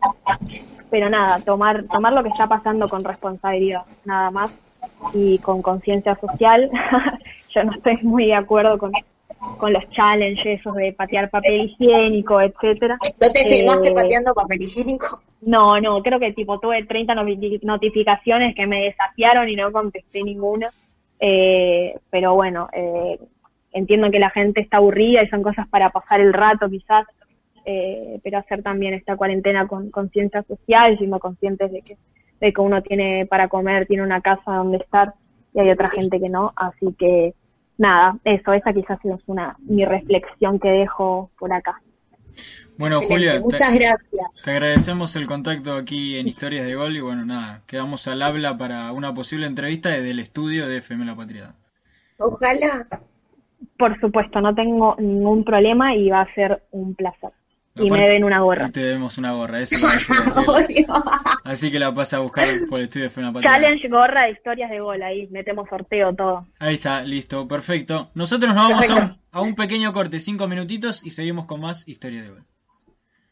pero 0.88 1.08
nada, 1.08 1.40
tomar, 1.44 1.82
tomar 1.88 2.12
lo 2.12 2.22
que 2.22 2.28
está 2.28 2.46
pasando 2.46 2.88
con 2.88 3.02
responsabilidad, 3.02 3.82
nada 4.04 4.30
más, 4.30 4.56
y 5.14 5.38
con 5.38 5.62
conciencia 5.62 6.14
social. 6.14 6.70
Yo 7.52 7.64
no 7.64 7.72
estoy 7.72 7.98
muy 8.02 8.26
de 8.26 8.36
acuerdo 8.36 8.78
con, 8.78 8.92
con 9.60 9.72
los 9.72 9.88
challenges 9.90 10.60
esos 10.60 10.74
de 10.74 10.92
patear 10.92 11.30
papel 11.30 11.66
higiénico, 11.66 12.40
etcétera. 12.40 12.98
¿No 13.20 13.30
te 13.30 13.48
filmaste 13.48 13.88
eh, 13.88 13.94
pateando 13.94 14.34
papel 14.34 14.62
higiénico? 14.62 15.22
No, 15.42 15.80
no, 15.80 16.02
creo 16.02 16.18
que 16.18 16.32
tipo 16.32 16.58
tuve 16.58 16.84
30 16.84 17.14
notificaciones 17.62 18.54
que 18.54 18.66
me 18.66 18.84
desafiaron 18.84 19.48
y 19.48 19.56
no 19.56 19.70
contesté 19.70 20.22
ninguna. 20.22 20.70
Eh, 21.20 21.94
pero 22.10 22.34
bueno, 22.34 22.68
eh, 22.72 23.18
entiendo 23.72 24.10
que 24.10 24.18
la 24.18 24.30
gente 24.30 24.60
está 24.60 24.78
aburrida 24.78 25.22
y 25.22 25.28
son 25.28 25.42
cosas 25.42 25.68
para 25.68 25.90
pasar 25.90 26.20
el 26.20 26.32
rato 26.32 26.68
quizás, 26.68 27.06
eh, 27.64 28.18
pero 28.22 28.38
hacer 28.38 28.62
también 28.62 28.94
esta 28.94 29.16
cuarentena 29.16 29.68
con 29.68 29.90
conciencia 29.90 30.42
social, 30.42 30.96
siendo 30.98 31.18
conscientes 31.18 31.70
de 31.70 31.82
que, 31.82 31.96
de 32.40 32.52
que 32.52 32.60
uno 32.60 32.82
tiene 32.82 33.26
para 33.26 33.48
comer, 33.48 33.86
tiene 33.86 34.02
una 34.02 34.20
casa 34.22 34.52
donde 34.52 34.78
estar 34.78 35.14
y 35.52 35.60
hay 35.60 35.70
otra 35.70 35.88
gente 35.88 36.20
que 36.20 36.28
no, 36.28 36.52
así 36.56 36.94
que 36.98 37.34
nada, 37.80 38.16
eso, 38.24 38.52
esa 38.52 38.72
quizás 38.72 38.98
es 39.04 39.20
una 39.26 39.56
mi 39.60 39.84
reflexión 39.84 40.60
que 40.60 40.68
dejo 40.68 41.30
por 41.38 41.52
acá. 41.52 41.80
Bueno, 42.76 43.00
Julia, 43.00 43.40
muchas 43.40 43.74
gracias. 43.74 44.44
Te 44.44 44.50
agradecemos 44.50 45.16
el 45.16 45.26
contacto 45.26 45.74
aquí 45.74 46.18
en 46.18 46.28
Historias 46.28 46.66
de 46.66 46.74
Gol 46.74 46.96
y 46.96 47.00
bueno, 47.00 47.24
nada, 47.24 47.62
quedamos 47.66 48.06
al 48.06 48.22
habla 48.22 48.56
para 48.56 48.92
una 48.92 49.12
posible 49.14 49.46
entrevista 49.46 49.88
desde 49.88 50.10
el 50.10 50.20
estudio 50.20 50.68
de 50.68 50.78
FM 50.78 51.04
La 51.04 51.16
Patria. 51.16 51.54
Ojalá. 52.18 52.86
Por 53.78 53.98
supuesto, 53.98 54.40
no 54.40 54.54
tengo 54.54 54.96
ningún 54.98 55.42
problema 55.42 55.94
y 55.94 56.10
va 56.10 56.22
a 56.22 56.34
ser 56.34 56.62
un 56.70 56.94
placer. 56.94 57.30
Y 57.74 57.90
me 57.90 58.00
deben 58.00 58.24
una 58.24 58.40
gorra. 58.40 58.66
Y 58.68 58.72
te 58.72 58.80
debemos 58.80 59.16
una 59.18 59.32
gorra, 59.32 59.60
eso. 59.60 59.76
Así 61.44 61.70
que 61.70 61.78
la 61.78 61.90
vas 61.90 62.12
a 62.12 62.18
buscar 62.18 62.46
por 62.68 62.78
el 62.78 62.84
estudio 62.84 63.04
de 63.04 63.10
Fena 63.10 63.32
Patria. 63.32 63.52
Challenge 63.52 63.88
gorra 63.88 64.24
de 64.24 64.32
historias 64.32 64.70
de 64.70 64.80
gol, 64.80 65.02
ahí 65.02 65.28
metemos 65.28 65.68
sorteo 65.68 66.14
todo. 66.14 66.46
Ahí 66.58 66.74
está, 66.74 67.02
listo, 67.02 67.46
perfecto. 67.46 68.10
Nosotros 68.14 68.54
nos 68.54 68.70
vamos 68.70 68.90
a 68.90 68.94
un, 68.94 69.00
Perfecto. 69.00 69.20
a 69.32 69.40
un 69.42 69.54
pequeño 69.54 69.92
corte, 69.92 70.20
cinco 70.20 70.48
minutitos, 70.48 71.04
y 71.04 71.10
seguimos 71.10 71.46
con 71.46 71.60
más 71.60 71.86
historia 71.88 72.22
de 72.22 72.30
gol. 72.30 72.44